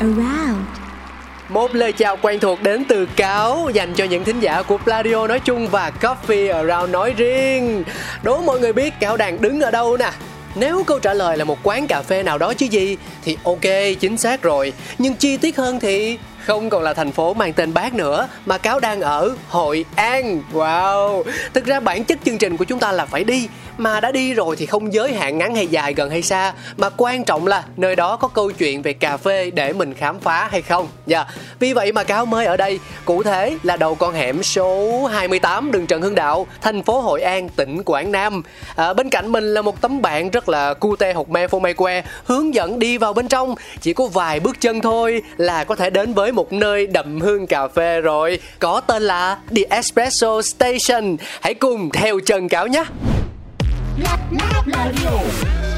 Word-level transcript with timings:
around 0.00 0.64
Một 1.48 1.74
lời 1.74 1.92
chào 1.92 2.16
quen 2.22 2.40
thuộc 2.40 2.62
đến 2.62 2.84
từ 2.84 3.06
Cáo, 3.16 3.70
dành 3.72 3.94
cho 3.94 4.04
những 4.04 4.24
thính 4.24 4.40
giả 4.40 4.62
của 4.62 4.78
Pladio 4.78 5.26
nói 5.26 5.40
chung 5.40 5.68
và 5.68 5.92
Coffee 6.00 6.54
Around 6.54 6.92
nói 6.92 7.14
riêng. 7.16 7.84
Đố 8.22 8.40
mọi 8.40 8.60
người 8.60 8.72
biết 8.72 8.94
Cáo 9.00 9.16
đang 9.16 9.42
đứng 9.42 9.60
ở 9.60 9.70
đâu 9.70 9.96
nè? 9.96 10.10
Nếu 10.54 10.84
câu 10.84 10.98
trả 10.98 11.14
lời 11.14 11.36
là 11.36 11.44
một 11.44 11.58
quán 11.62 11.86
cà 11.86 12.02
phê 12.02 12.22
nào 12.22 12.38
đó 12.38 12.54
chứ 12.54 12.66
gì, 12.66 12.96
thì 13.24 13.36
ok, 13.44 13.60
chính 14.00 14.16
xác 14.16 14.42
rồi. 14.42 14.72
Nhưng 14.98 15.14
chi 15.14 15.36
tiết 15.36 15.56
hơn 15.56 15.80
thì 15.80 16.18
không 16.44 16.70
còn 16.70 16.82
là 16.82 16.94
thành 16.94 17.12
phố 17.12 17.34
mang 17.34 17.52
tên 17.52 17.74
bác 17.74 17.94
nữa, 17.94 18.28
mà 18.46 18.58
cáo 18.58 18.80
đang 18.80 19.00
ở 19.00 19.36
Hội 19.48 19.84
An. 19.94 20.42
Wow. 20.52 21.22
Thực 21.54 21.64
ra 21.64 21.80
bản 21.80 22.04
chất 22.04 22.18
chương 22.24 22.38
trình 22.38 22.56
của 22.56 22.64
chúng 22.64 22.78
ta 22.78 22.92
là 22.92 23.06
phải 23.06 23.24
đi 23.24 23.48
mà 23.80 24.00
đã 24.00 24.12
đi 24.12 24.34
rồi 24.34 24.56
thì 24.56 24.66
không 24.66 24.92
giới 24.92 25.14
hạn 25.14 25.38
ngắn 25.38 25.54
hay 25.54 25.66
dài 25.66 25.94
gần 25.94 26.10
hay 26.10 26.22
xa 26.22 26.52
mà 26.76 26.90
quan 26.96 27.24
trọng 27.24 27.46
là 27.46 27.64
nơi 27.76 27.96
đó 27.96 28.16
có 28.16 28.28
câu 28.28 28.50
chuyện 28.50 28.82
về 28.82 28.92
cà 28.92 29.16
phê 29.16 29.50
để 29.50 29.72
mình 29.72 29.94
khám 29.94 30.20
phá 30.20 30.48
hay 30.50 30.62
không. 30.62 30.88
Dạ. 31.06 31.24
Vì 31.58 31.72
vậy 31.72 31.92
mà 31.92 32.04
cáo 32.04 32.26
mới 32.26 32.46
ở 32.46 32.56
đây, 32.56 32.80
cụ 33.04 33.22
thể 33.22 33.56
là 33.62 33.76
đầu 33.76 33.94
con 33.94 34.14
hẻm 34.14 34.42
số 34.42 35.04
28 35.06 35.72
đường 35.72 35.86
Trần 35.86 36.02
Hưng 36.02 36.14
Đạo, 36.14 36.46
thành 36.60 36.82
phố 36.82 37.00
Hội 37.00 37.22
An, 37.22 37.48
tỉnh 37.48 37.82
Quảng 37.82 38.12
Nam. 38.12 38.42
À, 38.76 38.92
bên 38.92 39.10
cạnh 39.10 39.32
mình 39.32 39.54
là 39.54 39.62
một 39.62 39.80
tấm 39.80 40.02
bảng 40.02 40.30
rất 40.30 40.48
là 40.48 40.74
cute 40.74 41.12
hột 41.12 41.30
me 41.30 41.48
phô 41.48 41.58
mai 41.58 41.74
que 41.74 42.02
hướng 42.24 42.54
dẫn 42.54 42.78
đi 42.78 42.98
vào 42.98 43.12
bên 43.12 43.28
trong. 43.28 43.54
Chỉ 43.80 43.92
có 43.92 44.06
vài 44.06 44.40
bước 44.40 44.60
chân 44.60 44.80
thôi 44.80 45.22
là 45.36 45.64
có 45.64 45.74
thể 45.74 45.90
đến 45.90 46.14
với 46.14 46.32
một 46.32 46.52
nơi 46.52 46.86
đậm 46.86 47.20
hương 47.20 47.46
cà 47.46 47.68
phê 47.68 48.00
rồi, 48.00 48.38
có 48.58 48.80
tên 48.80 49.02
là 49.02 49.38
The 49.56 49.62
Espresso 49.70 50.42
Station. 50.42 51.16
Hãy 51.40 51.54
cùng 51.54 51.90
theo 51.90 52.20
chân 52.26 52.48
cáo 52.48 52.66
nhé. 52.66 52.84
Not, 54.00 54.32
not, 54.32 54.66
not, 54.66 55.69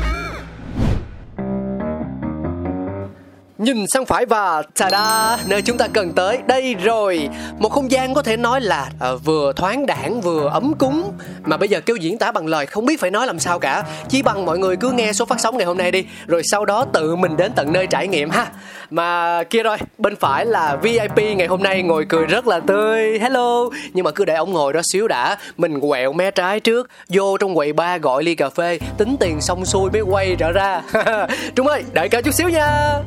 Nhìn 3.63 3.87
sang 3.87 4.07
phải 4.07 4.27
và 4.27 4.63
ta-da, 4.79 5.39
nơi 5.47 5.63
chúng 5.63 5.79
ta 5.79 5.89
cần 5.93 6.13
tới 6.13 6.39
đây 6.47 6.75
rồi. 6.75 7.29
Một 7.59 7.69
không 7.69 7.91
gian 7.91 8.15
có 8.15 8.23
thể 8.23 8.37
nói 8.37 8.61
là 8.61 8.91
uh, 9.15 9.25
vừa 9.25 9.53
thoáng 9.53 9.87
đãng 9.87 10.21
vừa 10.21 10.49
ấm 10.49 10.73
cúng 10.79 11.13
mà 11.45 11.57
bây 11.57 11.69
giờ 11.69 11.81
kêu 11.81 11.97
diễn 11.97 12.19
tả 12.19 12.33
bằng 12.33 12.47
lời 12.47 12.67
không 12.67 12.87
biết 12.87 13.01
phải 13.01 13.11
nói 13.11 13.27
làm 13.27 13.39
sao 13.39 13.59
cả. 13.59 13.85
Chỉ 14.09 14.23
bằng 14.23 14.47
mọi 14.47 14.59
người 14.59 14.77
cứ 14.77 14.91
nghe 14.91 15.13
số 15.13 15.25
phát 15.25 15.41
sóng 15.41 15.57
ngày 15.57 15.67
hôm 15.67 15.79
nay 15.79 15.91
đi, 15.91 16.05
rồi 16.27 16.43
sau 16.45 16.65
đó 16.65 16.85
tự 16.93 17.17
mình 17.17 17.37
đến 17.37 17.53
tận 17.57 17.73
nơi 17.73 17.87
trải 17.87 18.09
nghiệm 18.09 18.31
ha. 18.31 18.47
Mà 18.91 19.43
kia 19.51 19.63
rồi, 19.63 19.77
bên 19.99 20.17
phải 20.17 20.47
là 20.47 20.77
VIP 20.77 21.37
ngày 21.37 21.47
hôm 21.47 21.63
nay 21.63 21.83
ngồi 21.83 22.07
cười 22.09 22.27
rất 22.27 22.47
là 22.47 22.61
tươi. 22.61 23.19
Hello. 23.19 23.65
Nhưng 23.93 24.05
mà 24.05 24.11
cứ 24.11 24.25
để 24.25 24.35
ông 24.35 24.53
ngồi 24.53 24.73
đó 24.73 24.81
xíu 24.93 25.09
đã, 25.09 25.37
mình 25.57 25.81
quẹo 25.81 26.13
mé 26.13 26.31
trái 26.31 26.61
trước, 26.61 26.91
vô 27.09 27.37
trong 27.37 27.55
quầy 27.55 27.73
ba 27.73 27.99
gọi 27.99 28.25
ly 28.25 28.35
cà 28.35 28.49
phê, 28.49 28.79
tính 28.99 29.17
tiền 29.21 29.41
xong 29.41 29.65
xuôi 29.65 29.91
mới 29.91 30.01
quay 30.01 30.37
trở 30.39 30.53
ra. 30.53 30.83
Trung 31.55 31.67
ơi, 31.67 31.85
đợi 31.93 32.09
cả 32.09 32.21
chút 32.21 32.35
xíu 32.35 32.49
nha. 32.49 32.99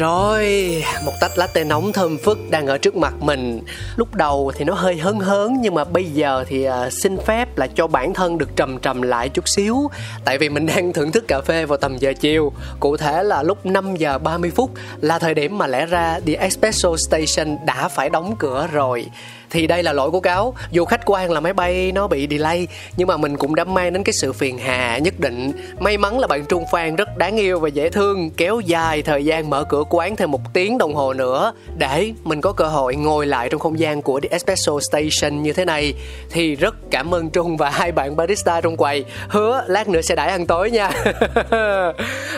Rồi, 0.00 0.84
một 1.04 1.12
tách 1.20 1.38
latte 1.38 1.64
nóng 1.64 1.92
thơm 1.92 2.18
phức 2.18 2.38
đang 2.50 2.66
ở 2.66 2.78
trước 2.78 2.96
mặt 2.96 3.14
mình. 3.20 3.60
Lúc 3.96 4.14
đầu 4.14 4.52
thì 4.56 4.64
nó 4.64 4.74
hơi 4.74 4.96
hớn 4.96 5.18
hớn 5.18 5.56
Nhưng 5.60 5.74
mà 5.74 5.84
bây 5.84 6.04
giờ 6.04 6.44
thì 6.48 6.64
à, 6.64 6.90
xin 6.90 7.16
phép 7.26 7.58
là 7.58 7.66
cho 7.66 7.86
bản 7.86 8.14
thân 8.14 8.38
được 8.38 8.56
trầm 8.56 8.78
trầm 8.78 9.02
lại 9.02 9.28
chút 9.28 9.48
xíu. 9.48 9.90
Tại 10.24 10.38
vì 10.38 10.48
mình 10.48 10.66
đang 10.76 10.92
thưởng 10.92 11.12
thức 11.12 11.24
cà 11.28 11.40
phê 11.40 11.66
vào 11.66 11.78
tầm 11.78 11.96
giờ 11.98 12.12
chiều. 12.20 12.52
Cụ 12.80 12.96
thể 12.96 13.22
là 13.22 13.42
lúc 13.42 13.66
5 13.66 13.96
giờ 13.96 14.18
30 14.18 14.50
phút 14.50 14.70
Là 15.00 15.18
thời 15.18 15.34
điểm 15.34 15.58
mà 15.58 15.66
lẽ 15.66 15.86
ra 15.86 16.20
The 16.26 16.34
Espresso 16.34 16.96
Station 16.96 17.56
đã 17.66 17.88
phải 17.88 18.10
đóng 18.10 18.34
cửa 18.38 18.68
rồi 18.72 19.06
thì 19.50 19.66
đây 19.66 19.82
là 19.82 19.92
lỗi 19.92 20.10
của 20.10 20.20
cáo. 20.20 20.54
Dù 20.70 20.84
khách 20.84 21.00
quan 21.06 21.30
là 21.30 21.40
máy 21.40 21.52
bay 21.52 21.92
nó 21.92 22.06
bị 22.06 22.26
delay 22.30 22.68
nhưng 22.96 23.08
mà 23.08 23.16
mình 23.16 23.36
cũng 23.36 23.54
đã 23.54 23.64
mang 23.64 23.92
đến 23.92 24.04
cái 24.04 24.12
sự 24.12 24.32
phiền 24.32 24.58
hà 24.58 24.98
nhất 24.98 25.14
định. 25.18 25.52
May 25.78 25.98
mắn 25.98 26.18
là 26.18 26.26
bạn 26.26 26.44
trung 26.48 26.64
phan 26.72 26.96
rất 26.96 27.16
đáng 27.16 27.36
yêu 27.36 27.60
và 27.60 27.68
dễ 27.68 27.88
thương 27.88 28.30
kéo 28.30 28.60
dài 28.60 29.02
thời 29.02 29.24
gian 29.24 29.50
mở 29.50 29.64
cửa 29.64 29.84
quán 29.90 30.16
thêm 30.16 30.30
một 30.30 30.40
tiếng 30.52 30.78
đồng 30.78 30.94
hồ 30.94 31.12
nữa 31.12 31.52
để 31.78 32.12
mình 32.24 32.40
có 32.40 32.52
cơ 32.52 32.64
hội 32.64 32.96
ngồi 32.96 33.26
lại 33.26 33.48
trong 33.48 33.60
không 33.60 33.78
gian 33.78 34.02
của 34.02 34.20
The 34.20 34.28
Espresso 34.30 34.72
Station 34.80 35.42
như 35.42 35.52
thế 35.52 35.64
này. 35.64 35.94
Thì 36.30 36.54
rất 36.54 36.74
cảm 36.90 37.14
ơn 37.14 37.30
Trung 37.30 37.56
và 37.56 37.70
hai 37.70 37.92
bạn 37.92 38.16
barista 38.16 38.60
trong 38.60 38.76
quầy. 38.76 39.04
Hứa 39.28 39.64
lát 39.66 39.88
nữa 39.88 40.00
sẽ 40.00 40.14
đãi 40.14 40.28
ăn 40.28 40.46
tối 40.46 40.70
nha. 40.70 40.90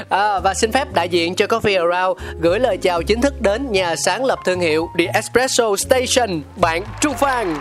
À, 0.09 0.41
và 0.41 0.55
xin 0.55 0.73
phép 0.73 0.95
đại 0.95 1.09
diện 1.09 1.35
cho 1.35 1.47
Coffee 1.47 1.91
Around 1.91 2.21
gửi 2.41 2.59
lời 2.59 2.77
chào 2.77 3.03
chính 3.03 3.21
thức 3.21 3.41
đến 3.41 3.73
nhà 3.73 3.97
sáng 3.97 4.25
lập 4.25 4.39
thương 4.45 4.61
hiệu 4.61 4.89
The 4.99 5.05
Espresso 5.15 5.77
Station 5.77 6.43
bạn 6.57 6.83
Trung 7.03 7.15
Phan 7.15 7.57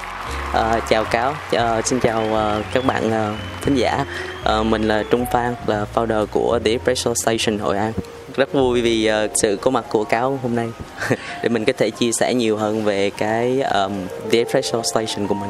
Ờ, 0.54 0.80
chào 0.90 1.04
cáo, 1.04 1.34
Ờ, 1.52 1.82
xin 1.86 2.00
chào 2.00 2.24
uh, 2.24 2.66
các 2.74 2.86
bạn 2.86 3.08
uh, 3.08 3.38
thính 3.62 3.76
giả. 3.76 4.06
Ờ, 4.44 4.64
mình 4.64 4.88
là 4.88 5.04
Trung 5.12 5.26
Phan, 5.32 5.56
là 5.68 5.86
founder 5.94 6.26
của 6.26 6.60
The 6.64 6.72
Espresso 6.72 7.14
Station 7.14 7.60
Hội 7.60 7.78
An. 7.78 7.94
Rất 8.36 8.54
vui 8.54 8.82
vì 8.82 9.12
uh, 9.26 9.32
sự 9.36 9.58
có 9.62 9.72
mặt 9.72 9.86
của 9.90 10.04
cáo 10.04 10.40
hôm 10.44 10.56
nay 10.56 10.70
để 11.44 11.50
mình 11.50 11.66
có 11.66 11.74
thể 11.78 11.90
chia 11.90 12.12
sẻ 12.12 12.34
nhiều 12.34 12.58
hơn 12.58 12.84
về 12.84 13.10
cái 13.10 13.62
um, 13.62 13.94
The 14.32 14.38
Espresso 14.38 14.82
Station 14.82 15.28
của 15.28 15.36
mình. 15.36 15.50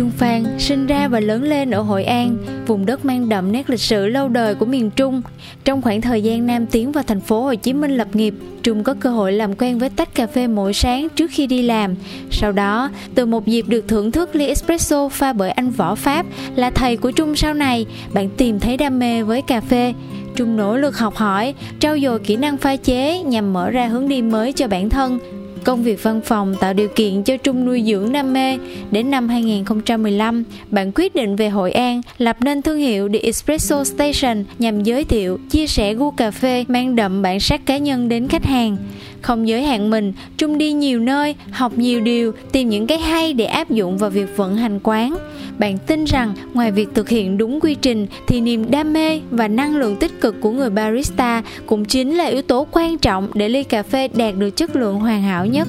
Trung 0.00 0.10
Phan 0.10 0.44
sinh 0.58 0.86
ra 0.86 1.08
và 1.08 1.20
lớn 1.20 1.42
lên 1.42 1.70
ở 1.70 1.82
Hội 1.82 2.04
An, 2.04 2.36
vùng 2.66 2.86
đất 2.86 3.04
mang 3.04 3.28
đậm 3.28 3.52
nét 3.52 3.70
lịch 3.70 3.80
sử 3.80 4.06
lâu 4.06 4.28
đời 4.28 4.54
của 4.54 4.66
miền 4.66 4.90
Trung. 4.90 5.22
Trong 5.64 5.82
khoảng 5.82 6.00
thời 6.00 6.22
gian 6.22 6.46
Nam 6.46 6.66
tiến 6.66 6.92
vào 6.92 7.04
thành 7.06 7.20
phố 7.20 7.42
Hồ 7.42 7.54
Chí 7.54 7.72
Minh 7.72 7.96
lập 7.96 8.08
nghiệp, 8.12 8.34
Trung 8.62 8.84
có 8.84 8.94
cơ 9.00 9.10
hội 9.10 9.32
làm 9.32 9.54
quen 9.54 9.78
với 9.78 9.90
tách 9.90 10.14
cà 10.14 10.26
phê 10.26 10.46
mỗi 10.46 10.74
sáng 10.74 11.08
trước 11.08 11.30
khi 11.30 11.46
đi 11.46 11.62
làm. 11.62 11.94
Sau 12.30 12.52
đó, 12.52 12.90
từ 13.14 13.26
một 13.26 13.46
dịp 13.46 13.68
được 13.68 13.88
thưởng 13.88 14.12
thức 14.12 14.36
ly 14.36 14.46
espresso 14.46 15.08
pha 15.08 15.32
bởi 15.32 15.50
anh 15.50 15.70
Võ 15.70 15.94
Pháp 15.94 16.26
là 16.56 16.70
thầy 16.70 16.96
của 16.96 17.10
Trung 17.10 17.36
sau 17.36 17.54
này, 17.54 17.86
bạn 18.12 18.28
tìm 18.36 18.60
thấy 18.60 18.76
đam 18.76 18.98
mê 18.98 19.22
với 19.22 19.42
cà 19.42 19.60
phê. 19.60 19.94
Trung 20.36 20.56
nỗ 20.56 20.76
lực 20.76 20.98
học 20.98 21.14
hỏi, 21.14 21.54
trau 21.78 21.98
dồi 21.98 22.18
kỹ 22.18 22.36
năng 22.36 22.56
pha 22.56 22.76
chế 22.76 23.18
nhằm 23.18 23.52
mở 23.52 23.70
ra 23.70 23.86
hướng 23.86 24.08
đi 24.08 24.22
mới 24.22 24.52
cho 24.52 24.68
bản 24.68 24.88
thân, 24.88 25.18
Công 25.64 25.82
việc 25.82 26.02
văn 26.02 26.20
phòng 26.24 26.54
tạo 26.60 26.72
điều 26.72 26.88
kiện 26.88 27.22
cho 27.22 27.36
Trung 27.36 27.64
nuôi 27.64 27.82
dưỡng 27.86 28.12
đam 28.12 28.32
mê. 28.32 28.58
Đến 28.90 29.10
năm 29.10 29.28
2015, 29.28 30.44
bạn 30.70 30.92
quyết 30.94 31.14
định 31.14 31.36
về 31.36 31.48
Hội 31.48 31.72
An, 31.72 32.00
lập 32.18 32.36
nên 32.40 32.62
thương 32.62 32.78
hiệu 32.78 33.08
The 33.08 33.18
Espresso 33.18 33.84
Station 33.84 34.44
nhằm 34.58 34.82
giới 34.82 35.04
thiệu, 35.04 35.38
chia 35.50 35.66
sẻ 35.66 35.94
gu 35.94 36.10
cà 36.10 36.30
phê 36.30 36.64
mang 36.68 36.96
đậm 36.96 37.22
bản 37.22 37.40
sắc 37.40 37.66
cá 37.66 37.76
nhân 37.76 38.08
đến 38.08 38.28
khách 38.28 38.44
hàng. 38.44 38.76
Không 39.22 39.48
giới 39.48 39.62
hạn 39.62 39.90
mình, 39.90 40.12
Trung 40.36 40.58
đi 40.58 40.72
nhiều 40.72 41.00
nơi, 41.00 41.34
học 41.50 41.72
nhiều 41.76 42.00
điều, 42.00 42.32
tìm 42.52 42.68
những 42.68 42.86
cái 42.86 42.98
hay 42.98 43.32
để 43.32 43.44
áp 43.44 43.70
dụng 43.70 43.98
vào 43.98 44.10
việc 44.10 44.36
vận 44.36 44.56
hành 44.56 44.80
quán. 44.82 45.16
Bạn 45.58 45.78
tin 45.86 46.04
rằng 46.04 46.32
ngoài 46.54 46.72
việc 46.72 46.88
thực 46.94 47.08
hiện 47.08 47.38
đúng 47.38 47.60
quy 47.60 47.74
trình 47.74 48.06
thì 48.26 48.40
niềm 48.40 48.70
đam 48.70 48.92
mê 48.92 49.20
và 49.30 49.48
năng 49.48 49.76
lượng 49.76 49.96
tích 49.96 50.20
cực 50.20 50.40
của 50.40 50.50
người 50.50 50.70
barista 50.70 51.42
cũng 51.66 51.84
chính 51.84 52.16
là 52.16 52.24
yếu 52.24 52.42
tố 52.42 52.66
quan 52.70 52.98
trọng 52.98 53.28
để 53.34 53.48
ly 53.48 53.64
cà 53.64 53.82
phê 53.82 54.08
đạt 54.08 54.34
được 54.38 54.50
chất 54.50 54.76
lượng 54.76 55.00
hoàn 55.00 55.22
hảo 55.22 55.46
nhất. 55.52 55.68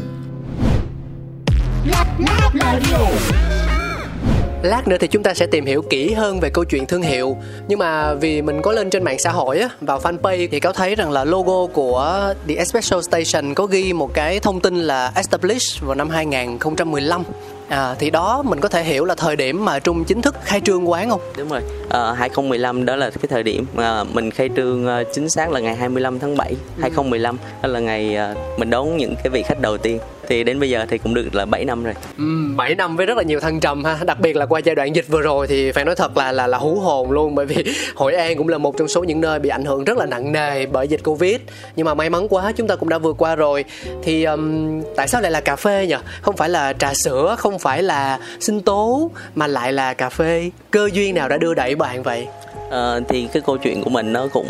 Lát 4.64 4.88
nữa 4.88 4.98
thì 5.00 5.08
chúng 5.08 5.24
ta 5.24 5.34
sẽ 5.34 5.46
tìm 5.46 5.66
hiểu 5.66 5.82
kỹ 5.90 6.14
hơn 6.14 6.40
về 6.40 6.50
câu 6.54 6.64
chuyện 6.66 6.86
thương 6.86 7.02
hiệu 7.02 7.38
Nhưng 7.68 7.80
mà 7.80 8.14
vì 8.14 8.42
mình 8.42 8.62
có 8.62 8.72
lên 8.72 8.90
trên 8.90 9.04
mạng 9.04 9.20
xã 9.20 9.32
hội 9.32 9.60
á, 9.60 9.70
Vào 9.82 10.00
fanpage 10.00 10.48
thì 10.52 10.60
cáo 10.60 10.74
thấy 10.74 10.96
rằng 10.96 11.12
là 11.12 11.24
logo 11.24 11.66
của 11.74 12.34
The 12.48 12.56
Espresso 12.56 13.02
Station 13.02 13.54
Có 13.54 13.66
ghi 13.66 13.94
một 13.94 14.14
cái 14.14 14.40
thông 14.40 14.60
tin 14.60 14.76
là 14.76 15.12
Established 15.16 15.82
vào 15.82 15.96
năm 15.96 16.10
2015 16.10 17.24
à, 17.72 17.96
thì 18.00 18.10
đó 18.10 18.44
mình 18.46 18.60
có 18.60 18.70
thể 18.70 18.84
hiểu 18.84 19.06
là 19.06 19.16
thời 19.16 19.36
điểm 19.36 19.66
mà 19.66 19.80
trung 19.80 20.04
chính 20.04 20.22
thức 20.22 20.36
khai 20.44 20.62
trương 20.62 20.90
quán 20.90 21.10
không? 21.10 21.22
Đúng 21.38 21.50
rồi. 21.50 21.62
À, 21.90 22.14
2015 22.14 22.86
đó 22.86 22.96
là 22.96 23.10
cái 23.10 23.28
thời 23.30 23.44
điểm 23.44 23.66
mà 23.74 24.04
mình 24.04 24.32
khai 24.32 24.50
trương 24.56 24.86
uh, 24.86 25.08
chính 25.14 25.30
xác 25.30 25.52
là 25.52 25.60
ngày 25.60 25.76
25 25.76 26.20
tháng 26.20 26.38
7 26.38 26.50
ừ. 26.50 26.82
2015 26.82 27.38
đó 27.62 27.70
là 27.70 27.80
ngày 27.80 28.18
uh, 28.32 28.60
mình 28.60 28.70
đón 28.70 28.98
những 28.98 29.16
cái 29.24 29.30
vị 29.30 29.44
khách 29.44 29.62
đầu 29.62 29.78
tiên 29.78 30.00
thì 30.28 30.44
đến 30.44 30.60
bây 30.60 30.70
giờ 30.70 30.86
thì 30.90 30.98
cũng 30.98 31.14
được 31.14 31.36
là 31.36 31.46
7 31.46 31.66
năm 31.66 31.84
rồi. 31.84 31.94
Ừ, 32.18 32.24
7 32.56 32.76
năm 32.76 32.98
với 32.98 33.06
rất 33.06 33.18
là 33.18 33.24
nhiều 33.24 33.40
thăng 33.40 33.60
trầm 33.60 33.84
ha. 33.84 33.98
Đặc 34.06 34.20
biệt 34.20 34.36
là 34.36 34.46
qua 34.46 34.60
giai 34.60 34.76
đoạn 34.76 34.96
dịch 34.96 35.06
vừa 35.08 35.22
rồi 35.22 35.48
thì 35.48 35.72
phải 35.72 35.86
nói 35.86 35.96
thật 35.96 36.18
là 36.18 36.32
là 36.32 36.48
là 36.48 36.58
hú 36.58 36.76
hồn 36.76 37.12
luôn 37.12 37.36
bởi 37.36 37.46
vì 37.46 37.66
Hội 37.96 38.14
An 38.14 38.38
cũng 38.38 38.48
là 38.48 38.58
một 38.58 38.78
trong 38.78 38.88
số 38.88 39.04
những 39.04 39.22
nơi 39.22 39.40
bị 39.40 39.50
ảnh 39.50 39.66
hưởng 39.66 39.84
rất 39.84 39.98
là 39.98 40.06
nặng 40.06 40.32
nề 40.32 40.66
bởi 40.66 40.88
dịch 40.88 41.04
Covid. 41.04 41.38
Nhưng 41.76 41.86
mà 41.86 41.94
may 41.94 42.10
mắn 42.10 42.28
quá 42.30 42.52
chúng 42.56 42.68
ta 42.68 42.76
cũng 42.76 42.90
đã 42.90 42.98
vượt 42.98 43.16
qua 43.18 43.36
rồi. 43.36 43.66
Thì 44.04 44.24
um, 44.24 44.82
tại 44.96 45.08
sao 45.08 45.22
lại 45.22 45.32
là 45.32 45.42
cà 45.42 45.56
phê 45.56 45.88
nhỉ? 45.88 45.96
Không 46.22 46.38
phải 46.38 46.50
là 46.50 46.74
trà 46.74 46.94
sữa, 46.94 47.36
không 47.40 47.60
phải 47.60 47.84
là 47.84 48.20
sinh 48.40 48.62
tố 48.62 49.12
mà 49.36 49.48
lại 49.48 49.74
là 49.74 49.94
cà 49.94 50.10
phê. 50.10 50.50
Cơ 50.72 50.90
duyên 50.94 51.16
nào 51.16 51.30
đã 51.30 51.38
đưa 51.38 51.54
đẩy 51.54 51.76
bạn 51.76 52.04
vậy? 52.04 52.28
À, 52.72 53.00
thì 53.08 53.28
cái 53.34 53.42
câu 53.46 53.58
chuyện 53.58 53.82
của 53.84 53.90
mình 53.90 54.14
nó 54.14 54.28
cũng 54.28 54.48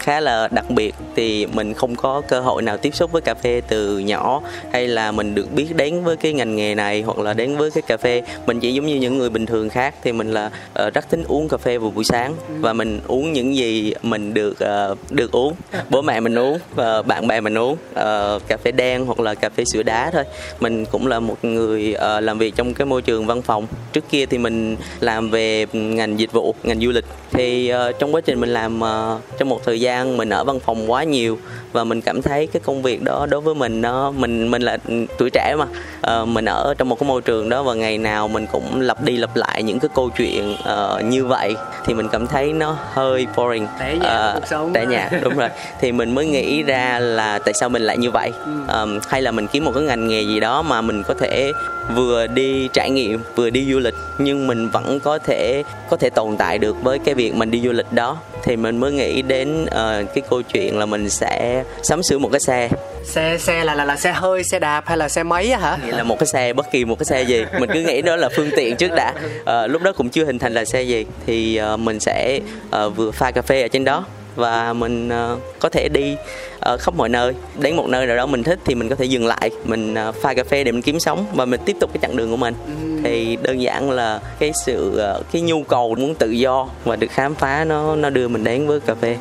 khá 0.00 0.20
là 0.20 0.48
đặc 0.50 0.70
biệt. 0.70 0.94
Thì 1.16 1.46
mình 1.46 1.74
không 1.74 1.96
có 1.96 2.22
cơ 2.28 2.40
hội 2.40 2.62
nào 2.62 2.76
tiếp 2.76 2.94
xúc 2.94 3.12
với 3.12 3.22
cà 3.22 3.34
phê 3.34 3.62
từ 3.68 3.98
nhỏ 3.98 4.40
hay 4.72 4.88
là 4.88 5.12
mình 5.12 5.34
được 5.34 5.52
biết 5.54 5.76
đến 5.76 6.04
với 6.04 6.16
cái 6.16 6.32
ngành 6.32 6.56
nghề 6.56 6.74
này 6.74 7.02
hoặc 7.02 7.18
là 7.18 7.32
đến 7.32 7.56
với 7.56 7.70
cái 7.70 7.82
cà 7.82 7.96
phê. 7.96 8.22
Mình 8.46 8.60
chỉ 8.60 8.74
giống 8.74 8.86
như 8.86 8.94
những 8.94 9.18
người 9.18 9.30
bình 9.30 9.46
thường 9.46 9.68
khác 9.68 9.94
thì 10.02 10.12
mình 10.12 10.32
là 10.32 10.50
uh, 10.86 10.94
rất 10.94 11.10
thích 11.10 11.20
uống 11.28 11.48
cà 11.48 11.56
phê 11.56 11.78
vào 11.78 11.90
buổi 11.90 12.04
sáng. 12.04 12.34
Và 12.60 12.72
mình 12.72 13.00
uống 13.06 13.32
những 13.32 13.56
gì 13.56 13.94
mình 14.02 14.34
được 14.34 14.56
uh, 14.92 14.98
được 15.10 15.32
uống. 15.32 15.54
Bố 15.90 16.02
mẹ 16.02 16.20
mình 16.20 16.38
uống 16.38 16.58
và 16.74 17.02
bạn 17.02 17.26
bè 17.26 17.40
mình 17.40 17.58
uống 17.58 17.72
uh, 17.72 18.42
cà 18.48 18.56
phê 18.64 18.72
đen 18.72 19.06
hoặc 19.06 19.20
là 19.20 19.34
cà 19.34 19.48
phê 19.48 19.64
sữa 19.64 19.82
đá 19.82 20.10
thôi. 20.10 20.24
Mình 20.60 20.84
cũng 20.84 21.06
là 21.06 21.20
một 21.20 21.36
người 21.42 21.96
uh, 21.96 22.24
làm 22.24 22.38
việc 22.38 22.56
trong 22.56 22.74
cái 22.74 22.86
môi 22.86 23.02
trường 23.02 23.26
văn 23.26 23.42
phòng. 23.42 23.66
Trước 23.92 24.04
kia 24.10 24.26
thì 24.26 24.38
mình 24.38 24.76
làm 25.00 25.30
về 25.30 25.66
ngành 25.72 26.18
dịch 26.18 26.32
vụ 26.32 26.54
ngành 26.62 26.80
du 26.80 26.90
lịch. 26.90 27.04
Thì 27.32 27.43
thì 27.44 27.72
uh, 27.88 27.98
trong 27.98 28.14
quá 28.14 28.20
trình 28.20 28.40
mình 28.40 28.50
làm 28.50 28.80
uh, 28.80 29.20
trong 29.38 29.48
một 29.48 29.60
thời 29.64 29.80
gian 29.80 30.16
mình 30.16 30.30
ở 30.30 30.44
văn 30.44 30.60
phòng 30.60 30.90
quá 30.90 31.04
nhiều 31.04 31.38
và 31.72 31.84
mình 31.84 32.00
cảm 32.00 32.22
thấy 32.22 32.46
cái 32.46 32.62
công 32.64 32.82
việc 32.82 33.02
đó 33.02 33.26
đối 33.30 33.40
với 33.40 33.54
mình 33.54 33.80
nó 33.80 34.10
mình 34.10 34.50
mình 34.50 34.62
là 34.62 34.78
tuổi 35.18 35.30
trẻ 35.30 35.56
mà 35.58 35.66
uh, 36.22 36.28
mình 36.28 36.44
ở 36.44 36.74
trong 36.78 36.88
một 36.88 36.98
cái 37.00 37.08
môi 37.08 37.22
trường 37.22 37.48
đó 37.48 37.62
và 37.62 37.74
ngày 37.74 37.98
nào 37.98 38.28
mình 38.28 38.46
cũng 38.52 38.80
lặp 38.80 39.02
đi 39.02 39.16
lặp 39.16 39.36
lại 39.36 39.62
những 39.62 39.78
cái 39.78 39.88
câu 39.94 40.10
chuyện 40.16 40.52
uh, 40.52 41.04
như 41.04 41.24
vậy 41.24 41.56
thì 41.86 41.94
mình 41.94 42.08
cảm 42.12 42.26
thấy 42.26 42.52
nó 42.52 42.76
hơi 42.92 43.26
boring. 43.36 43.66
Tẻ 43.80 43.96
nhạt 44.00 44.36
uh, 44.36 44.74
tẻ 44.74 44.86
nhạt 44.86 45.12
đúng 45.22 45.36
rồi. 45.36 45.48
Thì 45.80 45.92
mình 45.92 46.14
mới 46.14 46.26
nghĩ 46.26 46.62
ra 46.62 46.98
là 46.98 47.38
tại 47.38 47.54
sao 47.54 47.68
mình 47.68 47.82
lại 47.82 47.98
như 47.98 48.10
vậy. 48.10 48.32
Um, 48.68 48.98
hay 49.08 49.22
là 49.22 49.30
mình 49.30 49.46
kiếm 49.46 49.64
một 49.64 49.72
cái 49.74 49.84
ngành 49.84 50.08
nghề 50.08 50.22
gì 50.22 50.40
đó 50.40 50.62
mà 50.62 50.80
mình 50.80 51.02
có 51.02 51.14
thể 51.20 51.52
vừa 51.94 52.26
đi 52.26 52.68
trải 52.72 52.90
nghiệm 52.90 53.20
vừa 53.34 53.50
đi 53.50 53.72
du 53.72 53.78
lịch 53.78 53.94
nhưng 54.18 54.46
mình 54.46 54.68
vẫn 54.68 55.00
có 55.00 55.18
thể 55.18 55.62
có 55.90 55.96
thể 55.96 56.10
tồn 56.10 56.36
tại 56.36 56.58
được 56.58 56.82
với 56.82 56.98
cái 56.98 57.14
việc 57.14 57.33
mình 57.34 57.50
đi 57.50 57.60
du 57.60 57.72
lịch 57.72 57.92
đó 57.92 58.18
thì 58.42 58.56
mình 58.56 58.76
mới 58.76 58.92
nghĩ 58.92 59.22
đến 59.22 59.64
uh, 59.64 59.70
cái 60.14 60.22
câu 60.30 60.42
chuyện 60.42 60.78
là 60.78 60.86
mình 60.86 61.10
sẽ 61.10 61.64
sắm 61.82 62.02
sửa 62.02 62.18
một 62.18 62.28
cái 62.32 62.40
xe. 62.40 62.68
Xe 63.04 63.38
xe 63.38 63.64
là 63.64 63.74
là 63.74 63.84
là 63.84 63.96
xe 63.96 64.12
hơi 64.12 64.44
xe 64.44 64.58
đạp 64.58 64.84
hay 64.86 64.96
là 64.96 65.08
xe 65.08 65.22
máy 65.22 65.50
á 65.50 65.58
hả? 65.58 65.78
Nghĩa 65.86 65.92
là 65.92 66.02
một 66.02 66.18
cái 66.18 66.26
xe 66.26 66.52
bất 66.52 66.70
kỳ 66.70 66.84
một 66.84 66.98
cái 66.98 67.04
xe 67.04 67.22
gì. 67.22 67.44
Mình 67.60 67.70
cứ 67.72 67.80
nghĩ 67.80 68.02
đó 68.02 68.16
là 68.16 68.28
phương 68.36 68.50
tiện 68.56 68.76
trước 68.76 68.90
đã. 68.96 69.14
Uh, 69.40 69.70
lúc 69.70 69.82
đó 69.82 69.92
cũng 69.92 70.08
chưa 70.08 70.24
hình 70.24 70.38
thành 70.38 70.54
là 70.54 70.64
xe 70.64 70.82
gì. 70.82 71.06
Thì 71.26 71.60
uh, 71.74 71.80
mình 71.80 72.00
sẽ 72.00 72.40
uh, 72.86 72.96
vừa 72.96 73.10
pha 73.10 73.30
cà 73.30 73.42
phê 73.42 73.62
ở 73.62 73.68
trên 73.68 73.84
đó 73.84 74.04
và 74.36 74.72
mình 74.72 75.08
uh, 75.08 75.40
có 75.58 75.68
thể 75.68 75.88
đi 75.88 76.16
uh, 76.72 76.80
khắp 76.80 76.94
mọi 76.96 77.08
nơi. 77.08 77.34
Đến 77.58 77.76
một 77.76 77.88
nơi 77.88 78.06
nào 78.06 78.16
đó 78.16 78.26
mình 78.26 78.42
thích 78.42 78.58
thì 78.64 78.74
mình 78.74 78.88
có 78.88 78.96
thể 78.96 79.04
dừng 79.04 79.26
lại 79.26 79.50
mình 79.64 79.94
uh, 80.08 80.14
pha 80.14 80.34
cà 80.34 80.44
phê 80.44 80.64
để 80.64 80.72
mình 80.72 80.82
kiếm 80.82 81.00
sống 81.00 81.26
và 81.34 81.44
mình 81.44 81.60
tiếp 81.64 81.76
tục 81.80 81.90
cái 81.94 81.98
chặng 82.02 82.16
đường 82.16 82.30
của 82.30 82.36
mình. 82.36 82.54
Thì 83.04 83.38
đơn 83.42 83.62
giản 83.62 83.90
là 83.90 84.20
cái 84.38 84.52
sự 84.64 85.02
cái 85.32 85.42
nhu 85.42 85.62
cầu 85.62 85.94
muốn 85.94 86.14
tự 86.14 86.30
do 86.30 86.68
và 86.84 86.96
được 86.96 87.10
khám 87.10 87.34
phá 87.34 87.64
nó 87.64 87.96
nó 87.96 88.10
đưa 88.10 88.28
mình 88.28 88.44
đến 88.44 88.66
với 88.66 88.80
cà 88.80 88.94
phê 88.94 89.16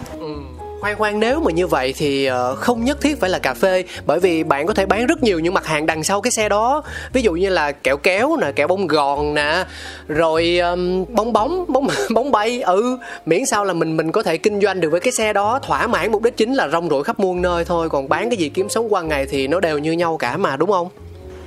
khoan 0.83 0.97
khoan 0.97 1.19
nếu 1.19 1.39
mà 1.39 1.51
như 1.51 1.67
vậy 1.67 1.93
thì 1.97 2.25
ờ, 2.25 2.55
không 2.55 2.83
nhất 2.83 3.01
thiết 3.01 3.19
phải 3.19 3.29
là 3.29 3.39
cà 3.39 3.53
phê 3.53 3.83
bởi 4.05 4.19
vì 4.19 4.43
bạn 4.43 4.67
có 4.67 4.73
thể 4.73 4.85
bán 4.85 5.05
rất 5.05 5.23
nhiều 5.23 5.39
những 5.39 5.53
mặt 5.53 5.65
hàng 5.65 5.85
đằng 5.85 6.03
sau 6.03 6.21
cái 6.21 6.31
xe 6.31 6.49
đó. 6.49 6.83
Ví 7.13 7.21
dụ 7.21 7.33
như 7.33 7.49
là 7.49 7.71
kẹo 7.71 7.97
kéo 7.97 8.37
nè 8.41 8.51
kẹo 8.51 8.67
bông 8.67 8.87
gòn 8.87 9.33
nè 9.33 9.65
rồi 10.07 10.57
um, 10.57 11.05
bong 11.09 11.33
bóng 11.33 11.65
bóng 11.67 11.87
bóng 12.13 12.31
bay. 12.31 12.61
Ừ 12.61 12.97
miễn 13.25 13.45
sao 13.45 13.65
là 13.65 13.73
mình 13.73 13.97
mình 13.97 14.11
có 14.11 14.23
thể 14.23 14.37
kinh 14.37 14.61
doanh 14.61 14.81
được 14.81 14.89
với 14.89 14.99
cái 14.99 15.11
xe 15.11 15.33
đó 15.33 15.59
thỏa 15.63 15.87
mãn 15.87 16.11
mục 16.11 16.23
đích 16.23 16.37
chính 16.37 16.53
là 16.53 16.67
rong 16.67 16.89
ruổi 16.89 17.03
khắp 17.03 17.19
muôn 17.19 17.41
nơi 17.41 17.65
thôi. 17.65 17.89
Còn 17.89 18.09
bán 18.09 18.29
cái 18.29 18.37
gì 18.37 18.49
kiếm 18.49 18.69
sống 18.69 18.93
qua 18.93 19.01
ngày 19.01 19.25
thì 19.25 19.47
nó 19.47 19.59
đều 19.59 19.77
như 19.77 19.91
nhau 19.91 20.17
cả 20.17 20.37
mà 20.37 20.57
đúng 20.57 20.71
không? 20.71 20.87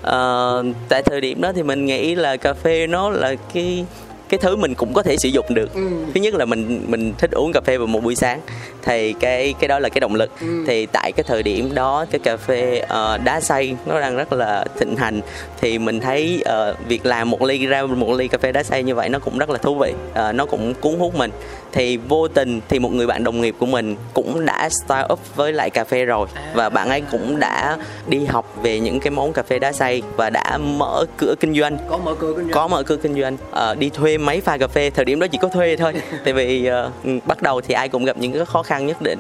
Uh, 0.01 0.77
tại 0.89 1.03
thời 1.03 1.21
điểm 1.21 1.41
đó 1.41 1.53
thì 1.57 1.63
mình 1.63 1.87
nghĩ 1.87 2.15
là 2.15 2.37
cà 2.37 2.55
phê 2.55 2.87
nó 2.87 3.11
là 3.11 3.35
cái 3.55 3.85
cái 4.29 4.39
thứ 4.39 4.57
mình 4.57 4.75
cũng 4.75 4.93
có 4.93 5.03
thể 5.03 5.17
sử 5.17 5.29
dụng 5.29 5.47
được 5.49 5.75
ừ. 5.75 5.89
thứ 6.15 6.21
nhất 6.21 6.35
là 6.35 6.45
mình 6.45 6.85
mình 6.89 7.13
thích 7.19 7.31
uống 7.31 7.53
cà 7.53 7.61
phê 7.61 7.79
vào 7.79 7.87
một 7.87 8.01
buổi 8.03 8.15
sáng 8.15 8.41
thì 8.83 9.13
cái 9.13 9.55
cái 9.61 9.69
đó 9.69 9.79
là 9.79 9.89
cái 9.89 10.01
động 10.01 10.15
lực 10.15 10.31
ừ. 10.41 10.65
thì 10.67 10.87
tại 10.87 11.13
cái 11.13 11.25
thời 11.29 11.43
điểm 11.43 11.75
đó 11.75 12.05
cái 12.11 12.19
cà 12.19 12.37
phê 12.37 12.83
uh, 12.85 13.25
đá 13.25 13.41
xay 13.41 13.77
nó 13.87 14.01
đang 14.01 14.17
rất 14.17 14.33
là 14.33 14.65
thịnh 14.79 14.97
hành 14.97 15.21
thì 15.61 15.79
mình 15.79 16.01
thấy 16.01 16.45
uh, 16.71 16.89
việc 16.89 17.07
làm 17.07 17.31
một 17.31 17.43
ly 17.43 17.67
ra 17.67 17.83
một 17.83 18.13
ly 18.13 18.29
cà 18.29 18.39
phê 18.39 18.53
đá 18.53 18.63
xay 18.63 18.83
như 18.83 18.95
vậy 18.95 19.09
nó 19.09 19.19
cũng 19.19 19.39
rất 19.39 19.51
là 19.51 19.59
thú 19.59 19.75
vị 19.75 19.95
uh, 20.11 20.35
nó 20.35 20.47
cũng 20.47 20.75
cuốn 20.75 20.99
hút 20.99 21.15
mình 21.15 21.31
thì 21.73 21.97
vô 21.97 22.29
tình 22.29 22.61
thì 22.69 22.79
một 22.79 22.93
người 22.93 23.07
bạn 23.07 23.25
đồng 23.25 23.41
nghiệp 23.41 23.55
của 23.59 23.67
mình 23.67 23.97
cũng 24.15 24.45
đã 24.45 24.69
start 24.69 25.13
up 25.13 25.37
với 25.37 25.53
lại 25.53 25.71
cà 25.71 25.85
phê 25.85 26.05
rồi 26.05 26.29
à. 26.35 26.53
và 26.55 26.69
bạn 26.69 26.89
ấy 26.89 27.03
cũng 27.11 27.41
đã 27.41 27.77
đi 28.07 28.25
học 28.25 28.55
về 28.63 28.81
những 28.81 29.01
cái 29.01 29.11
món 29.11 29.33
cà 29.33 29.43
phê 29.43 29.59
đá 29.59 29.73
xay 29.73 30.03
và 30.17 30.31
đã 30.31 30.59
mở 30.59 31.05
cửa 31.17 31.35
kinh 31.41 31.55
doanh 31.55 31.79
có 31.91 31.99
mở 31.99 32.15
cửa 32.15 32.33
kinh 32.37 32.45
doanh 32.45 32.55
có 32.55 32.69
mở 32.69 32.83
cửa 32.83 32.97
kinh 32.97 33.21
doanh 33.21 33.37
uh, 33.71 33.79
đi 33.79 33.91
thuê 33.91 34.16
máy 34.19 34.41
pha 34.41 34.59
cà 34.59 34.69
phê 34.69 34.91
thời 34.91 35.05
điểm 35.05 35.21
đó 35.21 35.27
chỉ 35.27 35.39
có 35.39 35.49
thuê 35.49 35.77
thôi. 35.77 35.93
Tại 36.25 36.33
vì 36.33 36.71
uh, 37.07 37.27
bắt 37.27 37.43
đầu 37.43 37.61
thì 37.61 37.75
ai 37.75 37.89
cũng 37.89 38.05
gặp 38.05 38.19
những 38.19 38.33
cái 38.33 38.45
khó 38.45 38.63
khăn 38.63 38.87
nhất 38.87 39.03
định 39.03 39.19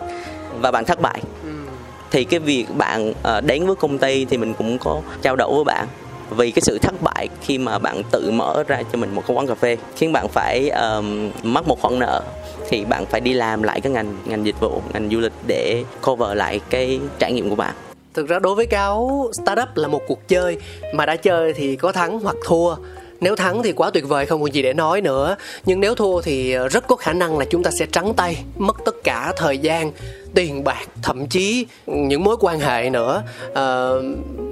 và 0.60 0.70
bạn 0.70 0.84
thất 0.84 1.00
bại. 1.00 1.20
Ừ. 1.43 1.50
thì 2.10 2.25
cái 2.25 2.40
việc 2.40 2.66
bạn 2.76 3.10
uh, 3.10 3.44
đến 3.44 3.66
với 3.66 3.76
công 3.76 3.98
ty 3.98 4.25
thì 4.25 4.37
mình 4.37 4.54
cũng 4.54 4.78
có 4.78 5.00
trao 5.22 5.37
đổi 5.37 5.54
với 5.54 5.64
bạn 5.64 5.87
vì 6.31 6.50
cái 6.50 6.62
sự 6.62 6.78
thất 6.78 7.02
bại 7.02 7.28
khi 7.43 7.58
mà 7.58 7.78
bạn 7.78 8.02
tự 8.10 8.31
mở 8.31 8.64
ra 8.69 8.82
cho 8.93 8.98
mình 8.98 9.14
một 9.14 9.22
cái 9.26 9.37
quán 9.37 9.46
cà 9.46 9.54
phê. 9.54 9.76
Khiến 9.96 10.12
bạn 10.12 10.28
phải 10.28 10.70
um, 10.70 11.31
mắc 11.43 11.69
một 11.69 11.81
khoản 11.81 11.98
nợ 11.98 12.22
thì 12.69 12.84
bạn 12.84 13.06
phải 13.06 13.20
đi 13.20 13.32
làm 13.32 13.62
lại 13.62 13.81
cái 13.81 13.93
ngành 13.93 14.16
ngành 14.25 14.46
dịch 14.46 14.60
vụ 14.60 14.82
ngành 14.93 15.10
du 15.10 15.20
lịch 15.20 15.32
để 15.46 15.84
cover 16.02 16.37
lại 16.37 16.60
cái 16.70 17.00
trải 17.19 17.32
nghiệm 17.32 17.50
của 17.50 17.56
bạn. 17.56 17.75
Thực 18.14 18.28
ra 18.28 18.38
đối 18.38 18.54
với 18.54 18.66
cáo 18.66 19.31
startup 19.32 19.69
là 19.75 19.88
một 19.88 20.02
cuộc 20.08 20.28
chơi. 20.28 20.58
Mà 20.94 21.06
đã 21.06 21.16
chơi 21.16 21.52
thì 21.52 21.76
có 21.76 21.93
thắng 21.93 22.20
hoặc 22.20 22.37
thua 22.44 22.75
nếu 23.21 23.37
thắng 23.37 23.63
thì 23.63 23.73
quá 23.73 23.91
tuyệt 23.91 24.09
vời, 24.09 24.27
không 24.27 24.43
còn 24.43 24.55
gì 24.55 24.63
để 24.63 24.73
nói 24.73 25.01
nữa. 25.01 25.37
Nhưng 25.65 25.81
nếu 25.81 25.95
thua 25.95 26.21
thì 26.21 26.57
rất 26.71 26.87
có 26.89 26.97
khả 26.97 27.13
năng 27.13 27.39
là 27.39 27.45
chúng 27.51 27.63
ta 27.63 27.71
sẽ 27.79 27.87
trắng 27.93 28.15
tay, 28.17 28.45
mất 28.57 28.77
tất 28.85 28.95
cả 29.05 29.33
thời 29.37 29.58
gian 29.58 29.93
tiền 30.36 30.64
bạc 30.64 30.86
thậm 31.02 31.26
chí 31.26 31.66
những 31.86 32.24
mối 32.24 32.36
quan 32.40 32.60
hệ 32.60 32.90
nữa. 32.90 33.22
À, 33.55 33.90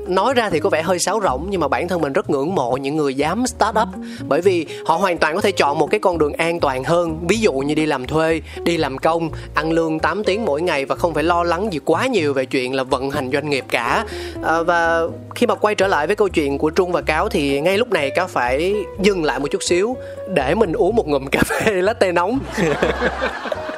nói 0.09 0.35
ra 0.35 0.51
thì 0.51 0.61
có 0.61 0.71
vẻ 0.71 0.83
hơi 0.83 0.99
sáo 0.99 1.21
rỗng 1.23 1.47
nhưng 1.51 1.61
mà 1.61 1.69
bản 1.69 1.89
thân 1.89 2.01
mình 2.01 2.13
rất 2.13 2.31
ngưỡng 2.31 2.55
mộ 2.55 2.77
những 2.77 2.97
người 2.97 3.15
dám 3.15 3.47
start 3.47 3.77
up. 3.83 3.89
Bởi 4.29 4.41
vì 4.41 4.67
họ 4.87 4.97
hoàn 4.97 5.19
toàn 5.19 5.35
có 5.35 5.41
thể 5.41 5.53
chọn 5.53 5.79
một 5.79 5.91
cái 5.91 6.01
con 6.01 6.19
đường 6.19 6.33
an 6.33 6.61
toàn 6.61 6.85
hơn. 6.85 7.19
Ví 7.29 7.39
dụ 7.39 7.53
như 7.53 7.75
đi 7.75 7.87
làm 7.87 8.07
thuê 8.07 8.41
đi 8.63 8.77
làm 8.77 8.99
công 8.99 9.31
ăn 9.55 9.73
lương 9.73 9.99
8 9.99 10.25
tiếng 10.25 10.45
mỗi 10.45 10.63
ngày 10.63 10.85
và 10.85 10.97
không 10.97 11.15
phải 11.15 11.25
lo 11.25 11.43
lắng 11.43 11.73
gì 11.73 11.79
quá 11.85 12.07
nhiều 12.07 12.33
về 12.35 12.47
chuyện 12.47 12.75
là 12.75 12.83
vận 12.83 13.11
hành 13.11 13.31
doanh 13.33 13.51
nghiệp 13.51 13.65
cả. 13.71 14.05
À, 14.45 14.63
và 14.63 15.03
khi 15.35 15.47
mà 15.47 15.55
quay 15.55 15.75
trở 15.75 15.87
lại 15.87 16.07
với 16.07 16.17
câu 16.17 16.29
chuyện 16.29 16.59
của 16.59 16.71
trung 16.71 16.93
và 16.93 17.03
cáo 17.03 17.29
thì 17.29 17.61
ngay 17.61 17.79
lúc 17.79 17.91
này 17.91 18.11
cáo 18.11 18.27
phải 18.27 18.75
dừng 19.03 19.25
lại 19.25 19.39
một 19.39 19.47
chút 19.51 19.63
xíu 19.63 19.97
để 20.35 20.55
mình 20.55 20.73
uống 20.73 20.97
một 20.97 21.09
ngụm 21.09 21.27
cà 21.27 21.43
phê 21.47 21.73
latte 21.73 22.13
nóng. 22.13 22.39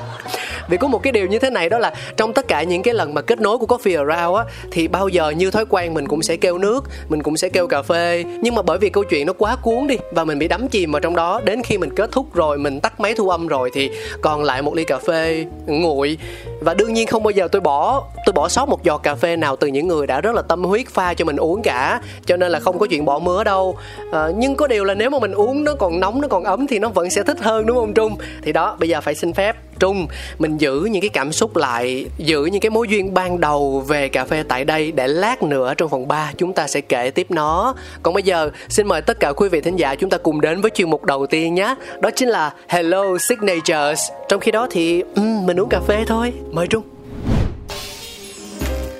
vì 0.68 0.76
có 0.76 0.88
một 0.88 1.02
cái 1.02 1.12
điều 1.12 1.26
như 1.26 1.38
thế 1.38 1.50
này 1.50 1.68
đó 1.68 1.78
là 1.78 1.94
trong 2.16 2.32
tất 2.32 2.48
cả 2.48 2.62
những 2.62 2.82
cái 2.82 2.94
lần 2.94 3.14
mà 3.14 3.20
kết 3.20 3.40
nối 3.40 3.58
của 3.58 3.66
coffee 3.66 4.08
around 4.08 4.38
á, 4.38 4.44
thì 4.70 4.88
bao 4.88 5.08
giờ 5.08 5.30
như 5.30 5.50
thói 5.50 5.64
quen 5.68 5.94
mình 5.94 6.08
cũng 6.08 6.22
sẽ 6.22 6.36
kêu 6.36 6.58
nước, 6.58 6.84
mình 7.08 7.22
cũng 7.22 7.36
sẽ 7.36 7.48
kêu 7.48 7.66
cà 7.66 7.82
phê. 7.82 8.24
Nhưng 8.42 8.54
mà 8.54 8.62
bởi 8.62 8.78
vì 8.78 8.90
câu 8.90 9.04
chuyện 9.04 9.26
nó 9.26 9.32
quá 9.32 9.56
cuốn 9.56 9.86
đi 9.86 9.96
và 10.10 10.24
mình 10.24 10.38
bị 10.38 10.48
đắm 10.48 10.68
chìm 10.68 10.92
vào 10.92 11.00
trong 11.00 11.16
đó, 11.16 11.40
đến 11.44 11.62
khi 11.62 11.78
mình 11.78 11.90
kết 11.96 12.12
thúc 12.12 12.34
rồi, 12.34 12.58
mình 12.58 12.80
tắt 12.80 13.00
máy 13.00 13.14
thu 13.14 13.28
âm 13.28 13.46
rồi 13.46 13.70
thì 13.74 13.90
còn 14.20 14.44
lại 14.44 14.62
một 14.62 14.74
ly 14.74 14.84
cà 14.84 14.98
phê 14.98 15.46
nguội 15.66 16.18
và 16.60 16.74
đương 16.74 16.94
nhiên 16.94 17.06
không 17.06 17.22
bao 17.22 17.30
giờ 17.30 17.48
tôi 17.52 17.60
bỏ 17.60 18.04
tôi 18.26 18.32
bỏ 18.32 18.48
sót 18.48 18.68
một 18.68 18.84
giọt 18.84 18.98
cà 18.98 19.14
phê 19.14 19.36
nào 19.36 19.56
từ 19.56 19.66
những 19.66 19.88
người 19.88 20.06
đã 20.06 20.20
rất 20.20 20.34
là 20.34 20.42
tâm 20.42 20.64
huyết 20.64 20.88
pha 20.88 21.14
cho 21.14 21.24
mình 21.24 21.36
uống 21.36 21.62
cả. 21.62 22.00
Cho 22.26 22.36
nên 22.36 22.52
là 22.52 22.60
không 22.60 22.78
có 22.78 22.86
chuyện 22.86 23.04
bỏ 23.04 23.18
mứa 23.18 23.44
đâu. 23.44 23.76
À, 24.12 24.28
nhưng 24.36 24.56
có 24.56 24.66
điều 24.66 24.84
là 24.84 24.94
nếu 24.94 25.10
mà 25.10 25.18
mình 25.18 25.32
uống 25.32 25.64
nó 25.64 25.74
còn 25.74 26.00
nóng 26.00 26.20
nó 26.20 26.28
còn 26.28 26.44
ấm 26.44 26.66
thì 26.66 26.78
nó 26.78 26.88
vẫn 26.88 27.10
sẽ 27.10 27.22
thích 27.22 27.40
hơn 27.40 27.66
đúng 27.66 27.76
không 27.76 27.94
trung? 27.94 28.16
Thì 28.42 28.52
đó 28.52 28.76
bây 28.78 28.88
giờ 28.88 29.00
phải 29.00 29.14
xin 29.14 29.32
phép. 29.32 29.56
Trung 29.78 30.06
mình 30.38 30.58
giữ 30.58 30.80
những 30.80 31.02
cái 31.02 31.08
cảm 31.08 31.32
xúc 31.32 31.56
lại 31.56 32.06
giữ 32.18 32.44
những 32.44 32.60
cái 32.60 32.70
mối 32.70 32.88
duyên 32.88 33.14
ban 33.14 33.40
đầu 33.40 33.84
về 33.88 34.08
cà 34.08 34.24
phê 34.24 34.42
tại 34.48 34.64
đây 34.64 34.92
để 34.92 35.08
lát 35.08 35.42
nữa 35.42 35.74
trong 35.76 35.88
phần 35.88 36.08
3 36.08 36.32
chúng 36.36 36.52
ta 36.52 36.66
sẽ 36.66 36.80
kể 36.80 37.10
tiếp 37.10 37.26
nó. 37.30 37.74
Còn 38.02 38.14
bây 38.14 38.22
giờ 38.22 38.50
xin 38.68 38.88
mời 38.88 39.02
tất 39.02 39.20
cả 39.20 39.32
quý 39.32 39.48
vị 39.48 39.60
thính 39.60 39.76
giả 39.76 39.94
chúng 39.94 40.10
ta 40.10 40.18
cùng 40.18 40.40
đến 40.40 40.60
với 40.60 40.70
chuyên 40.70 40.90
mục 40.90 41.04
đầu 41.04 41.26
tiên 41.26 41.54
nhé. 41.54 41.74
Đó 42.00 42.10
chính 42.10 42.28
là 42.28 42.52
hello 42.68 43.18
signatures. 43.18 44.00
Trong 44.28 44.40
khi 44.40 44.52
đó 44.52 44.66
thì 44.70 45.02
um, 45.14 45.46
mình 45.46 45.60
uống 45.60 45.68
cà 45.68 45.80
phê 45.80 46.04
thôi 46.06 46.32
mời 46.52 46.66
trung 46.66 46.84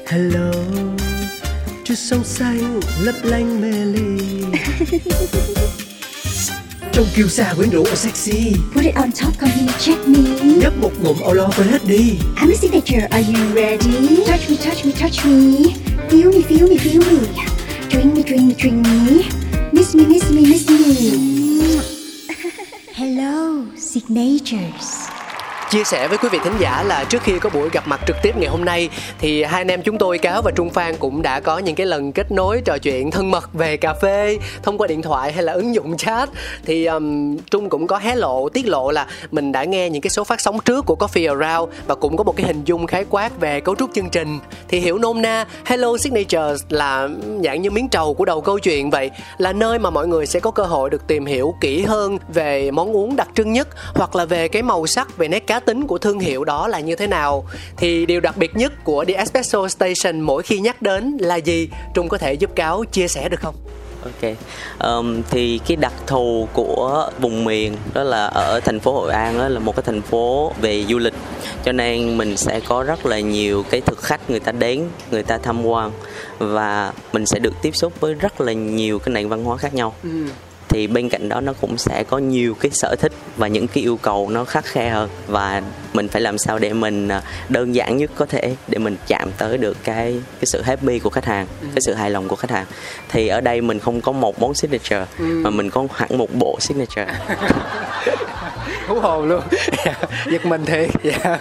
hello 0.06 0.52
chút 1.84 1.94
sông 1.94 2.24
xanh 2.24 2.80
lấp 3.00 3.14
lánh 3.22 3.60
mê 3.60 3.84
ly 3.84 4.18
Trong 6.96 7.06
kiêu 7.14 7.28
sa 7.28 7.54
quyến 7.56 7.70
rũ 7.70 7.84
và 7.90 7.96
sexy 7.96 8.52
Put 8.74 8.84
it 8.84 8.94
on 8.94 9.12
top, 9.12 9.38
come 9.38 9.50
here, 9.50 9.72
check 9.78 10.08
me. 10.08 10.20
Nhấp 10.60 10.72
một 10.80 10.90
ngụm 11.02 11.16
lo 11.34 11.50
quên 11.56 11.68
hết 11.68 11.86
đi 11.86 12.18
I'm 12.36 12.50
a 12.50 12.54
signature, 12.54 13.08
are 13.10 13.22
you 13.22 13.54
ready? 13.54 14.24
Touch 14.26 14.50
me, 14.50 14.56
touch 14.56 14.86
me, 14.86 14.92
touch 14.92 15.26
me. 15.26 15.74
Feel 16.10 16.30
me, 16.30 16.42
feel 16.48 16.68
me, 16.68 16.76
feel 16.76 17.00
me. 17.00 17.26
Drink 17.90 18.16
me, 18.16 18.22
drink 18.22 18.42
me, 18.48 18.54
drink 18.58 18.86
me. 18.86 19.22
Miss 19.72 19.94
me, 19.94 20.04
miss 20.06 20.30
me, 20.30 20.40
miss 20.40 20.70
me. 20.70 21.80
Hello, 22.94 23.66
signatures 23.76 25.15
chia 25.70 25.84
sẻ 25.84 26.08
với 26.08 26.18
quý 26.18 26.28
vị 26.32 26.38
thính 26.44 26.56
giả 26.58 26.82
là 26.82 27.04
trước 27.04 27.22
khi 27.22 27.38
có 27.38 27.50
buổi 27.50 27.70
gặp 27.72 27.88
mặt 27.88 28.00
trực 28.06 28.16
tiếp 28.22 28.36
ngày 28.36 28.48
hôm 28.48 28.64
nay 28.64 28.88
thì 29.18 29.42
hai 29.42 29.60
anh 29.60 29.68
em 29.68 29.82
chúng 29.82 29.98
tôi 29.98 30.18
cáo 30.18 30.42
và 30.42 30.50
trung 30.56 30.70
phan 30.70 30.96
cũng 30.96 31.22
đã 31.22 31.40
có 31.40 31.58
những 31.58 31.74
cái 31.74 31.86
lần 31.86 32.12
kết 32.12 32.32
nối 32.32 32.62
trò 32.64 32.78
chuyện 32.78 33.10
thân 33.10 33.30
mật 33.30 33.52
về 33.52 33.76
cà 33.76 33.94
phê 33.94 34.38
thông 34.62 34.78
qua 34.78 34.86
điện 34.86 35.02
thoại 35.02 35.32
hay 35.32 35.42
là 35.42 35.52
ứng 35.52 35.74
dụng 35.74 35.96
chat. 35.96 36.28
Thì 36.64 36.84
um, 36.84 37.36
trung 37.36 37.68
cũng 37.68 37.86
có 37.86 37.98
hé 37.98 38.16
lộ 38.16 38.48
tiết 38.48 38.66
lộ 38.66 38.90
là 38.90 39.06
mình 39.30 39.52
đã 39.52 39.64
nghe 39.64 39.90
những 39.90 40.02
cái 40.02 40.10
số 40.10 40.24
phát 40.24 40.40
sóng 40.40 40.58
trước 40.64 40.84
của 40.86 40.96
coffee 40.98 41.38
around 41.38 41.72
và 41.86 41.94
cũng 41.94 42.16
có 42.16 42.24
một 42.24 42.36
cái 42.36 42.46
hình 42.46 42.64
dung 42.64 42.86
khái 42.86 43.04
quát 43.10 43.40
về 43.40 43.60
cấu 43.60 43.74
trúc 43.74 43.90
chương 43.94 44.10
trình. 44.10 44.38
Thì 44.68 44.80
hiểu 44.80 44.98
nôm 44.98 45.22
na 45.22 45.46
hello 45.64 45.96
signatures 45.96 46.64
là 46.68 47.08
dạng 47.44 47.62
như 47.62 47.70
miếng 47.70 47.88
trầu 47.88 48.14
của 48.14 48.24
đầu 48.24 48.40
câu 48.40 48.58
chuyện 48.58 48.90
vậy 48.90 49.10
là 49.38 49.52
nơi 49.52 49.78
mà 49.78 49.90
mọi 49.90 50.06
người 50.06 50.26
sẽ 50.26 50.40
có 50.40 50.50
cơ 50.50 50.62
hội 50.62 50.90
được 50.90 51.06
tìm 51.06 51.26
hiểu 51.26 51.54
kỹ 51.60 51.82
hơn 51.82 52.18
về 52.28 52.70
món 52.70 52.96
uống 52.96 53.16
đặc 53.16 53.28
trưng 53.34 53.52
nhất 53.52 53.68
hoặc 53.94 54.16
là 54.16 54.24
về 54.24 54.48
cái 54.48 54.62
màu 54.62 54.86
sắc 54.86 55.16
về 55.16 55.28
nét 55.28 55.46
cá 55.46 55.55
tính 55.60 55.86
của 55.86 55.98
thương 55.98 56.18
hiệu 56.18 56.44
đó 56.44 56.68
là 56.68 56.80
như 56.80 56.96
thế 56.96 57.06
nào? 57.06 57.44
Thì 57.76 58.06
điều 58.06 58.20
đặc 58.20 58.36
biệt 58.36 58.56
nhất 58.56 58.72
của 58.84 59.04
The 59.04 59.14
Espresso 59.14 59.68
Station 59.68 60.20
mỗi 60.20 60.42
khi 60.42 60.60
nhắc 60.60 60.82
đến 60.82 61.16
là 61.20 61.36
gì? 61.36 61.68
Trung 61.94 62.08
có 62.08 62.18
thể 62.18 62.32
giúp 62.32 62.50
cáo 62.54 62.84
chia 62.84 63.08
sẻ 63.08 63.28
được 63.28 63.40
không? 63.40 63.54
Ok, 64.02 64.32
um, 64.80 65.22
thì 65.30 65.60
cái 65.66 65.76
đặc 65.76 65.92
thù 66.06 66.48
của 66.52 67.10
vùng 67.20 67.44
miền 67.44 67.76
đó 67.94 68.02
là 68.02 68.26
ở 68.26 68.60
thành 68.60 68.80
phố 68.80 68.92
Hội 68.92 69.12
An 69.12 69.38
đó 69.38 69.48
là 69.48 69.60
một 69.60 69.76
cái 69.76 69.82
thành 69.86 70.02
phố 70.02 70.52
về 70.60 70.84
du 70.84 70.98
lịch, 70.98 71.14
cho 71.64 71.72
nên 71.72 72.18
mình 72.18 72.36
sẽ 72.36 72.60
có 72.60 72.82
rất 72.82 73.06
là 73.06 73.20
nhiều 73.20 73.64
cái 73.70 73.80
thực 73.80 73.98
khách 73.98 74.30
người 74.30 74.40
ta 74.40 74.52
đến, 74.52 74.84
người 75.10 75.22
ta 75.22 75.38
tham 75.38 75.66
quan 75.66 75.90
và 76.38 76.92
mình 77.12 77.26
sẽ 77.26 77.38
được 77.38 77.54
tiếp 77.62 77.76
xúc 77.76 78.00
với 78.00 78.14
rất 78.14 78.40
là 78.40 78.52
nhiều 78.52 78.98
cái 78.98 79.12
nền 79.12 79.28
văn 79.28 79.44
hóa 79.44 79.56
khác 79.56 79.74
nhau. 79.74 79.94
Thì 80.76 80.86
bên 80.86 81.08
cạnh 81.08 81.28
đó 81.28 81.40
nó 81.40 81.52
cũng 81.60 81.78
sẽ 81.78 82.04
có 82.04 82.18
nhiều 82.18 82.54
cái 82.54 82.70
sở 82.70 82.96
thích 82.98 83.12
và 83.36 83.48
những 83.48 83.68
cái 83.68 83.84
yêu 83.84 83.96
cầu 84.02 84.30
nó 84.30 84.44
khắc 84.44 84.64
khe 84.64 84.90
hơn. 84.90 85.10
Và 85.26 85.62
mình 85.92 86.08
phải 86.08 86.22
làm 86.22 86.38
sao 86.38 86.58
để 86.58 86.72
mình 86.72 87.08
à, 87.08 87.22
đơn 87.48 87.74
giản 87.74 87.96
nhất 87.96 88.10
có 88.14 88.26
thể 88.26 88.56
để 88.68 88.78
mình 88.78 88.96
chạm 89.06 89.30
tới 89.38 89.58
được 89.58 89.76
cái 89.84 90.20
cái 90.40 90.46
sự 90.46 90.62
happy 90.62 90.98
của 90.98 91.10
khách 91.10 91.24
hàng 91.24 91.46
cái 91.60 91.80
sự 91.80 91.94
hài 91.94 92.10
lòng 92.10 92.28
của 92.28 92.36
khách 92.36 92.50
hàng. 92.50 92.66
Thì 93.08 93.28
ở 93.28 93.40
đây 93.40 93.60
mình 93.60 93.78
không 93.78 94.00
có 94.00 94.12
một 94.12 94.40
món 94.40 94.54
signature 94.54 95.06
mà 95.18 95.50
mình 95.50 95.70
có 95.70 95.86
hẳn 95.94 96.18
một 96.18 96.34
bộ 96.34 96.56
signature 96.60 97.06
hú 98.86 99.00
hồn 99.00 99.28
luôn. 99.28 99.40
Giật 100.30 100.46
mình 100.46 100.64
thiệt. 100.64 100.90
Dạ. 101.02 101.38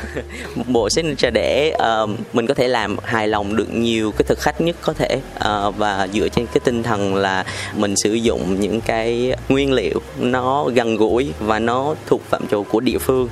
Một 0.56 0.64
bộ 0.68 0.90
signature 0.90 1.32
để 1.32 1.70
ờ, 1.78 2.08
mình 2.34 2.48
có 2.48 2.54
thể 2.54 2.68
làm 2.68 2.98
hài 3.04 3.28
lòng 3.28 3.56
được 3.56 3.74
nhiều 3.74 4.12
cái 4.12 4.24
thực 4.28 4.40
khách 4.40 4.62
nhất 4.62 4.75
có 4.82 4.94
thể 4.94 5.22
Ờ, 5.40 5.72
và 5.78 6.08
dựa 6.14 6.30
trên 6.30 6.46
cái 6.46 6.60
tinh 6.64 6.84
thần 6.84 7.16
là 7.16 7.46
mình 7.75 7.96
sử 7.96 8.14
dụng 8.14 8.60
những 8.60 8.82
cái 8.82 9.36
nguyên 9.50 9.74
liệu 9.74 10.02
nó 10.20 10.66
gần 10.75 10.96
gũi 10.96 11.32
và 11.40 11.60
nó 11.60 11.96
thuộc 12.08 12.22
phạm 12.30 12.48
trù 12.52 12.64
của 12.64 12.80
địa 12.80 12.98
phương 12.98 13.30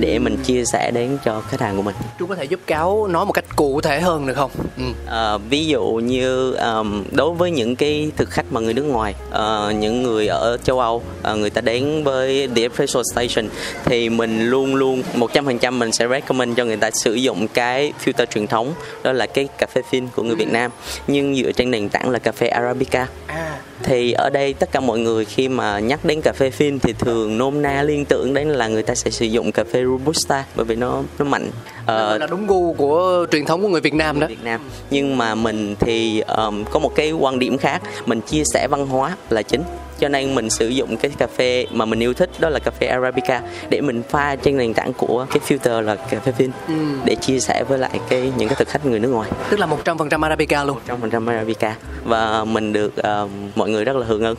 để 0.00 0.18
mình 0.18 0.36
chia 0.44 0.64
sẻ 0.64 0.90
đến 0.90 1.18
cho 1.24 1.40
khách 1.40 1.60
hàng 1.60 1.76
của 1.76 1.82
mình. 1.82 1.94
Trung 2.18 2.28
có 2.28 2.34
thể 2.34 2.44
giúp 2.44 2.60
cáo 2.66 3.06
nói 3.06 3.26
một 3.26 3.32
cách 3.32 3.44
cụ 3.56 3.80
thể 3.80 4.00
hơn 4.00 4.26
được 4.26 4.34
không? 4.34 4.50
Ừ. 4.76 4.84
Ờ, 5.06 5.38
ví 5.38 5.66
dụ 5.66 5.82
như 5.84 6.52
ờm, 6.52 7.04
đối 7.12 7.34
với 7.34 7.50
những 7.50 7.76
cái 7.76 8.10
thực 8.16 8.30
khách 8.30 8.46
mà 8.50 8.60
người 8.60 8.74
nước 8.74 8.82
ngoài 8.82 9.14
ờ, 9.30 9.72
những 9.78 10.02
người 10.02 10.26
ở 10.26 10.56
châu 10.64 10.80
Âu 10.80 11.02
ờ, 11.22 11.36
người 11.36 11.50
ta 11.50 11.60
đến 11.60 12.04
với 12.04 12.48
The 12.56 12.62
Espresso 12.62 13.02
Station 13.12 13.48
thì 13.84 14.08
mình 14.08 14.50
luôn 14.50 14.74
luôn 14.74 15.02
100% 15.14 15.72
mình 15.72 15.92
sẽ 15.92 16.08
recommend 16.08 16.56
cho 16.56 16.64
người 16.64 16.76
ta 16.76 16.90
sử 16.90 17.14
dụng 17.14 17.48
cái 17.48 17.92
filter 18.04 18.26
truyền 18.26 18.46
thống 18.46 18.74
đó 19.02 19.12
là 19.12 19.26
cái 19.26 19.48
cà 19.58 19.66
phê 19.66 19.82
phin 19.90 20.08
của 20.16 20.22
người 20.22 20.36
Việt 20.36 20.52
Nam. 20.52 20.70
Nhưng 21.06 21.36
dựa 21.36 21.52
trên 21.52 21.70
nền 21.70 21.88
tảng 21.88 22.10
là 22.10 22.18
cà 22.18 22.32
phê 22.32 22.48
Arabica. 22.48 23.06
À. 23.26 23.58
Thì 23.82 24.12
ở 24.12 24.30
đây 24.30 24.54
tất 24.54 24.72
cả 24.72 24.80
mọi 24.80 24.98
người 24.98 25.24
khi 25.24 25.48
mà 25.48 25.78
nhắc 25.78 26.04
đến 26.04 26.20
cà 26.20 26.32
phê 26.32 26.50
phin 26.50 26.78
thì 26.78 26.92
thường 26.92 27.38
nôm 27.38 27.62
na 27.62 27.82
liên 27.82 28.04
tưởng 28.04 28.34
đến 28.34 28.48
là 28.48 28.68
người 28.68 28.82
ta 28.82 28.94
sẽ 28.94 29.10
sử 29.10 29.26
dụng 29.26 29.52
cà 29.52 29.64
phê 29.72 29.84
robusta 29.84 30.44
bởi 30.56 30.64
vì 30.64 30.76
nó 30.76 31.02
nó 31.18 31.24
mạnh. 31.24 31.50
Ờ, 31.86 32.18
là 32.18 32.26
đúng 32.26 32.46
gu 32.46 32.72
của 32.72 33.26
truyền 33.32 33.44
thống 33.44 33.62
của 33.62 33.68
người 33.68 33.80
Việt 33.80 33.94
Nam 33.94 34.20
đó. 34.20 34.26
Việt 34.26 34.44
Nam. 34.44 34.60
Nhưng 34.90 35.18
mà 35.18 35.34
mình 35.34 35.76
thì 35.80 36.20
um, 36.20 36.64
có 36.64 36.78
một 36.78 36.94
cái 36.94 37.12
quan 37.12 37.38
điểm 37.38 37.58
khác. 37.58 37.82
Mình 38.06 38.20
chia 38.20 38.44
sẻ 38.44 38.68
văn 38.70 38.86
hóa 38.86 39.16
là 39.30 39.42
chính 39.42 39.62
cho 40.04 40.08
nên 40.08 40.34
mình 40.34 40.50
sử 40.50 40.68
dụng 40.68 40.96
cái 40.96 41.10
cà 41.18 41.26
phê 41.26 41.66
mà 41.70 41.84
mình 41.84 42.00
yêu 42.02 42.14
thích 42.14 42.30
đó 42.38 42.48
là 42.48 42.58
cà 42.58 42.70
phê 42.70 42.86
Arabica 42.86 43.42
để 43.68 43.80
mình 43.80 44.02
pha 44.08 44.36
trên 44.36 44.56
nền 44.56 44.74
tảng 44.74 44.92
của 44.92 45.26
cái 45.30 45.38
filter 45.48 45.80
là 45.80 45.94
cà 45.96 46.20
phê 46.20 46.32
phin 46.32 46.50
Ừ. 46.68 46.74
để 47.04 47.14
chia 47.14 47.40
sẻ 47.40 47.64
với 47.68 47.78
lại 47.78 48.00
cái 48.08 48.32
những 48.36 48.48
cái 48.48 48.56
thực 48.56 48.68
khách 48.68 48.86
người 48.86 48.98
nước 49.00 49.08
ngoài. 49.08 49.30
Tức 49.50 49.60
là 49.60 49.66
100% 49.66 50.22
Arabica 50.22 50.64
luôn. 50.64 50.78
Trong 50.86 51.00
phần 51.00 51.10
trăm 51.10 51.26
Arabica. 51.26 51.76
Và 52.04 52.44
mình 52.44 52.72
được 52.72 53.02
um, 53.02 53.30
mọi 53.56 53.70
người 53.70 53.84
rất 53.84 53.96
là 53.96 54.06
hưởng 54.06 54.22
ứng. 54.24 54.36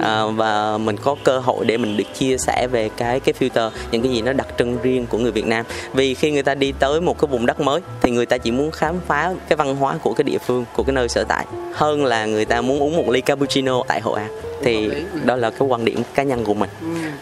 À, 0.00 0.22
và 0.26 0.78
mình 0.78 0.96
có 0.96 1.16
cơ 1.24 1.38
hội 1.38 1.64
để 1.64 1.76
mình 1.76 1.96
được 1.96 2.04
chia 2.18 2.38
sẻ 2.38 2.66
về 2.72 2.90
cái 2.96 3.20
cái 3.20 3.34
filter 3.40 3.70
những 3.90 4.02
cái 4.02 4.12
gì 4.12 4.22
nó 4.22 4.32
đặc 4.32 4.46
trưng 4.58 4.78
riêng 4.82 5.06
của 5.06 5.18
người 5.18 5.32
Việt 5.32 5.46
Nam. 5.46 5.64
Vì 5.92 6.14
khi 6.14 6.30
người 6.30 6.42
ta 6.42 6.54
đi 6.54 6.72
tới 6.78 7.00
một 7.00 7.18
cái 7.18 7.28
vùng 7.30 7.46
đất 7.46 7.60
mới 7.60 7.80
thì 8.02 8.10
người 8.10 8.26
ta 8.26 8.38
chỉ 8.38 8.50
muốn 8.50 8.70
khám 8.70 8.94
phá 9.06 9.34
cái 9.48 9.56
văn 9.56 9.76
hóa 9.76 9.98
của 10.02 10.12
cái 10.14 10.24
địa 10.24 10.38
phương 10.38 10.64
của 10.76 10.82
cái 10.82 10.92
nơi 10.92 11.08
sở 11.08 11.24
tại 11.24 11.46
hơn 11.72 12.04
là 12.04 12.26
người 12.26 12.44
ta 12.44 12.60
muốn 12.60 12.82
uống 12.82 12.96
một 12.96 13.08
ly 13.10 13.20
cappuccino 13.20 13.82
tại 13.88 14.00
Hội 14.00 14.20
An 14.20 14.30
thì 14.62 14.90
đó 15.24 15.36
là 15.36 15.50
cái 15.50 15.68
quan 15.68 15.84
điểm 15.84 16.02
cá 16.14 16.22
nhân 16.22 16.44
của 16.44 16.54
mình. 16.54 16.70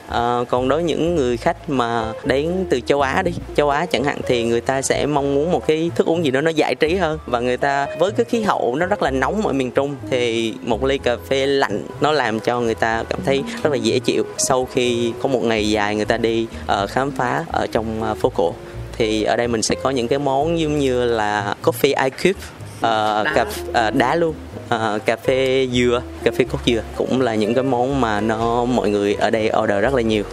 À, 0.08 0.38
còn 0.48 0.68
đối 0.68 0.78
với 0.78 0.84
những 0.84 1.14
người 1.14 1.36
khách 1.36 1.70
mà 1.70 2.12
đến 2.24 2.66
từ 2.70 2.80
châu 2.80 3.00
Á 3.00 3.22
đi 3.22 3.32
châu 3.56 3.70
Á 3.70 3.86
chẳng 3.86 4.04
hạn 4.04 4.18
thì 4.26 4.44
người 4.44 4.60
ta 4.60 4.82
sẽ 4.82 5.06
mong 5.06 5.34
muốn 5.34 5.52
một 5.52 5.66
cái 5.66 5.90
thức 5.94 6.06
uống 6.06 6.24
gì 6.24 6.30
đó 6.30 6.40
nó 6.40 6.50
giải 6.50 6.74
trí 6.74 6.94
hơn. 6.94 7.18
Và 7.26 7.40
người 7.40 7.56
ta 7.56 7.86
với 7.98 8.12
cái 8.12 8.24
khí 8.24 8.42
hậu 8.42 8.76
nó 8.76 8.86
rất 8.86 9.02
là 9.02 9.10
nóng 9.10 9.46
ở 9.46 9.52
miền 9.52 9.70
Trung 9.70 9.96
thì 10.10 10.54
một 10.62 10.84
ly 10.84 10.98
cà 10.98 11.16
phê 11.28 11.46
lạnh 11.46 11.82
nó 12.00 12.12
làm 12.12 12.40
cho 12.40 12.60
người 12.60 12.74
ta 12.74 13.04
cảm 13.10 13.20
thấy 13.24 13.42
rất 13.62 13.70
là 13.70 13.76
dễ 13.76 13.98
chịu. 13.98 14.24
Sau 14.38 14.68
khi 14.72 15.12
có 15.22 15.28
một 15.28 15.44
ngày 15.44 15.70
dài 15.70 15.96
người 15.96 16.04
ta 16.04 16.16
đi 16.16 16.46
ờ, 16.66 16.86
khám 16.86 17.10
phá 17.10 17.44
ở 17.52 17.66
trong 17.72 18.02
ờ, 18.02 18.14
phố 18.14 18.32
cổ 18.34 18.54
thì 18.98 19.22
ở 19.22 19.36
đây 19.36 19.48
mình 19.48 19.62
sẽ 19.62 19.74
có 19.82 19.90
những 19.90 20.08
cái 20.08 20.18
món 20.18 20.60
giống 20.60 20.78
như 20.78 21.04
là 21.04 21.54
coffee 21.62 22.04
ice 22.04 22.16
cube 22.22 22.46
ờ, 22.80 23.24
Đá. 23.24 23.32
cà, 23.34 23.46
ờ, 23.72 23.90
đá 23.90 24.14
luôn 24.14 24.34
Ờ, 24.68 24.98
cà 25.04 25.16
phê 25.16 25.68
dừa 25.72 26.02
cà 26.24 26.30
phê 26.30 26.44
cốt 26.52 26.58
dừa 26.66 26.82
cũng 26.96 27.20
là 27.20 27.34
những 27.34 27.54
cái 27.54 27.64
món 27.64 28.00
mà 28.00 28.20
nó 28.20 28.64
mọi 28.64 28.90
người 28.90 29.14
ở 29.14 29.30
đây 29.30 29.50
order 29.62 29.82
rất 29.82 29.94
là 29.94 30.02
nhiều 30.02 30.24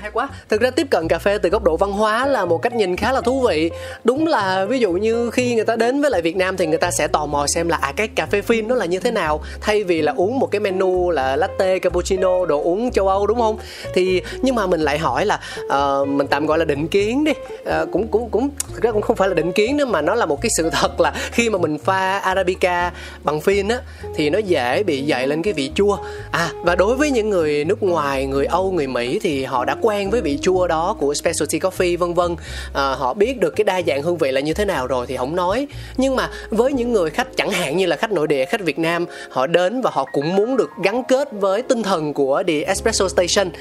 hay 0.00 0.10
quá. 0.10 0.28
Thực 0.48 0.60
ra 0.60 0.70
tiếp 0.70 0.86
cận 0.90 1.08
cà 1.08 1.18
phê 1.18 1.38
từ 1.38 1.48
góc 1.48 1.64
độ 1.64 1.76
văn 1.76 1.92
hóa 1.92 2.26
là 2.26 2.44
một 2.44 2.58
cách 2.62 2.74
nhìn 2.74 2.96
khá 2.96 3.12
là 3.12 3.20
thú 3.20 3.40
vị. 3.48 3.70
Đúng 4.04 4.26
là 4.26 4.64
ví 4.64 4.78
dụ 4.78 4.92
như 4.92 5.30
khi 5.30 5.54
người 5.54 5.64
ta 5.64 5.76
đến 5.76 6.00
với 6.00 6.10
lại 6.10 6.22
việt 6.22 6.36
nam 6.36 6.56
thì 6.56 6.66
người 6.66 6.78
ta 6.78 6.90
sẽ 6.90 7.06
tò 7.06 7.26
mò 7.26 7.46
xem 7.46 7.68
là 7.68 7.76
à 7.76 7.92
cái 7.96 8.08
cà 8.08 8.26
phê 8.26 8.42
phin 8.42 8.68
nó 8.68 8.74
là 8.74 8.84
như 8.84 8.98
thế 8.98 9.10
nào? 9.10 9.40
Thay 9.60 9.84
vì 9.84 10.02
là 10.02 10.12
uống 10.16 10.38
một 10.38 10.46
cái 10.46 10.60
menu 10.60 11.10
là 11.10 11.36
latte 11.36 11.78
cappuccino 11.78 12.46
đồ 12.46 12.62
uống 12.62 12.90
châu 12.90 13.08
âu 13.08 13.26
đúng 13.26 13.38
không? 13.38 13.58
Thì 13.94 14.22
nhưng 14.42 14.54
mà 14.54 14.66
mình 14.66 14.80
lại 14.80 14.98
hỏi 14.98 15.26
là 15.26 15.40
uh, 15.66 16.08
mình 16.08 16.26
tạm 16.26 16.46
gọi 16.46 16.58
là 16.58 16.64
định 16.64 16.88
kiến 16.88 17.24
đi. 17.24 17.32
Uh, 17.62 17.88
cũng 17.92 18.08
cũng 18.08 18.28
cũng 18.30 18.50
thực 18.74 18.82
ra 18.82 18.92
cũng 18.92 19.02
không 19.02 19.16
phải 19.16 19.28
là 19.28 19.34
định 19.34 19.52
kiến 19.52 19.76
nữa 19.76 19.84
mà 19.84 20.00
nó 20.00 20.14
là 20.14 20.26
một 20.26 20.42
cái 20.42 20.50
sự 20.56 20.70
thật 20.70 21.00
là 21.00 21.12
khi 21.32 21.50
mà 21.50 21.58
mình 21.58 21.78
pha 21.78 22.18
arabica 22.18 22.92
bằng 23.24 23.40
phin 23.40 23.68
á 23.68 23.78
thì 24.14 24.30
nó 24.30 24.38
dễ 24.38 24.82
bị 24.82 25.02
dậy 25.02 25.26
lên 25.26 25.42
cái 25.42 25.52
vị 25.52 25.70
chua. 25.74 25.98
À 26.30 26.50
và 26.62 26.74
đối 26.74 26.96
với 26.96 27.10
những 27.10 27.30
người 27.30 27.64
nước 27.64 27.82
ngoài 27.82 28.26
người 28.26 28.46
âu 28.46 28.72
người 28.72 28.86
mỹ 28.86 29.18
thì 29.22 29.44
họ 29.44 29.64
đã 29.64 29.76
quen 29.82 29.89
quen 29.90 30.10
với 30.10 30.20
vị 30.20 30.38
chua 30.42 30.66
đó 30.66 30.96
của 30.98 31.14
specialty 31.14 31.58
coffee 31.58 31.98
vân 31.98 32.14
vân. 32.14 32.36
À, 32.74 32.94
họ 32.94 33.14
biết 33.14 33.40
được 33.40 33.50
cái 33.56 33.64
đa 33.64 33.82
dạng 33.86 34.02
hương 34.02 34.18
vị 34.18 34.32
là 34.32 34.40
như 34.40 34.54
thế 34.54 34.64
nào 34.64 34.86
rồi 34.86 35.06
thì 35.06 35.16
không 35.16 35.36
nói. 35.36 35.66
Nhưng 35.96 36.16
mà 36.16 36.30
với 36.50 36.72
những 36.72 36.92
người 36.92 37.10
khách 37.10 37.36
chẳng 37.36 37.50
hạn 37.50 37.76
như 37.76 37.86
là 37.86 37.96
khách 37.96 38.12
nội 38.12 38.26
địa 38.26 38.44
khách 38.44 38.60
việt 38.60 38.78
nam 38.78 39.06
họ 39.30 39.46
đến 39.46 39.80
và 39.80 39.90
họ 39.94 40.04
cũng 40.12 40.36
muốn 40.36 40.56
được 40.56 40.70
gắn 40.84 41.02
kết 41.04 41.28
với 41.32 41.62
tinh 41.62 41.82
thần 41.82 42.12
của 42.12 42.42
The 42.46 42.60
Espresso 42.60 43.08
Station. 43.08 43.52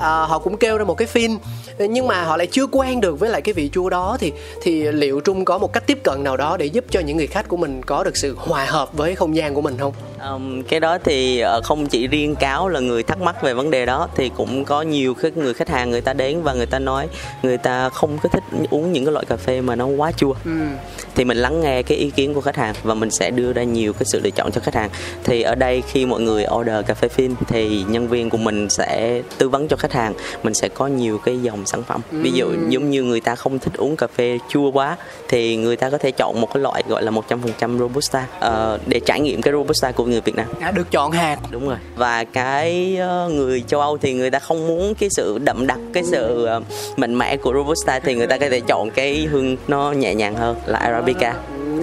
À, 0.00 0.08
họ 0.08 0.38
cũng 0.38 0.56
kêu 0.56 0.78
ra 0.78 0.84
một 0.84 0.94
cái 0.94 1.08
phin 1.08 1.38
nhưng 1.78 2.06
mà 2.06 2.24
họ 2.24 2.36
lại 2.36 2.46
chưa 2.46 2.66
quen 2.66 3.00
được 3.00 3.20
với 3.20 3.30
lại 3.30 3.42
cái 3.42 3.52
vị 3.52 3.70
chua 3.72 3.90
đó 3.90 4.16
thì 4.20 4.32
thì 4.62 4.82
liệu 4.92 5.20
trung 5.20 5.44
có 5.44 5.58
một 5.58 5.72
cách 5.72 5.86
tiếp 5.86 5.98
cận 6.04 6.24
nào 6.24 6.36
đó 6.36 6.56
để 6.56 6.66
giúp 6.66 6.84
cho 6.90 7.00
những 7.00 7.16
người 7.16 7.26
khách 7.26 7.48
của 7.48 7.56
mình 7.56 7.82
có 7.82 8.04
được 8.04 8.16
sự 8.16 8.34
hòa 8.38 8.64
hợp 8.64 8.92
với 8.92 9.14
không 9.14 9.36
gian 9.36 9.54
của 9.54 9.60
mình 9.60 9.76
không? 9.78 9.92
Um, 10.30 10.62
cái 10.62 10.80
đó 10.80 10.98
thì 11.04 11.40
ờ, 11.40 11.60
không 11.64 11.86
chỉ 11.86 12.06
riêng 12.06 12.34
cáo 12.34 12.68
là 12.68 12.80
người 12.80 13.02
thắc 13.02 13.20
mắc 13.20 13.42
về 13.42 13.54
vấn 13.54 13.70
đề 13.70 13.86
đó 13.86 14.08
thì 14.16 14.30
cũng 14.36 14.64
có 14.64 14.82
nhiều 14.82 15.14
cái 15.14 15.30
người 15.34 15.54
khách 15.54 15.68
hàng 15.68 15.77
người 15.84 16.00
ta 16.00 16.12
đến 16.12 16.42
và 16.42 16.52
người 16.52 16.66
ta 16.66 16.78
nói 16.78 17.08
người 17.42 17.58
ta 17.58 17.88
không 17.88 18.18
có 18.22 18.28
thích 18.28 18.42
uống 18.70 18.92
những 18.92 19.04
cái 19.04 19.12
loại 19.12 19.24
cà 19.28 19.36
phê 19.36 19.60
mà 19.60 19.74
nó 19.74 19.86
quá 19.86 20.12
chua 20.12 20.34
ừ. 20.44 20.50
thì 21.14 21.24
mình 21.24 21.36
lắng 21.36 21.60
nghe 21.60 21.82
cái 21.82 21.98
ý 21.98 22.10
kiến 22.10 22.34
của 22.34 22.40
khách 22.40 22.56
hàng 22.56 22.74
và 22.82 22.94
mình 22.94 23.10
sẽ 23.10 23.30
đưa 23.30 23.52
ra 23.52 23.62
nhiều 23.62 23.92
cái 23.92 24.04
sự 24.04 24.20
lựa 24.24 24.30
chọn 24.30 24.52
cho 24.52 24.60
khách 24.60 24.74
hàng 24.74 24.90
thì 25.24 25.42
ở 25.42 25.54
đây 25.54 25.82
khi 25.82 26.06
mọi 26.06 26.20
người 26.20 26.46
order 26.54 26.86
cà 26.86 26.94
phê 26.94 27.08
phin 27.08 27.34
thì 27.48 27.84
nhân 27.88 28.08
viên 28.08 28.30
của 28.30 28.38
mình 28.38 28.68
sẽ 28.70 29.22
tư 29.38 29.48
vấn 29.48 29.68
cho 29.68 29.76
khách 29.76 29.92
hàng 29.92 30.14
mình 30.42 30.54
sẽ 30.54 30.68
có 30.68 30.86
nhiều 30.86 31.18
cái 31.18 31.38
dòng 31.42 31.66
sản 31.66 31.82
phẩm 31.82 32.00
ừ. 32.12 32.18
ví 32.22 32.30
dụ 32.32 32.52
giống 32.68 32.90
như 32.90 33.02
người 33.02 33.20
ta 33.20 33.34
không 33.34 33.58
thích 33.58 33.72
uống 33.76 33.96
cà 33.96 34.06
phê 34.06 34.38
chua 34.48 34.70
quá 34.70 34.96
thì 35.28 35.56
người 35.56 35.76
ta 35.76 35.90
có 35.90 35.98
thể 35.98 36.10
chọn 36.10 36.40
một 36.40 36.48
cái 36.54 36.62
loại 36.62 36.82
gọi 36.88 37.02
là 37.02 37.10
100% 37.10 37.78
robusta 37.78 38.26
uh, 38.38 38.80
để 38.86 39.00
trải 39.00 39.20
nghiệm 39.20 39.42
cái 39.42 39.52
robusta 39.52 39.92
của 39.92 40.04
người 40.04 40.20
Việt 40.20 40.34
Nam. 40.36 40.46
Đã 40.60 40.70
được 40.70 40.90
chọn 40.90 41.12
hạt. 41.12 41.38
Đúng 41.50 41.68
rồi. 41.68 41.78
Và 41.96 42.24
cái 42.24 42.98
uh, 43.26 43.32
người 43.32 43.64
châu 43.66 43.80
Âu 43.80 43.98
thì 43.98 44.14
người 44.14 44.30
ta 44.30 44.38
không 44.38 44.66
muốn 44.66 44.94
cái 44.94 45.08
sự 45.10 45.38
đậm 45.38 45.66
đặt 45.68 45.78
cái 45.92 46.04
sự 46.04 46.44
ờ, 46.44 46.60
mạnh 46.96 47.18
mẽ 47.18 47.36
của 47.36 47.52
robusta 47.52 47.98
thì 47.98 48.14
người 48.14 48.26
ta 48.26 48.38
có 48.38 48.48
thể 48.50 48.60
chọn 48.60 48.90
cái 48.90 49.28
hương 49.30 49.56
nó 49.68 49.92
nhẹ 49.92 50.14
nhàng 50.14 50.34
hơn 50.34 50.56
là 50.66 50.78
arabica. 50.78 51.34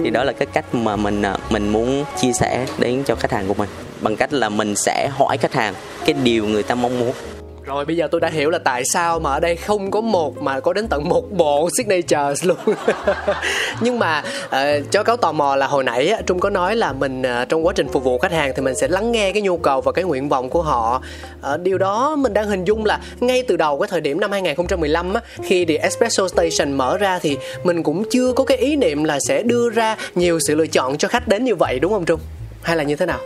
Thì 0.04 0.10
đó 0.10 0.24
là 0.24 0.32
cái 0.32 0.46
cách 0.52 0.74
mà 0.74 0.96
mình 0.96 1.22
ờ, 1.22 1.36
mình 1.50 1.68
muốn 1.68 2.04
chia 2.20 2.32
sẻ 2.32 2.66
đến 2.78 3.02
cho 3.06 3.14
khách 3.14 3.32
hàng 3.32 3.48
của 3.48 3.54
mình 3.54 3.68
bằng 4.00 4.16
cách 4.16 4.32
là 4.32 4.48
mình 4.48 4.76
sẽ 4.76 5.08
hỏi 5.12 5.36
khách 5.38 5.54
hàng 5.54 5.74
cái 6.04 6.14
điều 6.24 6.46
người 6.46 6.62
ta 6.62 6.74
mong 6.74 6.98
muốn 6.98 7.12
rồi 7.66 7.84
bây 7.84 7.96
giờ 7.96 8.08
tôi 8.10 8.20
đã 8.20 8.28
hiểu 8.28 8.50
là 8.50 8.58
tại 8.58 8.84
sao 8.84 9.18
mà 9.18 9.30
ở 9.32 9.40
đây 9.40 9.56
không 9.56 9.90
có 9.90 10.00
một 10.00 10.42
mà 10.42 10.60
có 10.60 10.72
đến 10.72 10.86
tận 10.88 11.08
một 11.08 11.32
bộ 11.32 11.68
signature 11.76 12.34
luôn. 12.42 12.56
Nhưng 13.80 13.98
mà 13.98 14.22
ờ, 14.50 14.80
uh, 14.80 14.90
cho 14.90 15.02
cáo 15.02 15.16
tò 15.16 15.32
mò 15.32 15.56
là 15.56 15.66
hồi 15.66 15.84
nãy 15.84 16.14
trung 16.26 16.40
có 16.40 16.50
nói 16.50 16.76
là 16.76 16.92
mình 16.92 17.22
uh, 17.22 17.48
trong 17.48 17.66
quá 17.66 17.72
trình 17.76 17.88
phục 17.88 18.04
vụ 18.04 18.18
khách 18.18 18.32
hàng 18.32 18.52
thì 18.56 18.62
mình 18.62 18.74
sẽ 18.74 18.88
lắng 18.88 19.12
nghe 19.12 19.32
cái 19.32 19.42
nhu 19.42 19.56
cầu 19.56 19.80
và 19.80 19.92
cái 19.92 20.04
nguyện 20.04 20.28
vọng 20.28 20.50
của 20.50 20.62
họ. 20.62 21.02
Uh, 21.54 21.60
điều 21.60 21.78
đó 21.78 22.16
mình 22.16 22.34
đang 22.34 22.48
hình 22.48 22.64
dung 22.64 22.84
là 22.84 23.00
ngay 23.20 23.42
từ 23.48 23.56
đầu 23.56 23.78
cái 23.78 23.88
thời 23.90 24.00
điểm 24.00 24.20
năm 24.20 24.32
2015 24.32 25.14
á, 25.14 25.20
khi 25.42 25.64
The 25.64 25.76
Espresso 25.76 26.28
Station 26.28 26.72
mở 26.72 26.98
ra 26.98 27.18
thì 27.18 27.36
mình 27.64 27.82
cũng 27.82 28.04
chưa 28.10 28.32
có 28.32 28.44
cái 28.44 28.58
ý 28.58 28.76
niệm 28.76 29.04
là 29.04 29.18
sẽ 29.20 29.42
đưa 29.42 29.70
ra 29.70 29.96
nhiều 30.14 30.40
sự 30.40 30.54
lựa 30.54 30.66
chọn 30.66 30.98
cho 30.98 31.08
khách 31.08 31.28
đến 31.28 31.44
như 31.44 31.54
vậy 31.54 31.78
đúng 31.80 31.92
không 31.92 32.04
trung? 32.04 32.20
Hay 32.62 32.76
là 32.76 32.82
như 32.82 32.96
thế 32.96 33.06
nào? 33.06 33.18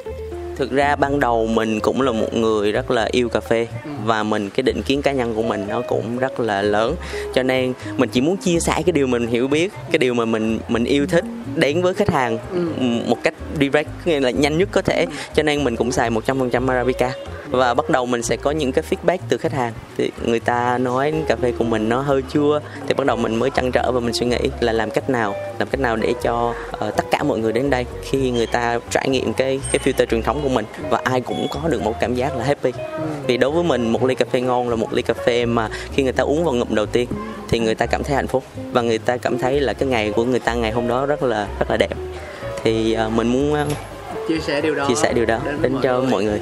Thực 0.61 0.73
ra 0.73 0.97
ban 0.97 1.21
đầu 1.21 1.47
mình 1.47 1.81
cũng 1.81 2.02
là 2.02 2.12
một 2.12 2.35
người 2.35 2.73
rất 2.73 2.90
là 2.90 3.09
yêu 3.11 3.29
cà 3.29 3.40
phê. 3.40 3.67
Và 4.05 4.23
mình 4.23 4.50
cái 4.50 4.62
định 4.62 4.83
kiến 4.83 5.02
cá 5.02 5.12
nhân 5.12 5.35
của 5.35 5.43
mình 5.43 5.64
nó 5.69 5.81
cũng 5.81 6.19
rất 6.19 6.40
là 6.40 6.62
lớn. 6.62 6.95
Cho 7.35 7.43
nên 7.43 7.73
mình 7.97 8.09
chỉ 8.12 8.21
muốn 8.21 8.37
chia 8.37 8.61
sẻ 8.61 8.73
cái 8.73 8.93
điều 8.93 9.07
mình 9.07 9.26
hiểu 9.26 9.49
biết 9.49 9.73
cái 9.93 9.99
điều 9.99 10.14
mà 10.14 10.25
mình 10.25 10.59
mình 10.69 10.85
yêu 10.85 11.07
thích 11.07 11.25
đến 11.57 11.83
với 11.83 11.95
khách 11.95 12.11
hàng 12.11 12.38
một 13.09 13.17
cách 13.23 13.35
direct 13.61 13.88
nghĩa 14.05 14.21
là 14.21 14.31
nhanh 14.31 14.59
nhất 14.59 14.69
có 14.73 14.83
thể. 14.83 15.07
Cho 15.35 15.43
nên 15.43 15.64
mình 15.64 15.76
cũng 15.76 15.93
xài 15.93 16.11
100% 16.11 16.69
Arabica 16.69 17.12
và 17.50 17.75
bắt 17.75 17.90
đầu 17.90 18.07
mình 18.07 18.23
sẽ 18.23 18.37
có 18.37 18.50
những 18.50 18.73
cái 18.73 18.85
feedback 18.90 19.19
từ 19.28 19.37
khách 19.37 19.52
hàng. 19.52 19.73
Thì 19.97 20.11
người 20.25 20.40
ta 20.40 20.78
nói 20.78 21.14
cà 21.28 21.37
phê 21.37 21.52
của 21.59 21.64
mình 21.64 21.88
nó 21.88 22.00
hơi 22.00 22.23
chua 22.33 22.61
thì 22.88 22.95
bắt 22.95 23.07
đầu 23.07 23.16
mình 23.16 23.35
mới 23.35 23.50
trăn 23.50 23.73
trở 23.73 23.92
và 23.92 24.00
mình 24.00 24.12
suy 24.12 24.26
nghĩ 24.26 24.38
là 24.61 24.73
làm 24.73 24.90
cách 24.90 25.11
nào 25.11 25.35
làm 25.59 25.69
cách 25.69 25.80
nào 25.80 25.97
để 25.97 26.14
cho 26.23 26.54
uh, 26.87 26.97
tất 26.97 27.04
cả 27.11 27.23
mọi 27.23 27.38
người 27.38 27.52
đến 27.52 27.71
đây 27.71 27.87
khi 28.02 28.30
người 28.30 28.47
ta 28.47 28.78
trải 28.90 29.09
nghiệm 29.09 29.33
cái 29.33 29.61
cái 29.73 29.80
filter 29.85 30.07
truyền 30.07 30.23
thống 30.23 30.40
của 30.42 30.49
mình 30.49 30.64
và 30.90 31.00
ai 31.04 31.21
cũng 31.21 31.47
có 31.50 31.69
được 31.69 31.83
một 31.83 32.00
cảm 32.00 32.14
giác 32.14 32.37
là 32.37 32.45
happy. 32.45 32.73
Vì 33.26 33.37
đối 33.37 33.50
với 33.50 33.64
mình 33.64 33.92
một 33.92 34.04
ly 34.04 34.14
cà 34.14 34.25
phê 34.33 34.40
ngon 34.40 34.69
là 34.69 34.76
một 34.76 34.92
ly 34.92 35.02
cà 35.02 35.14
phê 35.14 35.47
mà 35.47 35.69
khi 35.92 36.02
người 36.02 36.12
ta 36.12 36.23
uống 36.23 36.45
vào 36.45 36.54
ngụm 36.54 36.75
đầu 36.75 36.87
tiên 36.87 37.09
thì 37.49 37.59
người 37.59 37.75
ta 37.75 37.87
cảm 37.87 38.04
thấy 38.04 38.16
hạnh 38.16 38.26
phúc 38.26 38.45
và 38.73 38.83
người 38.83 38.99
ta 38.99 39.16
cảm 39.16 39.38
thấy 39.38 39.61
là 39.61 39.73
cái 39.73 39.88
ngày 39.88 40.12
của 40.16 40.25
người 40.25 40.40
ta 40.40 40.54
ngày 40.54 40.73
hôm 40.73 40.88
đó 40.88 41.07
rất 41.07 41.23
là 41.23 41.49
rất 41.59 41.71
là 41.71 41.76
đẹp. 41.76 41.95
Thì 42.64 42.97
uh, 43.07 43.12
mình 43.12 43.28
muốn 43.28 43.52
uh, 43.52 43.69
chia 44.28 44.40
sẻ 44.40 44.61
điều 44.61 44.75
đó 44.75 44.85
chia 44.88 44.95
sẻ 44.95 45.12
điều 45.12 45.26
đó 45.26 45.38
đến, 45.45 45.62
đến 45.62 45.76
cho 45.83 46.00
mọi 46.11 46.25
người 46.25 46.40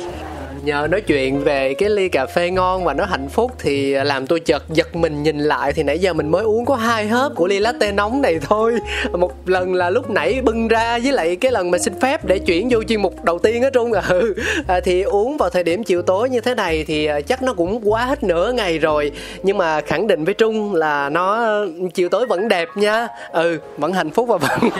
nhờ 0.65 0.87
nói 0.91 1.01
chuyện 1.01 1.45
về 1.45 1.75
cái 1.75 1.91
ly 1.91 2.09
cà 2.09 2.27
phê 2.27 2.51
ngon 2.51 2.85
và 2.85 2.95
nó 2.95 3.05
hạnh 3.05 3.29
phúc 3.29 3.53
thì 3.59 3.91
làm 3.93 4.27
tôi 4.27 4.41
chợt 4.41 4.63
giật 4.69 4.97
mình 4.97 5.23
nhìn 5.23 5.39
lại 5.39 5.73
thì 5.73 5.83
nãy 5.83 5.99
giờ 5.99 6.13
mình 6.13 6.31
mới 6.31 6.45
uống 6.45 6.65
có 6.65 6.77
hai 6.77 7.07
hớp 7.07 7.33
của 7.35 7.47
ly 7.47 7.59
latte 7.59 7.93
nóng 7.93 8.23
này 8.23 8.39
thôi. 8.43 8.75
Một 9.13 9.49
lần 9.49 9.75
là 9.75 9.91
lúc 9.91 10.11
nãy 10.11 10.41
bưng 10.43 10.69
ra 10.69 10.99
với 10.99 11.13
lại 11.13 11.37
cái 11.37 11.53
lần 11.53 11.71
mà 11.71 11.79
xin 11.79 12.01
phép 12.01 12.25
để 12.25 12.39
chuyển 12.39 12.69
vô 12.71 12.83
chuyên 12.83 13.03
mục 13.03 13.25
đầu 13.25 13.39
tiên 13.39 13.63
á 13.63 13.71
trung. 13.71 13.93
Ừ 14.09 14.35
à, 14.67 14.81
thì 14.81 15.03
uống 15.03 15.37
vào 15.37 15.51
thời 15.51 15.63
điểm 15.63 15.85
chiều 15.85 16.03
tối 16.03 16.31
như 16.31 16.41
thế 16.41 16.55
này 16.55 16.85
thì 16.85 17.07
à, 17.07 17.21
chắc 17.21 17.43
nó 17.43 17.53
cũng 17.53 17.91
quá 17.91 18.05
hết 18.05 18.23
nửa 18.23 18.53
ngày 18.53 18.79
rồi. 18.79 19.13
Nhưng 19.43 19.59
mà 19.59 19.81
khẳng 19.81 20.07
định 20.07 20.25
với 20.25 20.35
trung 20.35 20.75
là 20.75 21.09
nó 21.09 21.49
chiều 21.95 22.09
tối 22.09 22.27
vẫn 22.27 22.49
đẹp 22.49 22.69
nha. 22.75 23.09
Ừ 23.33 23.59
vẫn 23.77 23.93
hạnh 23.93 24.11
phúc 24.11 24.29
và 24.29 24.37
vẫn 24.49 24.71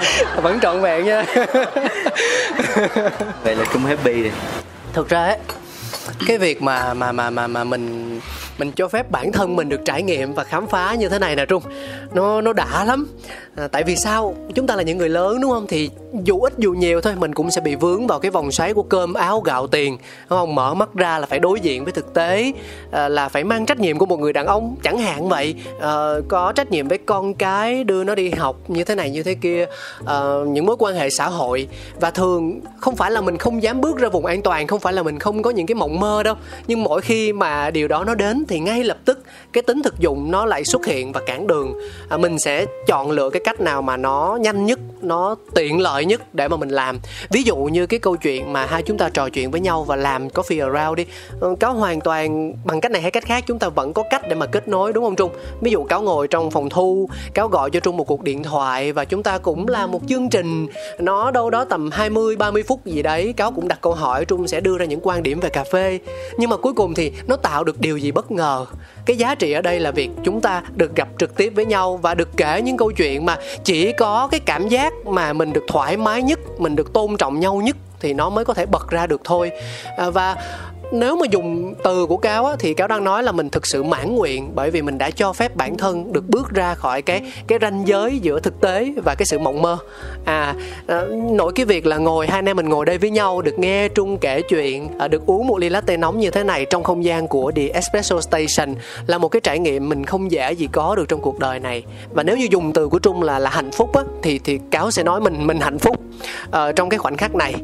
vẫn 0.43 0.59
trọn 0.63 0.81
vẹn 0.81 1.05
nha. 1.05 1.25
Vậy 3.45 3.57
là 3.57 3.65
trung 3.73 3.83
happy 3.83 4.23
rồi 4.23 4.33
thực 4.93 5.09
ra 5.09 5.25
ấy 5.25 5.39
cái 6.27 6.39
việc 6.39 6.63
mà 6.63 6.95
mà 6.95 7.13
mà 7.13 7.31
mà 7.31 7.47
mà 7.47 7.65
mình 7.65 8.21
mình 8.59 8.73
cho 8.73 8.89
phép 8.89 9.11
bản 9.11 9.33
thân 9.33 9.57
mình 9.57 9.69
được 9.69 9.81
trải 9.85 10.03
nghiệm 10.03 10.35
và 10.35 10.45
khám 10.45 10.67
phá 10.67 10.95
như 10.95 11.09
thế 11.09 11.19
này 11.19 11.37
nè 11.37 11.47
trung. 11.47 11.63
Nó 12.15 12.41
nó 12.41 12.53
đã 12.53 12.85
lắm. 12.85 13.09
À, 13.57 13.69
tại 13.69 13.85
vì 13.85 13.97
sao? 13.97 14.35
Chúng 14.55 14.67
ta 14.67 14.77
là 14.77 14.83
những 14.83 14.99
người 14.99 15.09
lớn 15.09 15.41
đúng 15.41 15.51
không? 15.51 15.67
Thì 15.67 15.91
dù 16.25 16.41
ít 16.41 16.53
dù 16.59 16.73
nhiều 16.73 17.01
thôi 17.01 17.15
mình 17.17 17.35
cũng 17.35 17.51
sẽ 17.51 17.61
bị 17.61 17.75
vướng 17.75 18.07
vào 18.07 18.19
cái 18.19 18.31
vòng 18.31 18.53
xoáy 18.53 18.75
của 18.75 18.83
cơm 18.83 19.15
áo 19.15 19.41
gạo 19.41 19.67
tiền. 19.67 19.99
Đúng 20.31 20.39
không? 20.39 20.55
Mở 20.55 20.75
mắt 20.75 20.95
ra 20.95 21.19
là 21.19 21.27
phải 21.27 21.39
đối 21.39 21.61
diện 21.61 21.85
với 21.85 21.93
thực 21.93 22.15
tế 22.15 22.53
à, 22.91 23.09
là 23.09 23.29
phải 23.29 23.45
mang 23.45 23.67
trách 23.67 23.81
nhiệm 23.81 23.99
của 23.99 24.07
một 24.07 24.21
người 24.21 24.33
đàn 24.33 24.47
ông. 24.47 24.77
Chẳng 24.83 24.99
hạn 24.99 25.29
vậy 25.29 25.55
à, 25.81 26.15
có 26.29 26.53
trách 26.53 26.71
nhiệm 26.71 26.89
với 26.89 26.99
con 26.99 27.35
cái 27.35 27.85
đưa 27.85 28.05
nó 28.05 28.15
đi 28.15 28.31
học 28.31 28.57
như 28.69 28.85
thế 28.85 28.95
này 28.95 29.11
như 29.11 29.23
thế 29.23 29.35
kia 29.35 29.67
à, 30.07 30.21
những 30.47 30.67
mối 30.67 30.77
quan 30.79 30.95
hệ 30.95 31.11
xã 31.11 31.29
hội. 31.29 31.69
Và 32.01 32.11
thường 32.11 32.61
không 32.81 32.97
phải 32.97 33.11
là 33.11 33.21
mình 33.21 33.37
không 33.37 33.63
dám 33.63 33.81
bước 33.81 33.99
ra 33.99 34.09
vùng 34.09 34.27
an 34.27 34.43
toàn 34.43 34.67
không 34.67 34.81
phải 34.81 34.93
là 34.93 35.03
mình 35.03 35.19
không 35.19 35.43
có 35.43 35.51
những 35.51 35.67
cái 35.67 35.75
mộng 35.75 36.01
mơ 36.01 36.23
đâu. 36.23 36.35
Nhưng 36.67 36.83
mỗi 36.83 37.01
khi 37.01 37.33
mà 37.33 37.71
điều 37.71 37.89
đó 37.89 38.05
nó 38.05 38.15
đến 38.15 38.45
thì 38.49 38.59
ngay 38.59 38.85
lập 38.85 38.99
tức 39.05 39.23
cái 39.53 39.63
tính 39.63 39.83
thực 39.83 39.99
dụng 39.99 40.31
nó 40.31 40.47
lại 40.47 40.65
xuất 40.65 40.87
hiện 40.87 41.13
và 41.13 41.21
cản 41.27 41.47
đường. 41.47 41.75
À, 42.09 42.17
mình 42.17 42.39
sẽ 42.39 42.67
chọn 42.87 43.11
lựa 43.11 43.31
cái 43.31 43.43
cách 43.45 43.61
nào 43.61 43.83
mà 43.83 43.97
nó 43.97 44.39
nhanh 44.41 44.67
nhất 44.67 44.79
nó 45.03 45.37
tiện 45.55 45.81
lợi 45.81 46.05
nhất 46.05 46.35
để 46.35 46.49
mà 46.49 46.57
mình 46.57 46.69
làm. 46.69 46.99
Ví 47.31 47.43
dụ 47.43 47.57
như 47.57 47.87
cái 47.87 48.01
câu 48.01 48.17
chuyện 48.17 48.53
mà 48.53 48.67
hai 48.67 48.83
chúng 48.83 48.99
ta 48.99 49.09
trò 49.09 49.29
chuyện 49.29 49.51
với 49.51 49.61
nhau 49.61 49.85
và 49.85 49.97
làm 49.97 50.29
coffee 50.29 50.73
around 50.73 50.97
đi. 50.97 51.07
Ừ, 51.41 51.55
cáo 51.61 51.75
hoàn 51.75 52.01
toàn 52.01 52.53
bằng 52.65 52.81
cách 52.81 52.93
này 52.93 53.03
hay 53.03 53.11
cách 53.11 53.25
khác 53.27 53.45
chúng 53.47 53.59
ta 53.59 53.69
vẫn 53.69 53.93
có 53.93 54.03
cách 54.11 54.23
để 54.29 54.35
mà 54.35 54.47
kết 54.47 54.69
nối 54.69 54.93
đúng 54.93 55.05
không 55.05 55.17
trung? 55.17 55.31
Ví 55.61 55.71
dụ 55.71 55.85
cáo 55.85 56.03
ngồi 56.03 56.29
trong 56.29 56.51
phòng 56.51 56.69
thu 56.69 57.09
cáo 57.35 57.49
gọi 57.49 57.71
cho 57.71 57.81
trung 57.81 57.97
một 57.97 58.05
cuộc 58.05 58.23
điện 58.23 58.43
thoại 58.43 58.93
và 58.93 59.05
chúng 59.05 59.23
ta 59.23 59.39
cũng 59.39 59.69
làm 59.69 59.91
một 59.91 60.01
chương 60.09 60.29
trình. 60.29 60.67
Nó 60.99 61.31
đâu 61.31 61.51
đó 61.51 61.65
tầm 61.65 61.91
20 61.91 62.37
30 62.37 62.63
phút 62.63 62.87
gì 62.87 63.03
đấy 63.03 63.33
cáo 63.37 63.53
cũng 63.53 63.69
đặt 63.69 63.79
câu 63.81 63.95
hỏi 63.95 64.25
trung 64.25 64.49
sẽ 64.49 64.61
đưa 64.61 64.79
ra 64.79 64.85
những 64.85 65.01
quan 65.03 65.23
điểm 65.23 65.41
về 65.41 65.49
cà 65.49 65.65
phê. 65.73 65.99
Nhưng 66.39 66.51
mà 66.51 66.57
cuối 66.57 66.73
cùng 66.73 66.95
thì 66.95 67.13
nó 67.27 67.37
tạo 67.37 67.65
được 67.65 67.81
điều 67.81 67.97
gì 67.97 68.11
bất 68.11 68.31
ngờ 68.31 68.38
cái 69.07 69.17
giá 69.17 69.35
trị 69.35 69.53
ở 69.53 69.63
đây 69.63 69.81
là 69.81 69.91
việc 69.91 70.11
chúng 70.25 70.41
ta 70.41 70.63
được 70.77 70.97
gặp 70.97 71.09
trực 71.19 71.37
tiếp 71.37 71.53
với 71.57 71.67
nhau 71.67 71.97
và 71.97 72.15
được 72.15 72.29
kể 72.37 72.63
những 72.63 72.77
câu 72.77 72.91
chuyện 72.91 73.27
mà 73.27 73.37
chỉ 73.65 73.93
có 73.93 74.29
cái 74.31 74.41
cảm 74.41 74.69
giác 74.69 74.93
mà 75.07 75.33
mình 75.33 75.53
được 75.53 75.65
thoải 75.69 75.97
mái 75.97 76.23
nhất 76.23 76.39
mình 76.59 76.77
được 76.77 76.93
tôn 76.93 77.17
trọng 77.17 77.41
nhau 77.41 77.57
nhất 77.57 77.77
thì 78.01 78.15
nó 78.15 78.31
mới 78.31 78.45
có 78.45 78.55
thể 78.55 78.67
bật 78.67 78.91
ra 78.91 79.07
được 79.07 79.21
thôi. 79.25 79.51
À, 79.97 80.11
và 80.11 80.37
nếu 80.93 81.17
mà 81.17 81.27
dùng 81.31 81.75
từ 81.85 82.07
của 82.07 82.17
cáo 82.17 82.47
á, 82.47 82.57
thì 82.59 82.75
cáo 82.75 82.89
đang 82.89 83.05
nói 83.05 83.23
là 83.23 83.33
mình 83.33 83.51
thực 83.51 83.67
sự 83.67 83.83
mãn 83.83 84.15
nguyện 84.15 84.51
bởi 84.55 84.71
vì 84.71 84.83
mình 84.83 84.99
đã 84.99 85.11
cho 85.11 85.33
phép 85.33 85.57
bản 85.57 85.77
thân 85.77 86.13
được 86.13 86.29
bước 86.29 86.51
ra 86.51 86.75
khỏi 86.75 87.03
cái 87.03 87.23
cái 87.47 87.59
ranh 87.63 87.83
giới 87.87 88.19
giữa 88.19 88.41
thực 88.41 88.61
tế 88.61 88.93
và 89.05 89.15
cái 89.15 89.27
sự 89.27 89.39
mộng 89.39 89.63
mơ. 89.63 89.79
À, 90.25 90.55
ờ, 90.87 91.07
nổi 91.35 91.49
nội 91.49 91.53
cái 91.55 91.67
việc 91.67 91.87
là 91.87 91.97
ngồi 91.97 92.27
hai 92.27 92.39
anh 92.39 92.49
em 92.49 92.57
mình 92.57 92.69
ngồi 92.69 92.87
đây 92.87 92.99
với 92.99 93.11
nhau 93.11 93.43
được 93.43 93.59
nghe 93.59 93.89
trung 93.89 94.19
kể 94.19 94.43
chuyện 94.43 94.89
ờ, 94.99 95.09
được 95.09 95.27
uống 95.27 95.47
một 95.47 95.59
ly 95.59 95.69
latte 95.69 95.97
nóng 95.97 96.19
như 96.19 96.31
thế 96.31 96.45
này 96.45 96.67
trong 96.71 96.83
không 96.83 97.05
gian 97.05 97.29
của 97.29 97.53
The 97.57 97.69
Espresso 97.69 98.21
Station 98.21 98.75
là 99.07 99.19
một 99.19 99.29
cái 99.29 99.41
trải 99.41 99.59
nghiệm 99.59 99.89
mình 99.89 100.05
không 100.05 100.31
dễ 100.31 100.53
gì 100.53 100.69
có 100.73 100.95
được 100.95 101.09
trong 101.09 101.21
cuộc 101.21 101.39
đời 101.39 101.61
này. 101.61 101.85
Và 102.13 102.23
nếu 102.23 102.37
như 102.37 102.47
dùng 102.51 102.73
từ 102.73 102.89
của 102.89 102.99
trung 102.99 103.23
là 103.23 103.39
là 103.39 103.51
hạnh 103.51 103.71
phúc 103.71 103.97
á 103.97 104.03
thì 104.23 104.39
thì 104.39 104.61
cáo 104.71 104.91
sẽ 104.91 105.03
nói 105.03 105.21
mình 105.21 105.47
mình 105.47 105.61
hạnh 105.61 105.79
phúc 105.79 106.01
uh, 106.49 106.77
trong 106.77 106.89
cái 106.89 106.99
khoảnh 106.99 107.17
khắc 107.17 107.35
này 107.35 107.55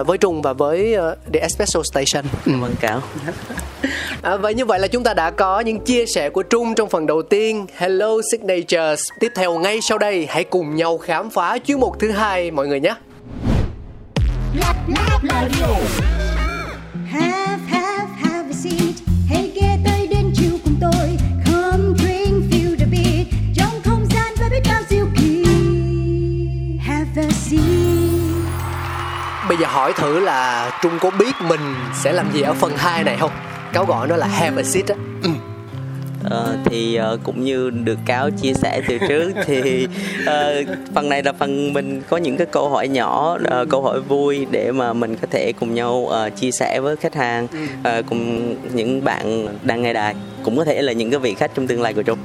uh, 0.00 0.06
với 0.06 0.18
trung 0.18 0.42
và 0.42 0.52
với 0.52 0.96
uh, 0.96 1.32
The 1.32 1.40
Espresso 1.40 1.82
Station. 1.82 2.24
Ừ 2.46 2.67
quảng 2.68 2.76
cáo. 2.80 3.02
À, 4.22 4.36
vậy 4.36 4.54
như 4.54 4.64
vậy 4.64 4.78
là 4.78 4.88
chúng 4.88 5.04
ta 5.04 5.14
đã 5.14 5.30
có 5.30 5.60
những 5.60 5.80
chia 5.80 6.06
sẻ 6.06 6.30
của 6.30 6.42
Trung 6.42 6.74
trong 6.74 6.88
phần 6.88 7.06
đầu 7.06 7.22
tiên. 7.22 7.66
Hello 7.76 8.16
Signatures. 8.32 9.10
Tiếp 9.20 9.32
theo 9.34 9.58
ngay 9.58 9.80
sau 9.80 9.98
đây 9.98 10.26
hãy 10.30 10.44
cùng 10.44 10.76
nhau 10.76 10.98
khám 10.98 11.30
phá 11.30 11.58
chuyên 11.66 11.80
mục 11.80 11.98
thứ 11.98 12.10
hai 12.10 12.50
mọi 12.50 12.66
người 12.66 12.80
nhé. 12.80 12.94
Have, 17.10 17.58
have, 17.68 17.77
giờ 29.60 29.66
hỏi 29.66 29.92
thử 29.92 30.20
là 30.20 30.70
trung 30.82 30.98
có 31.00 31.10
biết 31.10 31.34
mình 31.48 31.74
sẽ 31.94 32.12
làm 32.12 32.32
gì 32.32 32.42
ở 32.42 32.52
phần 32.52 32.72
2 32.76 33.04
này 33.04 33.16
không? 33.20 33.30
Cáo 33.72 33.84
gọi 33.84 34.08
nó 34.08 34.16
là 34.16 34.26
have 34.26 34.56
a 34.56 34.62
seat 34.62 34.88
á. 34.88 34.94
Ừ. 35.22 35.30
Ờ, 36.24 36.56
thì 36.64 36.98
uh, 37.14 37.20
cũng 37.24 37.44
như 37.44 37.70
được 37.70 37.98
cáo 38.06 38.30
chia 38.30 38.52
sẻ 38.54 38.80
từ 38.88 38.98
trước 39.08 39.32
thì 39.46 39.88
uh, 40.22 40.68
phần 40.94 41.08
này 41.08 41.22
là 41.22 41.32
phần 41.32 41.72
mình 41.72 42.02
có 42.08 42.16
những 42.16 42.36
cái 42.36 42.46
câu 42.46 42.68
hỏi 42.68 42.88
nhỏ 42.88 43.38
uh, 43.40 43.68
câu 43.70 43.82
hỏi 43.82 44.00
vui 44.00 44.46
để 44.50 44.72
mà 44.72 44.92
mình 44.92 45.16
có 45.16 45.28
thể 45.30 45.52
cùng 45.60 45.74
nhau 45.74 45.94
uh, 45.94 46.36
chia 46.36 46.50
sẻ 46.50 46.80
với 46.80 46.96
khách 46.96 47.14
hàng 47.14 47.46
uh, 47.80 48.06
cùng 48.08 48.54
những 48.74 49.04
bạn 49.04 49.48
đang 49.62 49.82
nghe 49.82 49.92
đài 49.92 50.14
cũng 50.42 50.56
có 50.56 50.64
thể 50.64 50.82
là 50.82 50.92
những 50.92 51.10
cái 51.10 51.20
vị 51.20 51.34
khách 51.34 51.50
trong 51.54 51.66
tương 51.66 51.82
lai 51.82 51.94
của 51.94 52.02
Trung 52.02 52.18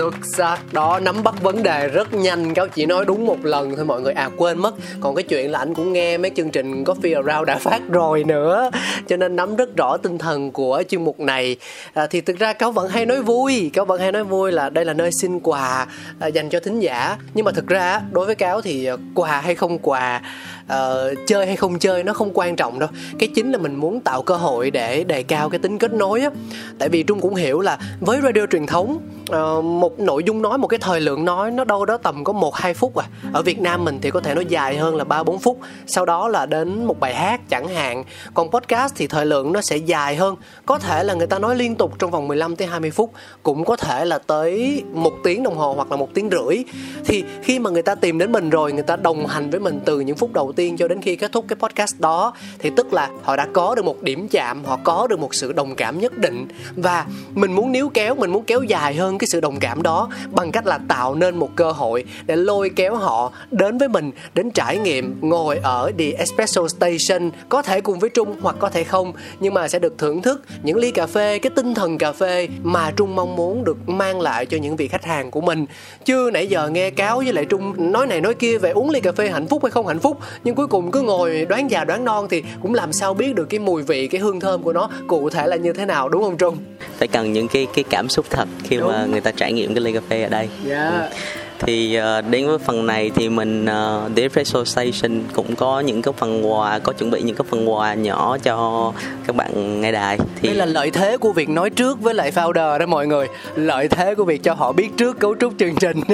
xuất 0.00 0.14
sắc. 0.22 0.72
Đó 0.72 1.00
nắm 1.02 1.22
bắt 1.22 1.42
vấn 1.42 1.62
đề 1.62 1.88
rất 1.88 2.14
nhanh. 2.14 2.54
Cáo 2.54 2.68
chỉ 2.68 2.86
nói 2.86 3.04
đúng 3.04 3.26
một 3.26 3.44
lần 3.44 3.76
thôi 3.76 3.84
mọi 3.84 4.00
người. 4.00 4.12
À 4.12 4.30
quên 4.36 4.58
mất. 4.58 4.74
Còn 5.00 5.14
cái 5.14 5.22
chuyện 5.22 5.50
là 5.50 5.58
anh 5.58 5.74
cũng 5.74 5.92
nghe 5.92 6.18
mấy 6.18 6.30
chương 6.36 6.50
trình 6.50 6.84
Coffee 6.84 7.16
Around 7.16 7.46
đã 7.46 7.58
phát 7.58 7.80
rồi 7.88 8.24
nữa. 8.24 8.70
Cho 9.08 9.16
nên 9.16 9.36
nắm 9.36 9.56
rất 9.56 9.76
rõ 9.76 9.96
tinh 9.96 10.18
thần 10.18 10.52
của 10.52 10.82
chuyên 10.88 11.04
mục 11.04 11.20
này. 11.20 11.56
À, 11.94 12.06
thì 12.06 12.20
thực 12.20 12.38
ra 12.38 12.52
cáo 12.52 12.72
vẫn 12.72 12.88
hay 12.88 13.06
nói 13.06 13.22
vui. 13.22 13.70
Cáo 13.72 13.84
vẫn 13.84 14.00
hay 14.00 14.12
nói 14.12 14.24
vui 14.24 14.52
là 14.52 14.70
đây 14.70 14.84
là 14.84 14.92
nơi 14.92 15.12
xin 15.12 15.40
quà 15.40 15.86
à, 16.20 16.26
dành 16.26 16.48
cho 16.48 16.60
thính 16.60 16.80
giả. 16.80 17.16
Nhưng 17.34 17.44
mà 17.44 17.52
thực 17.52 17.66
ra 17.66 18.00
đối 18.10 18.26
với 18.26 18.34
cáo 18.34 18.60
thì 18.60 18.84
à, 18.84 18.96
quà 19.14 19.40
hay 19.40 19.54
không 19.54 19.78
quà 19.78 20.22
uh, 20.70 21.18
chơi 21.26 21.46
hay 21.46 21.56
không 21.56 21.78
chơi 21.78 22.04
nó 22.04 22.12
không 22.12 22.30
quan 22.34 22.56
trọng 22.56 22.78
đâu. 22.78 22.88
Cái 23.18 23.28
chính 23.34 23.52
là 23.52 23.58
mình 23.58 23.76
muốn 23.76 24.00
tạo 24.00 24.22
cơ 24.22 24.36
hội 24.36 24.70
để 24.70 25.04
đề 25.04 25.22
cao 25.22 25.50
cái 25.50 25.58
tính 25.58 25.78
kết 25.78 25.92
nối 25.92 26.20
á. 26.20 26.30
Tại 26.78 26.88
vì 26.88 27.02
trung 27.02 27.20
cũng 27.20 27.34
hiểu 27.34 27.60
là 27.60 27.78
với 28.00 28.20
radio 28.22 28.46
truyền 28.50 28.66
thống 28.66 28.98
uh, 29.32 29.64
một 29.64 30.00
nội 30.00 30.24
dung 30.24 30.42
nói 30.42 30.58
một 30.58 30.68
cái 30.68 30.78
thời 30.78 31.00
lượng 31.00 31.24
nói 31.24 31.50
nó 31.50 31.64
đâu 31.64 31.84
đó 31.84 31.96
tầm 31.96 32.24
có 32.24 32.32
một 32.32 32.56
hai 32.56 32.74
phút 32.74 32.96
à. 32.96 33.06
Ở 33.32 33.42
Việt 33.42 33.60
Nam 33.60 33.84
mình 33.84 33.98
thì 34.02 34.10
có 34.10 34.20
thể 34.20 34.34
nó 34.34 34.40
dài 34.40 34.76
hơn 34.76 34.96
là 34.96 35.04
ba 35.04 35.22
bốn 35.22 35.38
phút. 35.38 35.58
Sau 35.86 36.06
đó 36.06 36.28
là 36.28 36.46
đến 36.46 36.84
một 36.84 37.00
bài 37.00 37.14
hát 37.14 37.40
chẳng 37.50 37.68
hạn. 37.68 38.04
Còn 38.34 38.50
podcast 38.50 38.94
thì 38.96 39.06
thời 39.06 39.26
lượng 39.26 39.52
nó 39.52 39.60
sẽ 39.60 39.76
dài 39.76 40.16
hơn. 40.16 40.36
Có 40.66 40.78
thể 40.78 41.04
là 41.04 41.14
người 41.14 41.26
ta 41.26 41.38
nói 41.38 41.56
liên 41.56 41.74
tục 41.74 41.98
trong 41.98 42.10
vòng 42.10 42.28
15 42.28 42.56
tới 42.56 42.68
20 42.68 42.90
phút. 42.90 43.12
Cũng 43.42 43.64
có 43.64 43.76
thể 43.76 44.04
là 44.04 44.18
tới 44.18 44.82
một 44.92 45.12
tiếng 45.24 45.42
đồng 45.42 45.56
hồ 45.56 45.74
hoặc 45.74 45.90
là 45.90 45.96
một 45.96 46.08
tiếng 46.14 46.30
rưỡi. 46.30 46.64
Thì 47.04 47.24
khi 47.42 47.58
mà 47.58 47.70
người 47.70 47.82
ta 47.82 47.94
tìm 47.94 48.18
đến 48.18 48.32
mình 48.32 48.50
rồi 48.50 48.72
người 48.72 48.82
ta 48.82 48.96
đồng 48.96 49.26
hành 49.26 49.50
với 49.50 49.60
mình 49.60 49.80
từ 49.84 50.00
những 50.00 50.16
phút 50.16 50.32
đầu 50.32 50.52
tiên 50.52 50.59
cho 50.78 50.88
đến 50.88 51.02
khi 51.02 51.16
kết 51.16 51.32
thúc 51.32 51.44
cái 51.48 51.56
podcast 51.56 52.00
đó, 52.00 52.32
thì 52.58 52.70
tức 52.76 52.92
là 52.92 53.10
họ 53.22 53.36
đã 53.36 53.46
có 53.52 53.74
được 53.74 53.84
một 53.84 54.02
điểm 54.02 54.28
chạm, 54.28 54.64
họ 54.64 54.78
có 54.84 55.06
được 55.06 55.18
một 55.18 55.34
sự 55.34 55.52
đồng 55.52 55.74
cảm 55.74 56.00
nhất 56.00 56.18
định. 56.18 56.46
Và 56.76 57.06
mình 57.34 57.52
muốn 57.52 57.72
níu 57.72 57.88
kéo, 57.88 58.14
mình 58.14 58.30
muốn 58.30 58.44
kéo 58.44 58.62
dài 58.62 58.94
hơn 58.94 59.18
cái 59.18 59.26
sự 59.26 59.40
đồng 59.40 59.58
cảm 59.60 59.82
đó 59.82 60.08
bằng 60.30 60.52
cách 60.52 60.66
là 60.66 60.78
tạo 60.88 61.14
nên 61.14 61.36
một 61.36 61.50
cơ 61.56 61.72
hội 61.72 62.04
để 62.26 62.36
lôi 62.36 62.70
kéo 62.76 62.94
họ 62.96 63.32
đến 63.50 63.78
với 63.78 63.88
mình, 63.88 64.10
đến 64.34 64.50
trải 64.50 64.78
nghiệm 64.78 65.18
ngồi 65.20 65.58
ở 65.62 65.92
The 65.98 66.10
Espresso 66.10 66.68
Station, 66.68 67.30
có 67.48 67.62
thể 67.62 67.80
cùng 67.80 67.98
với 67.98 68.10
Trung 68.10 68.36
hoặc 68.40 68.56
có 68.58 68.68
thể 68.68 68.84
không, 68.84 69.12
nhưng 69.40 69.54
mà 69.54 69.68
sẽ 69.68 69.78
được 69.78 69.98
thưởng 69.98 70.22
thức 70.22 70.42
những 70.62 70.76
ly 70.76 70.90
cà 70.90 71.06
phê, 71.06 71.38
cái 71.38 71.50
tinh 71.56 71.74
thần 71.74 71.98
cà 71.98 72.12
phê 72.12 72.48
mà 72.62 72.90
Trung 72.96 73.16
mong 73.16 73.36
muốn 73.36 73.64
được 73.64 73.88
mang 73.88 74.20
lại 74.20 74.46
cho 74.46 74.56
những 74.56 74.76
vị 74.76 74.88
khách 74.88 75.04
hàng 75.04 75.30
của 75.30 75.40
mình. 75.40 75.66
Chưa 76.04 76.30
nãy 76.30 76.46
giờ 76.46 76.68
nghe 76.68 76.90
cáo 76.90 77.18
với 77.18 77.32
lại 77.32 77.44
Trung 77.44 77.92
nói 77.92 78.06
này 78.06 78.20
nói 78.20 78.34
kia 78.34 78.58
về 78.58 78.70
uống 78.70 78.90
ly 78.90 79.00
cà 79.00 79.12
phê 79.12 79.28
hạnh 79.30 79.46
phúc 79.46 79.62
hay 79.64 79.70
không 79.70 79.86
hạnh 79.86 79.98
phúc, 79.98 80.18
nhưng 80.44 80.49
cuối 80.54 80.66
cùng 80.66 80.90
cứ 80.90 81.00
ngồi 81.00 81.46
đoán 81.48 81.70
già 81.70 81.84
đoán 81.84 82.04
non 82.04 82.26
thì 82.30 82.42
cũng 82.62 82.74
làm 82.74 82.92
sao 82.92 83.14
biết 83.14 83.34
được 83.34 83.46
cái 83.50 83.60
mùi 83.60 83.82
vị 83.82 84.08
cái 84.08 84.20
hương 84.20 84.40
thơm 84.40 84.62
của 84.62 84.72
nó 84.72 84.90
cụ 85.06 85.30
thể 85.30 85.46
là 85.46 85.56
như 85.56 85.72
thế 85.72 85.86
nào 85.86 86.08
đúng 86.08 86.22
không 86.22 86.36
Trung 86.36 86.56
phải 86.98 87.08
cần 87.08 87.32
những 87.32 87.48
cái 87.48 87.66
cái 87.74 87.84
cảm 87.90 88.08
xúc 88.08 88.26
thật 88.30 88.48
khi 88.64 88.76
đúng. 88.76 88.88
mà 88.88 89.06
người 89.10 89.20
ta 89.20 89.30
trải 89.30 89.52
nghiệm 89.52 89.74
cái 89.74 89.84
ly 89.84 89.92
cà 89.92 90.00
phê 90.08 90.22
ở 90.22 90.28
đây 90.28 90.48
yeah. 90.68 90.92
ừ 90.92 91.16
thì 91.60 91.98
uh, 91.98 92.30
đến 92.30 92.46
với 92.46 92.58
phần 92.58 92.86
này 92.86 93.10
thì 93.14 93.28
mình 93.28 93.64
uh, 93.64 94.16
The 94.16 94.22
Espresso 94.22 94.64
Station 94.64 95.22
cũng 95.34 95.56
có 95.56 95.80
những 95.80 96.02
cái 96.02 96.14
phần 96.16 96.50
quà 96.52 96.78
có 96.78 96.92
chuẩn 96.92 97.10
bị 97.10 97.22
những 97.22 97.36
cái 97.36 97.44
phần 97.50 97.70
quà 97.70 97.94
nhỏ 97.94 98.36
cho 98.42 98.92
các 99.26 99.36
bạn 99.36 99.80
nghe 99.80 99.92
đài. 99.92 100.18
Thì 100.18 100.48
đây 100.48 100.56
là 100.56 100.66
lợi 100.66 100.90
thế 100.90 101.16
của 101.16 101.32
việc 101.32 101.48
nói 101.48 101.70
trước 101.70 102.00
với 102.00 102.14
lại 102.14 102.30
founder 102.30 102.78
đó 102.78 102.86
mọi 102.86 103.06
người. 103.06 103.28
Lợi 103.54 103.88
thế 103.88 104.14
của 104.14 104.24
việc 104.24 104.42
cho 104.42 104.54
họ 104.54 104.72
biết 104.72 104.88
trước 104.96 105.18
cấu 105.18 105.34
trúc 105.40 105.52
chương 105.58 105.76
trình. 105.76 106.00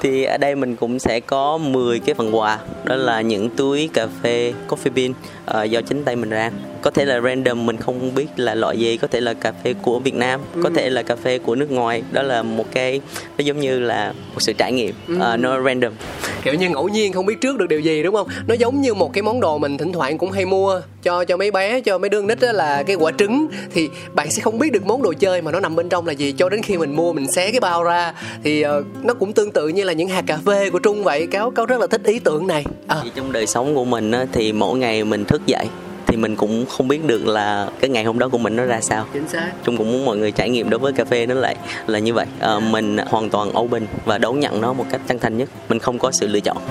Thì 0.00 0.24
ở 0.24 0.38
đây 0.38 0.54
mình 0.54 0.76
cũng 0.76 0.98
sẽ 0.98 1.20
có 1.20 1.58
10 1.58 1.98
cái 1.98 2.14
phần 2.14 2.36
quà. 2.36 2.58
Đó 2.84 2.96
là 2.96 3.20
những 3.20 3.50
túi 3.50 3.90
cà 3.92 4.06
phê 4.22 4.52
coffee 4.68 4.90
bean 4.94 5.10
uh, 5.64 5.70
do 5.70 5.80
chính 5.80 6.04
tay 6.04 6.16
mình 6.16 6.30
rang 6.30 6.52
có 6.82 6.90
thể 6.90 7.04
là 7.04 7.20
random 7.20 7.66
mình 7.66 7.76
không 7.76 8.14
biết 8.14 8.26
là 8.36 8.54
loại 8.54 8.78
gì. 8.78 8.96
Có 8.96 9.08
thể 9.08 9.20
là 9.20 9.34
cà 9.34 9.52
phê 9.64 9.74
của 9.82 9.98
Việt 9.98 10.14
Nam 10.14 10.40
ừ. 10.54 10.60
có 10.64 10.70
thể 10.74 10.90
là 10.90 11.02
cà 11.02 11.16
phê 11.16 11.38
của 11.38 11.54
nước 11.54 11.70
ngoài. 11.70 12.02
Đó 12.12 12.22
là 12.22 12.42
một 12.42 12.64
cái 12.72 13.00
nó 13.38 13.44
giống 13.44 13.60
như 13.60 13.78
là 13.80 14.12
một 14.34 14.40
sự 14.40 14.52
trải 14.52 14.72
nghiệm. 14.72 14.94
Ừ. 15.08 15.14
uh, 15.14 15.40
nó 15.40 15.62
random. 15.62 15.92
Kiểu 16.42 16.54
như 16.54 16.70
ngẫu 16.70 16.88
nhiên 16.88 17.12
không 17.12 17.26
biết 17.26 17.40
trước 17.40 17.58
được 17.58 17.68
điều 17.68 17.80
gì 17.80 18.02
đúng 18.02 18.14
không? 18.14 18.28
Nó 18.46 18.54
giống 18.54 18.80
như 18.80 18.94
một 18.94 19.12
cái 19.12 19.22
món 19.22 19.40
đồ 19.40 19.58
mình 19.58 19.78
thỉnh 19.78 19.92
thoảng 19.92 20.18
cũng 20.18 20.30
hay 20.30 20.46
mua 20.46 20.80
cho 21.02 21.24
cho 21.24 21.36
mấy 21.36 21.50
bé 21.50 21.80
cho 21.80 21.98
mấy 21.98 22.08
đứa 22.08 22.22
nít 22.22 22.40
đó 22.40 22.52
là 22.52 22.82
cái 22.82 22.96
quả 22.96 23.12
trứng. 23.18 23.48
Thì 23.74 23.88
bạn 24.14 24.30
sẽ 24.30 24.42
không 24.42 24.58
biết 24.58 24.72
được 24.72 24.86
món 24.86 25.02
đồ 25.02 25.12
chơi 25.12 25.42
mà 25.42 25.52
nó 25.52 25.60
nằm 25.60 25.76
bên 25.76 25.88
trong 25.88 26.06
là 26.06 26.12
gì. 26.12 26.32
Cho 26.38 26.48
đến 26.48 26.62
khi 26.62 26.76
mình 26.78 26.96
mua 26.96 27.12
mình 27.12 27.32
xé 27.32 27.50
cái 27.50 27.60
bao 27.60 27.84
ra 27.84 28.12
thì 28.44 28.64
uh, 28.66 29.04
nó 29.04 29.14
cũng 29.14 29.32
tương 29.32 29.50
tự 29.50 29.68
như 29.68 29.84
là 29.84 29.92
những 29.92 30.08
hạt 30.08 30.24
cà 30.26 30.38
phê 30.46 30.70
của 30.70 30.78
trung 30.78 31.04
vậy. 31.04 31.26
Cáo 31.26 31.50
cáo 31.50 31.66
rất 31.66 31.80
là 31.80 31.86
thích 31.86 32.02
ý 32.04 32.18
tưởng 32.18 32.46
này. 32.46 32.64
À. 32.88 33.02
trong 33.14 33.32
đời 33.32 33.46
sống 33.46 33.74
của 33.74 33.84
mình 33.84 34.10
á, 34.10 34.26
thì 34.32 34.52
mỗi 34.52 34.78
ngày 34.78 35.04
mình 35.04 35.24
thức 35.24 35.46
dậy 35.46 35.66
thì 36.08 36.16
mình 36.16 36.36
cũng 36.36 36.66
không 36.66 36.88
biết 36.88 37.04
được 37.04 37.26
là 37.26 37.68
cái 37.80 37.90
ngày 37.90 38.04
hôm 38.04 38.18
đó 38.18 38.28
của 38.28 38.38
mình 38.38 38.56
nó 38.56 38.64
ra 38.64 38.80
sao. 38.80 39.06
Chính 39.12 39.28
xác. 39.28 39.50
Trung 39.64 39.76
cũng 39.76 39.92
muốn 39.92 40.04
mọi 40.04 40.16
người 40.16 40.32
trải 40.32 40.50
nghiệm 40.50 40.70
đối 40.70 40.78
với 40.78 40.92
cà 40.92 41.04
phê 41.04 41.26
nó 41.26 41.34
lại 41.34 41.56
là 41.86 41.98
như 41.98 42.14
vậy. 42.14 42.26
À, 42.40 42.58
mình 42.58 42.96
hoàn 43.06 43.30
toàn 43.30 43.58
open 43.58 43.86
và 44.04 44.18
đón 44.18 44.40
nhận 44.40 44.60
nó 44.60 44.72
một 44.72 44.84
cách 44.90 45.00
chân 45.08 45.18
thành 45.18 45.38
nhất. 45.38 45.48
Mình 45.68 45.78
không 45.78 45.98
có 45.98 46.10
sự 46.10 46.26
lựa 46.26 46.40
chọn. 46.40 46.56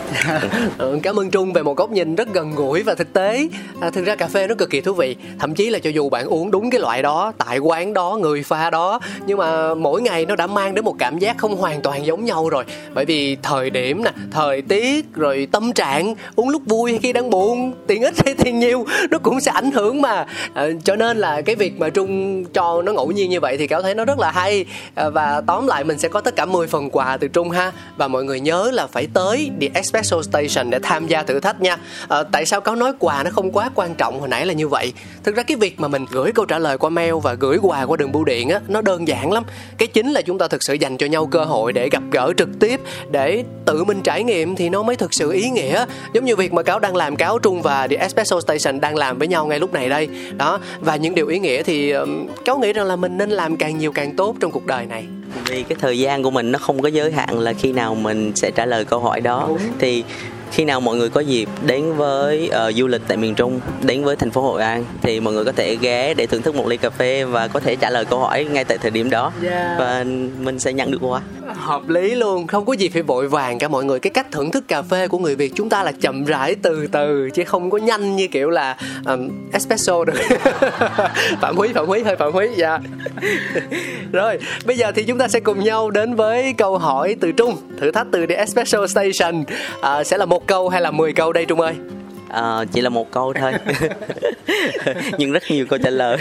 Ừ, 0.77 0.99
cảm 1.03 1.19
ơn 1.19 1.31
trung 1.31 1.53
về 1.53 1.63
một 1.63 1.77
góc 1.77 1.91
nhìn 1.91 2.15
rất 2.15 2.33
gần 2.33 2.55
gũi 2.55 2.83
và 2.83 2.95
thực 2.95 3.13
tế. 3.13 3.47
À, 3.81 3.89
thực 3.89 4.05
ra 4.05 4.15
cà 4.15 4.27
phê 4.27 4.47
nó 4.47 4.55
cực 4.55 4.69
kỳ 4.69 4.81
thú 4.81 4.93
vị. 4.93 5.15
Thậm 5.39 5.55
chí 5.55 5.69
là 5.69 5.79
cho 5.79 5.89
dù 5.89 6.09
bạn 6.09 6.25
uống 6.25 6.51
đúng 6.51 6.69
cái 6.69 6.81
loại 6.81 7.01
đó 7.01 7.33
tại 7.37 7.59
quán 7.59 7.93
đó 7.93 8.17
người 8.21 8.43
pha 8.43 8.69
đó 8.69 8.99
nhưng 9.25 9.37
mà 9.37 9.75
mỗi 9.75 10.01
ngày 10.01 10.25
nó 10.25 10.35
đã 10.35 10.47
mang 10.47 10.75
đến 10.75 10.85
một 10.85 10.95
cảm 10.99 11.19
giác 11.19 11.37
không 11.37 11.55
hoàn 11.55 11.81
toàn 11.81 12.05
giống 12.05 12.25
nhau 12.25 12.49
rồi. 12.49 12.63
Bởi 12.93 13.05
vì 13.05 13.37
thời 13.43 13.69
điểm 13.69 14.03
nè 14.03 14.11
thời 14.31 14.61
tiết 14.61 15.13
rồi 15.13 15.47
tâm 15.51 15.73
trạng 15.73 16.15
uống 16.35 16.49
lúc 16.49 16.61
vui 16.65 16.91
hay 16.91 16.99
khi 16.99 17.13
đang 17.13 17.29
buồn 17.29 17.73
tiền 17.87 18.01
ít 18.01 18.13
hay 18.25 18.35
tiền 18.35 18.59
nhiều 18.59 18.85
nó 19.11 19.17
cũng 19.27 19.41
sẽ 19.41 19.51
ảnh 19.51 19.71
hưởng 19.71 20.01
mà 20.01 20.25
à, 20.53 20.67
cho 20.83 20.95
nên 20.95 21.17
là 21.17 21.41
cái 21.41 21.55
việc 21.55 21.79
mà 21.79 21.89
trung 21.89 22.45
cho 22.45 22.81
nó 22.81 22.91
ngẫu 22.93 23.11
nhiên 23.11 23.29
như 23.29 23.39
vậy 23.39 23.57
thì 23.57 23.67
cáo 23.67 23.81
thấy 23.81 23.95
nó 23.95 24.05
rất 24.05 24.19
là 24.19 24.31
hay. 24.31 24.65
À, 24.95 25.09
và 25.09 25.41
tóm 25.47 25.67
lại 25.67 25.83
mình 25.83 25.97
sẽ 25.97 26.07
có 26.07 26.21
tất 26.21 26.35
cả 26.35 26.45
10 26.45 26.67
phần 26.67 26.89
quà 26.89 27.17
từ 27.17 27.27
trung 27.27 27.49
ha. 27.49 27.71
Và 27.97 28.07
mọi 28.07 28.23
người 28.23 28.39
nhớ 28.39 28.71
là 28.73 28.87
phải 28.87 29.07
tới 29.13 29.51
The 29.61 29.67
Espresso 29.73 30.21
Station 30.21 30.69
để 30.69 30.79
tham 30.83 31.07
gia 31.07 31.23
thử 31.23 31.39
thách 31.39 31.61
nha. 31.61 31.77
À, 32.07 32.23
tại 32.31 32.45
sao 32.45 32.61
cáo 32.61 32.75
nói 32.75 32.93
quà 32.99 33.23
nó 33.23 33.29
không 33.31 33.51
quá 33.51 33.69
quan 33.75 33.95
trọng 33.95 34.19
hồi 34.19 34.29
nãy 34.29 34.45
là 34.45 34.53
như 34.53 34.67
vậy? 34.67 34.93
Thực 35.23 35.35
ra 35.35 35.43
cái 35.43 35.57
việc 35.57 35.79
mà 35.79 35.87
mình 35.87 36.05
gửi 36.11 36.31
câu 36.31 36.45
trả 36.45 36.59
lời 36.59 36.77
qua 36.77 36.89
mail 36.89 37.13
và 37.23 37.33
gửi 37.33 37.57
quà 37.61 37.85
qua 37.85 37.97
đường 37.97 38.11
bưu 38.11 38.23
điện 38.23 38.49
á 38.49 38.59
nó 38.67 38.81
đơn 38.81 39.07
giản 39.07 39.31
lắm. 39.31 39.43
Cái 39.77 39.87
chính 39.87 40.11
là 40.11 40.21
chúng 40.21 40.37
ta 40.37 40.47
thực 40.47 40.63
sự 40.63 40.73
dành 40.73 40.97
cho 40.97 41.05
nhau 41.05 41.25
cơ 41.25 41.43
hội 41.43 41.73
để 41.73 41.89
gặp 41.89 42.03
gỡ 42.11 42.33
trực 42.37 42.49
tiếp 42.59 42.81
để 43.11 43.43
tự 43.65 43.83
mình 43.83 44.01
trải 44.01 44.23
nghiệm 44.23 44.55
thì 44.55 44.69
nó 44.69 44.83
mới 44.83 44.95
thực 44.95 45.13
sự 45.13 45.31
ý 45.31 45.49
nghĩa. 45.49 45.85
Giống 46.13 46.25
như 46.25 46.35
việc 46.35 46.53
mà 46.53 46.63
cáo 46.63 46.79
đang 46.79 46.95
làm 46.95 47.15
cáo 47.15 47.39
trung 47.39 47.61
và 47.61 47.87
The 47.87 47.95
Espresso 47.95 48.39
Station 48.39 48.79
đang 48.79 48.95
làm 48.95 49.16
với 49.19 49.27
nhau 49.27 49.45
ngay 49.45 49.59
lúc 49.59 49.73
này 49.73 49.89
đây. 49.89 50.09
Đó 50.37 50.59
và 50.79 50.95
những 50.95 51.15
điều 51.15 51.27
ý 51.27 51.39
nghĩa 51.39 51.63
thì 51.63 51.93
cháu 52.45 52.59
nghĩ 52.59 52.73
rằng 52.73 52.85
là 52.85 52.95
mình 52.95 53.17
nên 53.17 53.29
làm 53.29 53.57
càng 53.57 53.77
nhiều 53.77 53.91
càng 53.91 54.15
tốt 54.15 54.35
trong 54.39 54.51
cuộc 54.51 54.65
đời 54.65 54.85
này. 54.85 55.05
Vì 55.45 55.63
cái 55.63 55.77
thời 55.81 55.99
gian 55.99 56.23
của 56.23 56.31
mình 56.31 56.51
nó 56.51 56.59
không 56.59 56.81
có 56.81 56.87
giới 56.87 57.11
hạn 57.11 57.39
là 57.39 57.53
khi 57.53 57.71
nào 57.71 57.95
mình 57.95 58.31
sẽ 58.35 58.51
trả 58.51 58.65
lời 58.65 58.85
câu 58.85 58.99
hỏi 58.99 59.21
đó. 59.21 59.45
Đúng. 59.47 59.59
thì 59.79 60.03
khi 60.51 60.65
nào 60.65 60.79
mọi 60.79 60.95
người 60.95 61.09
có 61.09 61.21
dịp 61.21 61.49
đến 61.65 61.93
với 61.93 62.51
uh, 62.67 62.75
du 62.75 62.87
lịch 62.87 63.01
tại 63.07 63.17
miền 63.17 63.35
Trung, 63.35 63.59
đến 63.81 64.03
với 64.03 64.15
thành 64.15 64.31
phố 64.31 64.41
Hội 64.41 64.61
An 64.61 64.85
thì 65.01 65.19
mọi 65.19 65.33
người 65.33 65.45
có 65.45 65.51
thể 65.51 65.75
ghé 65.81 66.13
để 66.13 66.25
thưởng 66.25 66.41
thức 66.41 66.55
một 66.55 66.67
ly 66.67 66.77
cà 66.77 66.89
phê 66.89 67.23
và 67.23 67.47
có 67.47 67.59
thể 67.59 67.75
trả 67.75 67.89
lời 67.89 68.05
câu 68.05 68.19
hỏi 68.19 68.43
ngay 68.43 68.63
tại 68.63 68.77
thời 68.77 68.91
điểm 68.91 69.09
đó 69.09 69.31
yeah. 69.43 69.79
và 69.79 70.05
mình 70.39 70.59
sẽ 70.59 70.73
nhận 70.73 70.91
được 70.91 70.99
quà. 71.01 71.21
Hợp 71.55 71.89
lý 71.89 72.15
luôn, 72.15 72.47
không 72.47 72.65
có 72.65 72.73
gì 72.73 72.89
phải 72.89 73.01
vội 73.01 73.27
vàng 73.27 73.59
cả 73.59 73.67
mọi 73.67 73.85
người. 73.85 73.99
Cái 73.99 74.11
cách 74.11 74.27
thưởng 74.31 74.51
thức 74.51 74.67
cà 74.67 74.81
phê 74.81 75.07
của 75.07 75.17
người 75.17 75.35
Việt 75.35 75.51
chúng 75.55 75.69
ta 75.69 75.83
là 75.83 75.91
chậm 75.91 76.25
rãi 76.25 76.55
từ 76.55 76.87
từ 76.87 77.29
chứ 77.33 77.43
không 77.43 77.69
có 77.69 77.77
nhanh 77.77 78.15
như 78.15 78.27
kiểu 78.27 78.49
là 78.49 78.77
um, 79.05 79.29
espresso 79.53 80.05
được. 80.05 80.13
phạm 81.41 81.57
Húy, 81.57 81.67
Phạm 81.73 81.85
Húy 81.85 82.03
hơi 82.03 82.15
Phạm 82.15 82.33
Húy, 82.33 82.47
dạ. 82.57 82.69
Yeah. 82.69 82.81
Rồi, 84.11 84.39
bây 84.65 84.77
giờ 84.77 84.91
thì 84.91 85.03
chúng 85.03 85.17
ta 85.17 85.27
sẽ 85.27 85.39
cùng 85.39 85.63
nhau 85.63 85.89
đến 85.89 86.15
với 86.15 86.53
câu 86.57 86.77
hỏi 86.77 87.15
từ 87.21 87.31
Trung, 87.31 87.57
thử 87.79 87.91
thách 87.91 88.07
từ 88.11 88.25
The 88.25 88.35
Espresso 88.35 88.87
Station. 88.87 89.43
À, 89.81 90.03
sẽ 90.03 90.17
là 90.17 90.25
một 90.25 90.36
một 90.37 90.47
câu 90.47 90.69
hay 90.69 90.81
là 90.81 90.91
10 90.91 91.13
câu 91.13 91.33
đây 91.33 91.45
Trung 91.45 91.59
ơi? 91.59 91.75
À, 92.29 92.65
chỉ 92.71 92.81
là 92.81 92.89
một 92.89 93.11
câu 93.11 93.33
thôi. 93.33 93.53
Nhưng 95.17 95.31
rất 95.31 95.43
nhiều 95.49 95.65
câu 95.65 95.79
trả 95.83 95.89
lời. 95.89 96.17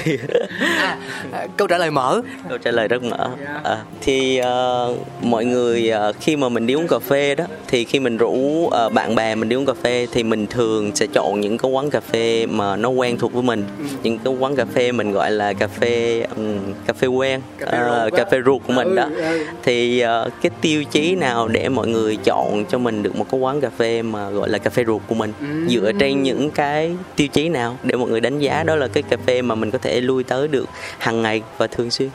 À, 0.61 0.99
à, 1.33 1.47
câu 1.57 1.69
trả 1.69 1.79
lời 1.79 1.91
mở. 1.91 2.21
Câu 2.49 2.59
trả 2.59 2.71
lời 2.71 2.89
rất 2.89 3.03
mở. 3.03 3.29
À, 3.65 3.79
thì 4.01 4.41
uh, 4.41 4.97
mọi 5.23 5.45
người 5.45 5.93
uh, 6.09 6.17
khi 6.21 6.37
mà 6.37 6.49
mình 6.49 6.67
đi 6.67 6.75
uống 6.75 6.89
cà 6.89 6.99
phê 6.99 7.35
đó 7.35 7.45
thì 7.69 7.85
khi 7.85 8.01
mình 8.01 8.17
rủ 8.17 8.31
uh, 8.31 8.93
bạn 8.93 9.15
bè 9.15 9.35
mình 9.35 9.49
đi 9.49 9.57
uống 9.57 9.67
cà 9.67 9.73
phê 9.83 10.07
thì 10.13 10.23
mình 10.23 10.47
thường 10.47 10.97
sẽ 10.97 11.07
chọn 11.07 11.41
những 11.41 11.59
cái 11.59 11.71
quán 11.71 11.91
cà 11.91 12.01
phê 12.01 12.47
mà 12.47 12.77
nó 12.77 12.89
quen 12.89 13.19
thuộc 13.19 13.33
với 13.33 13.43
mình. 13.43 13.65
Ừ. 13.79 13.85
những 14.03 14.19
cái 14.19 14.35
quán 14.39 14.57
cà 14.57 14.65
phê 14.65 14.93
mình 14.93 15.13
gọi 15.13 15.31
là 15.31 15.53
cà 15.53 15.67
phê 15.67 16.25
um, 16.37 16.59
cà 16.87 16.93
phê 16.93 17.07
quen 17.07 17.41
cà 17.59 17.67
phê, 17.73 18.07
uh, 18.07 18.13
cà 18.13 18.25
phê 18.25 18.39
ruột 18.47 18.63
của 18.67 18.73
mình 18.73 18.95
đó. 18.95 19.05
Ừ, 19.17 19.23
ừ. 19.23 19.45
thì 19.63 20.05
uh, 20.05 20.33
cái 20.43 20.51
tiêu 20.61 20.85
chí 20.85 21.15
nào 21.15 21.49
để 21.49 21.69
mọi 21.69 21.89
người 21.89 22.17
chọn 22.17 22.65
cho 22.71 22.79
mình 22.79 23.03
được 23.03 23.17
một 23.17 23.27
cái 23.31 23.41
quán 23.41 23.61
cà 23.61 23.71
phê 23.77 24.03
mà 24.03 24.31
gọi 24.31 24.49
là 24.49 24.59
cà 24.59 24.71
phê 24.71 24.85
ruột 24.85 25.03
của 25.07 25.15
mình? 25.15 25.33
Ừ. 25.41 25.47
dựa 25.69 25.93
trên 25.99 26.23
những 26.23 26.51
cái 26.51 26.97
tiêu 27.17 27.29
chí 27.29 27.49
nào 27.49 27.77
để 27.83 27.97
mọi 27.97 28.11
người 28.11 28.21
đánh 28.21 28.39
giá 28.39 28.63
đó 28.63 28.75
là 28.75 28.89
cái 28.89 29.03
cà 29.03 29.17
phê 29.27 29.43
mà 29.43 29.55
mình 29.55 29.71
có 29.71 29.79
thể 29.79 30.01
lui 30.01 30.25
tới 30.25 30.49
được 30.49 30.69
hàng 30.99 31.23
ngày 31.23 31.43
và 31.59 31.67
thường 31.67 31.91
xuyên? 31.91 32.09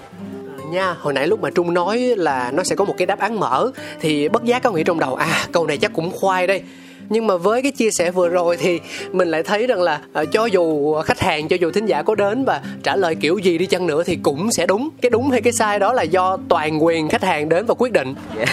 Nha 0.72 0.96
hồi 1.00 1.14
nãy 1.14 1.28
lúc 1.28 1.42
mà 1.42 1.50
trung 1.50 1.74
nói 1.74 2.00
là 2.00 2.52
nó 2.52 2.64
sẽ 2.64 2.76
có 2.76 2.86
một 2.86 2.94
cái 2.98 3.06
đáp 3.06 3.20
án 3.20 3.40
mở 3.40 3.72
thì 4.02 4.30
bất 4.30 4.44
giác 4.44 4.64
có 4.64 4.72
nghĩ 4.72 4.84
trong 4.84 5.00
đầu 5.00 5.16
à 5.16 5.46
câu 5.52 5.68
này 5.68 5.78
chắc 5.78 5.94
cũng 5.94 6.12
khoai 6.12 6.48
đây. 6.48 6.62
Nhưng 7.10 7.28
mà 7.28 7.38
với 7.38 7.62
cái 7.62 7.72
chia 7.72 7.92
sẻ 7.92 8.12
vừa 8.12 8.30
rồi 8.30 8.58
thì 8.58 8.80
mình 9.12 9.32
lại 9.32 9.44
thấy 9.44 9.68
rằng 9.68 9.82
là 9.82 10.02
uh, 10.22 10.32
cho 10.32 10.46
dù 10.46 10.96
khách 11.02 11.20
hàng 11.20 11.48
cho 11.48 11.56
dù 11.56 11.72
thính 11.72 11.86
giả 11.86 12.02
có 12.02 12.16
đến 12.16 12.46
và 12.46 12.62
trả 12.84 12.96
lời 12.96 13.16
kiểu 13.16 13.38
gì 13.38 13.58
đi 13.58 13.66
chăng 13.66 13.88
nữa 13.88 14.04
thì 14.04 14.18
cũng 14.24 14.52
sẽ 14.52 14.66
đúng. 14.66 14.90
Cái 15.02 15.10
đúng 15.10 15.32
hay 15.32 15.42
cái 15.42 15.54
sai 15.54 15.80
đó 15.80 15.94
là 15.94 16.04
do 16.04 16.38
toàn 16.50 16.84
quyền 16.84 17.10
khách 17.10 17.24
hàng 17.24 17.50
đến 17.50 17.66
và 17.66 17.74
quyết 17.78 17.94
định. 17.94 18.14
Yeah. 18.38 18.50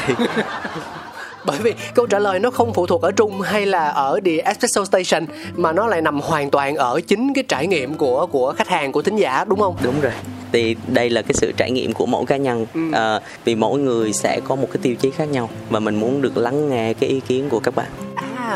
Bởi 1.49 1.59
vì 1.59 1.75
câu 1.95 2.07
trả 2.07 2.19
lời 2.19 2.39
nó 2.41 2.51
không 2.51 2.73
phụ 2.75 2.87
thuộc 2.87 3.03
ở 3.03 3.11
trung 3.11 3.41
hay 3.41 3.67
là 3.67 3.89
ở 3.89 4.21
The 4.25 4.37
Espresso 4.37 4.85
Station 4.85 5.27
mà 5.57 5.73
nó 5.73 5.87
lại 5.87 6.03
nằm 6.03 6.21
hoàn 6.21 6.51
toàn 6.51 6.77
ở 6.77 7.01
chính 7.01 7.35
cái 7.35 7.45
trải 7.49 7.67
nghiệm 7.67 7.95
của 7.95 8.27
của 8.27 8.53
khách 8.57 8.69
hàng 8.69 8.93
của 8.93 9.03
thính 9.03 9.17
giả 9.17 9.45
đúng 9.49 9.61
không? 9.61 9.77
Đúng 9.83 10.01
rồi. 10.01 10.13
Thì 10.53 10.77
đây 10.87 11.11
là 11.11 11.23
cái 11.23 11.35
sự 11.35 11.53
trải 11.57 11.71
nghiệm 11.71 11.93
của 11.93 12.07
mỗi 12.07 12.27
cá 12.27 12.37
nhân. 12.37 12.67
Ừ. 12.75 12.81
à, 12.93 13.21
vì 13.45 13.55
mỗi 13.55 13.79
người 13.79 14.13
sẽ 14.13 14.41
có 14.45 14.57
một 14.57 14.69
cái 14.73 14.79
tiêu 14.83 14.95
chí 14.95 15.11
khác 15.11 15.25
nhau 15.25 15.51
và 15.71 15.81
mình 15.81 15.95
muốn 15.95 16.23
được 16.23 16.37
lắng 16.37 16.69
nghe 16.69 16.95
cái 16.95 17.11
ý 17.11 17.21
kiến 17.21 17.49
của 17.49 17.61
các 17.61 17.75
bạn 17.77 17.89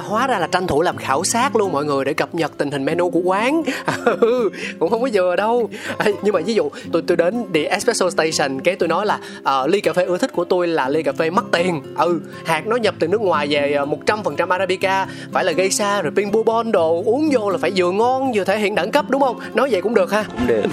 hóa 0.00 0.26
ra 0.26 0.38
là 0.38 0.46
tranh 0.46 0.66
thủ 0.66 0.82
làm 0.82 0.96
khảo 0.96 1.24
sát 1.24 1.56
luôn 1.56 1.72
mọi 1.72 1.84
người 1.84 2.04
để 2.04 2.14
cập 2.14 2.34
nhật 2.34 2.52
tình 2.58 2.70
hình 2.70 2.84
menu 2.84 3.10
của 3.10 3.20
quán. 3.24 3.62
Ừ, 4.20 4.50
cũng 4.78 4.90
không 4.90 5.02
có 5.02 5.08
vừa 5.12 5.36
đâu. 5.36 5.70
À, 5.98 6.06
nhưng 6.22 6.34
mà 6.34 6.40
ví 6.40 6.54
dụ 6.54 6.68
tôi 6.92 7.02
tôi 7.06 7.16
đến 7.16 7.44
The 7.54 7.62
Espresso 7.62 8.10
Station 8.10 8.60
cái 8.60 8.76
tôi 8.76 8.88
nói 8.88 9.06
là 9.06 9.18
uh, 9.38 9.70
ly 9.70 9.80
cà 9.80 9.92
phê 9.92 10.04
ưa 10.04 10.18
thích 10.18 10.32
của 10.32 10.44
tôi 10.44 10.68
là 10.68 10.88
ly 10.88 11.02
cà 11.02 11.12
phê 11.12 11.30
mắc 11.30 11.44
tiền. 11.52 11.82
Ừ 11.98 12.20
hạt 12.44 12.66
nó 12.66 12.76
nhập 12.76 12.94
từ 12.98 13.08
nước 13.08 13.20
ngoài 13.20 13.46
về 13.50 13.72
ờ, 13.72 13.84
một 13.84 13.98
trăm 14.06 14.22
phần 14.22 14.36
trăm 14.36 14.48
arabica. 14.48 15.06
Phải 15.32 15.44
là 15.44 15.52
gây 15.52 15.70
xa 15.70 16.02
rồi 16.02 16.12
pin 16.16 16.30
bourbon 16.30 16.72
đồ 16.72 17.02
uống 17.06 17.28
vô 17.32 17.50
là 17.50 17.58
phải 17.58 17.72
vừa 17.76 17.90
ngon 17.90 18.32
vừa 18.34 18.44
thể 18.44 18.58
hiện 18.58 18.74
đẳng 18.74 18.90
cấp 18.90 19.04
đúng 19.08 19.22
không? 19.22 19.40
Nói 19.54 19.68
vậy 19.70 19.82
cũng 19.82 19.94
được 19.94 20.12
ha. 20.12 20.24
Cũng 20.28 20.46
được. 20.46 20.62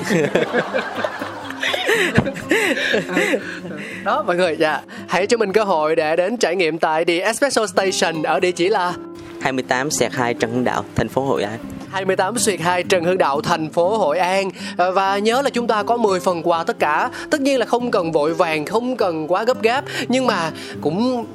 Đó 4.03 4.23
mọi 4.23 4.35
người 4.35 4.55
dạ. 4.59 4.81
Hãy 5.07 5.27
cho 5.27 5.37
mình 5.37 5.53
cơ 5.53 5.63
hội 5.63 5.95
để 5.95 6.15
đến 6.15 6.37
trải 6.37 6.55
nghiệm 6.55 6.77
tại 6.77 7.05
The 7.05 7.19
Espresso 7.19 7.67
Station 7.67 8.23
ở 8.23 8.39
địa 8.39 8.51
chỉ 8.51 8.69
là 8.69 8.93
28 9.41 9.91
xẹt 9.91 10.11
2 10.13 10.33
Trần 10.33 10.51
Hưng 10.51 10.63
Đạo, 10.63 10.83
thành 10.95 11.09
phố 11.09 11.21
Hội 11.21 11.43
An. 11.43 11.59
28 11.91 12.37
xuyệt 12.37 12.59
2 12.59 12.83
Trần 12.83 13.03
Hưng 13.03 13.17
Đạo, 13.17 13.41
thành 13.41 13.69
phố 13.69 13.97
Hội 13.97 14.17
An 14.19 14.49
à, 14.77 14.91
Và 14.91 15.17
nhớ 15.17 15.41
là 15.41 15.49
chúng 15.49 15.67
ta 15.67 15.83
có 15.83 15.97
10 15.97 16.19
phần 16.19 16.41
quà 16.43 16.63
tất 16.63 16.79
cả 16.79 17.09
Tất 17.29 17.41
nhiên 17.41 17.59
là 17.59 17.65
không 17.65 17.91
cần 17.91 18.11
vội 18.11 18.33
vàng, 18.33 18.65
không 18.65 18.97
cần 18.97 19.27
quá 19.27 19.43
gấp 19.43 19.61
gáp 19.61 19.85
Nhưng 20.07 20.27
mà 20.27 20.51
cũng 20.81 21.25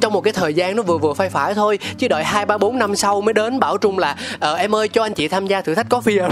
trong 0.00 0.12
một 0.12 0.20
cái 0.20 0.32
thời 0.32 0.54
gian 0.54 0.76
nó 0.76 0.82
vừa 0.82 0.98
vừa 0.98 1.12
phai 1.12 1.30
phải 1.30 1.54
thôi 1.54 1.78
chứ 1.98 2.08
đợi 2.08 2.24
hai 2.24 2.46
ba 2.46 2.58
bốn 2.58 2.78
năm 2.78 2.96
sau 2.96 3.20
mới 3.20 3.32
đến 3.32 3.60
bảo 3.60 3.78
trung 3.78 3.98
là 3.98 4.16
ờ, 4.38 4.54
em 4.54 4.74
ơi 4.74 4.88
cho 4.88 5.02
anh 5.02 5.14
chị 5.14 5.28
tham 5.28 5.46
gia 5.46 5.60
thử 5.60 5.74
thách 5.74 5.92
coffee 5.92 6.28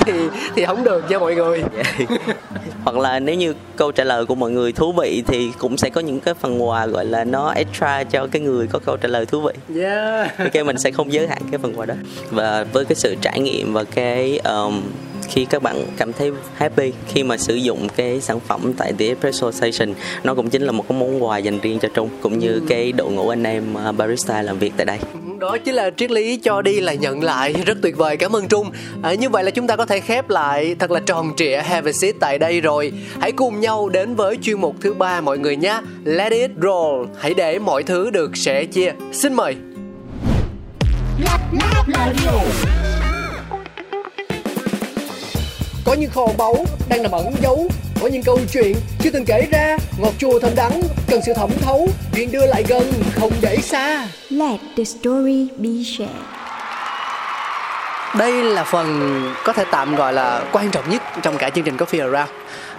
thì 0.00 0.12
thì 0.56 0.64
không 0.64 0.84
được 0.84 1.10
nha 1.10 1.18
mọi 1.18 1.34
người. 1.34 1.64
Hoặc 2.84 2.96
là 2.96 3.20
nếu 3.20 3.34
như 3.34 3.54
câu 3.76 3.92
trả 3.92 4.04
lời 4.04 4.26
của 4.26 4.34
mọi 4.34 4.50
người 4.50 4.72
thú 4.72 4.92
vị 4.92 5.22
thì 5.26 5.50
cũng 5.58 5.76
sẽ 5.76 5.90
có 5.90 6.00
những 6.00 6.20
cái 6.20 6.34
phần 6.34 6.62
quà 6.62 6.86
gọi 6.86 7.04
là 7.04 7.24
nó 7.24 7.52
extra 7.52 8.04
cho 8.04 8.26
cái 8.26 8.42
người 8.42 8.66
có 8.66 8.78
câu 8.86 8.96
trả 8.96 9.08
lời 9.08 9.26
thú 9.26 9.40
vị. 9.40 9.80
Yeah. 9.80 10.38
ok 10.38 10.66
mình 10.66 10.78
sẽ 10.78 10.90
không 10.90 11.12
giới 11.12 11.26
hạn 11.26 11.42
cái 11.50 11.58
phần 11.58 11.78
quà 11.78 11.86
đó. 11.86 11.94
Và 12.30 12.64
với 12.72 12.84
cái 12.84 12.96
sự 12.96 13.14
trải 13.20 13.40
nghiệm 13.40 13.72
và 13.72 13.84
cái 13.84 14.38
um, 14.38 14.82
khi 15.28 15.44
các 15.44 15.62
bạn 15.62 15.86
cảm 15.96 16.12
thấy 16.12 16.32
happy 16.54 16.92
khi 17.08 17.22
mà 17.22 17.36
sử 17.36 17.54
dụng 17.54 17.88
cái 17.96 18.20
sản 18.20 18.40
phẩm 18.40 18.72
tại 18.76 18.92
The 18.98 19.06
Espresso 19.06 19.50
Station 19.50 19.94
nó 20.24 20.34
cũng 20.34 20.50
chính 20.50 20.62
là 20.62 20.72
một 20.72 20.84
cái 20.88 20.98
món 20.98 21.24
quà 21.24 21.38
dành 21.38 21.58
riêng 21.60 21.78
cho 21.78 21.88
Trung 21.94 22.08
cũng 22.22 22.38
như 22.38 22.52
ừ. 22.52 22.62
cái 22.68 22.92
đội 22.92 23.10
ngũ 23.10 23.28
anh 23.28 23.44
em 23.44 23.74
à, 23.74 23.92
barista 23.92 24.42
làm 24.42 24.58
việc 24.58 24.72
tại 24.76 24.86
đây. 24.86 24.98
Ừ, 25.12 25.18
đó 25.38 25.56
chính 25.64 25.74
là 25.74 25.90
triết 25.96 26.10
lý 26.10 26.36
cho 26.36 26.62
đi 26.62 26.80
là 26.80 26.94
nhận 26.94 27.24
lại 27.24 27.54
rất 27.66 27.78
tuyệt 27.82 27.96
vời 27.96 28.16
cảm 28.16 28.36
ơn 28.36 28.48
trung. 28.48 28.70
À, 29.02 29.14
như 29.14 29.28
vậy 29.28 29.44
là 29.44 29.50
chúng 29.50 29.66
ta 29.66 29.76
có 29.76 29.86
thể 29.86 30.00
khép 30.00 30.30
lại 30.30 30.76
thật 30.78 30.90
là 30.90 31.00
tròn 31.00 31.32
trịa 31.36 31.56
have 31.56 31.90
a 31.90 31.92
seat 31.92 32.14
tại 32.20 32.38
đây 32.38 32.60
rồi. 32.60 32.92
Hãy 33.20 33.32
cùng 33.32 33.60
nhau 33.60 33.88
đến 33.88 34.14
với 34.14 34.36
chuyên 34.42 34.60
mục 34.60 34.76
thứ 34.80 34.94
ba 34.94 35.20
mọi 35.20 35.38
người 35.38 35.56
nhé. 35.56 35.80
Let 36.04 36.32
it 36.32 36.50
roll. 36.62 37.06
Hãy 37.18 37.34
để 37.34 37.58
mọi 37.58 37.82
thứ 37.82 38.10
được 38.10 38.36
sẻ 38.36 38.64
chia. 38.64 38.92
Xin 39.12 39.34
mời 39.34 39.56
có 45.88 45.94
những 45.94 46.10
kho 46.10 46.26
báu 46.38 46.54
đang 46.88 47.02
nằm 47.02 47.12
ẩn 47.12 47.34
giấu. 47.42 47.68
Có 48.00 48.08
những 48.08 48.22
câu 48.22 48.38
chuyện 48.52 48.76
chưa 48.98 49.10
từng 49.10 49.24
kể 49.24 49.46
ra. 49.50 49.76
Ngọt 49.98 50.12
chua 50.18 50.40
thơm 50.40 50.54
đắng 50.56 50.82
cần 51.10 51.20
sự 51.26 51.32
thẩm 51.34 51.50
thấu. 51.60 51.88
Chuyện 52.14 52.32
đưa 52.32 52.46
lại 52.46 52.64
gần 52.68 52.92
không 53.14 53.32
để 53.40 53.56
xa. 53.56 54.08
Let 54.30 54.60
the 54.76 54.84
story 54.84 55.48
be 55.56 55.70
shared. 55.84 56.16
Đây 58.18 58.32
là 58.42 58.64
phần 58.64 59.22
có 59.44 59.52
thể 59.52 59.64
tạm 59.70 59.96
gọi 59.96 60.12
là 60.12 60.44
quan 60.52 60.70
trọng 60.70 60.90
nhất 60.90 61.02
trong 61.22 61.38
cả 61.38 61.50
chương 61.50 61.64
trình 61.64 61.76
Coffee 61.76 62.12
Around 62.12 62.30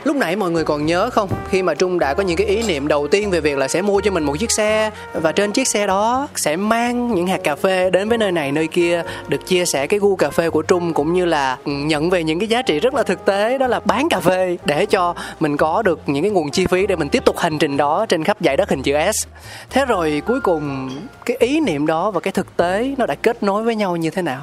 lúc 0.04 0.16
nãy 0.16 0.36
mọi 0.36 0.52
người 0.52 0.64
còn 0.64 0.86
nhớ 0.86 1.10
không? 1.10 1.30
Khi 1.50 1.64
mà 1.64 1.74
trung 1.74 2.00
đã 2.00 2.14
có 2.14 2.24
những 2.24 2.38
cái 2.38 2.48
ý 2.48 2.64
niệm 2.64 2.88
đầu 2.88 3.08
tiên 3.08 3.30
về 3.30 3.42
việc 3.42 3.58
là 3.58 3.68
sẽ 3.68 3.82
mua 3.82 4.02
cho 4.02 4.12
mình 4.12 4.24
một 4.24 4.40
chiếc 4.40 4.52
xe 4.52 4.92
và 5.14 5.32
trên 5.32 5.52
chiếc 5.52 5.68
xe 5.68 5.88
đó 5.88 6.28
sẽ 6.36 6.56
mang 6.56 7.16
những 7.16 7.28
hạt 7.28 7.40
cà 7.44 7.56
phê 7.56 7.90
đến 7.90 8.10
với 8.10 8.18
nơi 8.18 8.32
này, 8.32 8.52
nơi 8.52 8.68
kia, 8.68 9.04
được 9.28 9.46
chia 9.46 9.66
sẻ 9.66 9.88
cái 9.88 10.00
gu 10.00 10.16
cà 10.16 10.30
phê 10.30 10.50
của 10.50 10.62
trung 10.62 10.94
cũng 10.94 11.14
như 11.14 11.26
là 11.26 11.58
nhận 11.66 12.10
về 12.10 12.24
những 12.24 12.40
cái 12.40 12.48
giá 12.48 12.62
trị 12.62 12.80
rất 12.80 12.94
là 12.94 13.04
thực 13.04 13.26
tế, 13.26 13.58
đó 13.58 13.68
là 13.68 13.80
bán 13.86 14.10
cà 14.10 14.20
phê 14.20 14.58
để 14.66 14.86
cho 14.86 15.16
mình 15.40 15.58
có 15.58 15.82
được 15.82 16.00
những 16.06 16.24
cái 16.24 16.32
nguồn 16.32 16.52
chi 16.52 16.66
phí 16.68 16.88
để 16.88 16.96
mình 16.96 17.10
tiếp 17.10 17.26
tục 17.26 17.38
hành 17.38 17.58
trình 17.58 17.78
đó 17.78 18.06
trên 18.06 18.24
khắp 18.24 18.38
dải 18.40 18.58
đất 18.58 18.70
hình 18.70 18.82
chữ 18.82 18.94
S. 19.14 19.28
Thế 19.70 19.86
rồi 19.86 20.22
cuối 20.26 20.42
cùng, 20.42 20.90
cái 21.26 21.38
ý 21.40 21.60
niệm 21.60 21.88
đó 21.88 22.12
và 22.12 22.20
cái 22.20 22.32
thực 22.32 22.58
tế 22.58 22.96
nó 22.98 23.06
đã 23.06 23.16
kết 23.16 23.44
nối 23.44 23.64
với 23.64 23.76
nhau 23.76 23.96
như 23.96 24.10
thế 24.10 24.22
nào? 24.22 24.42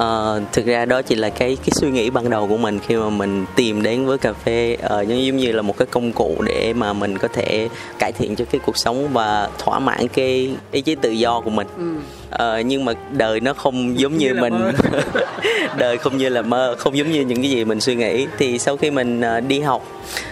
Uh, 0.00 0.42
thực 0.52 0.66
ra 0.66 0.84
đó 0.84 1.02
chỉ 1.02 1.14
là 1.14 1.30
cái 1.30 1.56
cái 1.56 1.70
suy 1.72 1.90
nghĩ 1.90 2.10
ban 2.10 2.30
đầu 2.30 2.46
của 2.46 2.56
mình 2.56 2.78
khi 2.86 2.96
mà 2.96 3.10
mình 3.10 3.44
tìm 3.54 3.82
đến 3.82 4.06
với 4.06 4.18
cà 4.18 4.32
phê. 4.32 4.76
Uh, 4.84 5.08
giống 5.08 5.36
như 5.36 5.52
là 5.52 5.62
một 5.62 5.76
cái 5.76 5.86
công 5.90 6.12
cụ 6.12 6.36
để 6.46 6.72
mà 6.72 6.92
mình 6.92 7.18
có 7.18 7.28
thể 7.28 7.68
cải 7.98 8.12
thiện 8.12 8.36
cho 8.36 8.44
cái 8.44 8.60
cuộc 8.66 8.76
sống 8.76 9.08
và 9.12 9.48
thỏa 9.58 9.78
mãn 9.78 10.08
cái 10.08 10.50
ý 10.72 10.80
chí 10.80 10.94
tự 10.94 11.10
do 11.10 11.40
của 11.40 11.50
mình. 11.50 11.66
Ừ. 11.76 12.60
uh, 12.60 12.66
nhưng 12.66 12.84
mà 12.84 12.92
đời 13.12 13.40
nó 13.40 13.54
không 13.54 14.00
giống 14.00 14.18
như, 14.18 14.34
như 14.34 14.40
mình 14.40 14.54
đời 15.76 15.98
không 15.98 16.16
như 16.16 16.28
là 16.28 16.42
mơ 16.42 16.76
không 16.78 16.96
giống 16.96 17.12
như 17.12 17.20
những 17.20 17.42
cái 17.42 17.50
gì 17.50 17.64
mình 17.64 17.80
suy 17.80 17.94
nghĩ. 17.94 18.26
Thì 18.38 18.58
sau 18.58 18.76
khi 18.76 18.90
mình 18.90 19.20
uh, 19.20 19.48
đi 19.48 19.60
học 19.60 19.82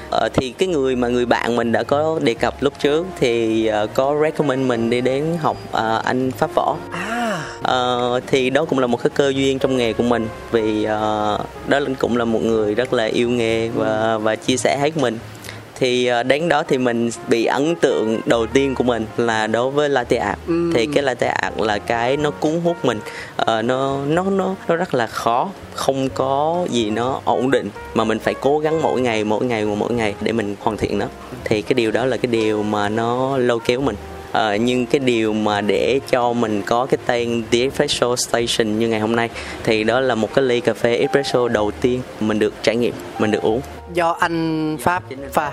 uh, 0.09 0.33
thì 0.35 0.53
cái 0.59 0.69
người 0.69 0.97
mà 0.97 1.09
người 1.09 1.27
bạn 1.27 1.57
mình 1.57 1.73
đã 1.73 1.83
có 1.83 2.19
đề 2.23 2.35
cập 2.35 2.63
lúc 2.63 2.73
trước 2.79 3.07
thì 3.21 3.71
uh, 3.85 3.95
có 3.95 4.17
recommend 4.23 4.67
mình 4.67 4.91
đi 4.91 5.01
đến 5.01 5.25
học 5.41 5.57
uh, 5.69 6.05
anh 6.05 6.31
pháp 6.31 6.51
võ. 6.55 6.77
À 6.93 7.14
uh, 7.61 8.23
thì 8.27 8.51
đó 8.51 8.65
cũng 8.65 8.79
là 8.79 8.87
một 8.87 9.03
cái 9.03 9.11
cơ 9.15 9.29
duyên 9.29 9.59
trong 9.59 9.77
nghề 9.77 9.93
của 9.93 10.03
mình 10.03 10.29
vì 10.51 10.81
uh, 10.81 11.41
đó 11.69 11.81
cũng 11.99 12.17
là 12.17 12.25
một 12.25 12.43
người 12.43 12.75
rất 12.75 12.93
là 12.93 13.05
yêu 13.05 13.31
nghề 13.31 13.69
và 13.69 14.19
và 14.19 14.37
chia 14.37 14.57
sẻ 14.57 14.79
hết 14.79 14.97
mình. 14.97 15.19
Thì 15.79 16.11
uh, 16.21 16.27
đến 16.27 16.49
đó 16.49 16.63
thì 16.69 16.79
mình 16.79 17.11
bị 17.29 17.45
ấn 17.45 17.75
tượng 17.75 18.21
đầu 18.27 18.47
tiên 18.47 18.75
của 18.75 18.85
mình 18.85 19.07
là 19.17 19.47
đối 19.47 19.71
với 19.71 19.89
latte 19.89 20.17
art 20.17 20.39
ừ. 20.47 20.71
thì 20.75 20.87
cái 20.95 21.03
latte 21.03 21.27
art 21.27 21.55
là 21.59 21.79
cái 21.79 22.17
nó 22.17 22.31
cuốn 22.31 22.61
hút 22.65 22.77
mình. 22.85 23.01
Uh, 23.43 23.65
nó 23.65 23.99
nó 24.07 24.25
nó 24.25 24.55
nó 24.69 24.77
rất 24.77 24.95
là 24.95 25.07
khó 25.07 25.51
không 25.75 26.09
có 26.09 26.67
gì 26.71 26.91
nó 26.91 27.21
ổn 27.25 27.51
định 27.51 27.71
mà 27.95 28.05
mình 28.05 28.19
phải 28.19 28.35
cố 28.35 28.59
gắng 28.59 28.83
mỗi 28.83 29.01
ngày 29.01 29.25
mỗi 29.25 29.45
ngày 29.45 29.65
mỗi 29.65 29.93
ngày 29.93 30.15
để 30.21 30.33
mình 30.33 30.57
hoàn 30.61 30.77
thiện 30.77 30.99
nó. 30.99 31.07
Thì 31.45 31.63
cái 31.63 31.75
điều 31.75 31.91
đó 31.91 32.05
là 32.05 32.17
cái 32.17 32.33
điều 32.33 32.63
mà 32.63 32.89
nó 32.89 33.37
lôi 33.37 33.59
kéo 33.65 33.81
mình 33.81 33.97
uh, 34.39 34.61
nhưng 34.61 34.87
cái 34.87 34.99
điều 34.99 35.33
mà 35.33 35.61
để 35.61 36.01
cho 36.11 36.33
mình 36.33 36.63
có 36.63 36.87
cái 36.87 36.99
tên 37.07 37.43
The 37.51 37.59
Espresso 37.59 38.17
Station 38.17 38.79
như 38.79 38.89
ngày 38.89 39.01
hôm 39.01 39.17
nay 39.17 39.31
thì 39.65 39.85
đó 39.85 40.01
là 40.01 40.15
một 40.15 40.35
cái 40.35 40.45
ly 40.45 40.61
cà 40.61 40.75
phê 40.75 40.97
espresso 40.97 41.49
đầu 41.49 41.71
tiên 41.71 42.03
mình 42.21 42.39
được 42.39 42.55
trải 42.63 42.77
nghiệm 42.77 42.95
mình 43.19 43.31
được 43.31 43.43
uống 43.43 43.61
do 43.95 44.17
anh 44.21 44.77
pháp 44.81 45.03
pha. 45.33 45.53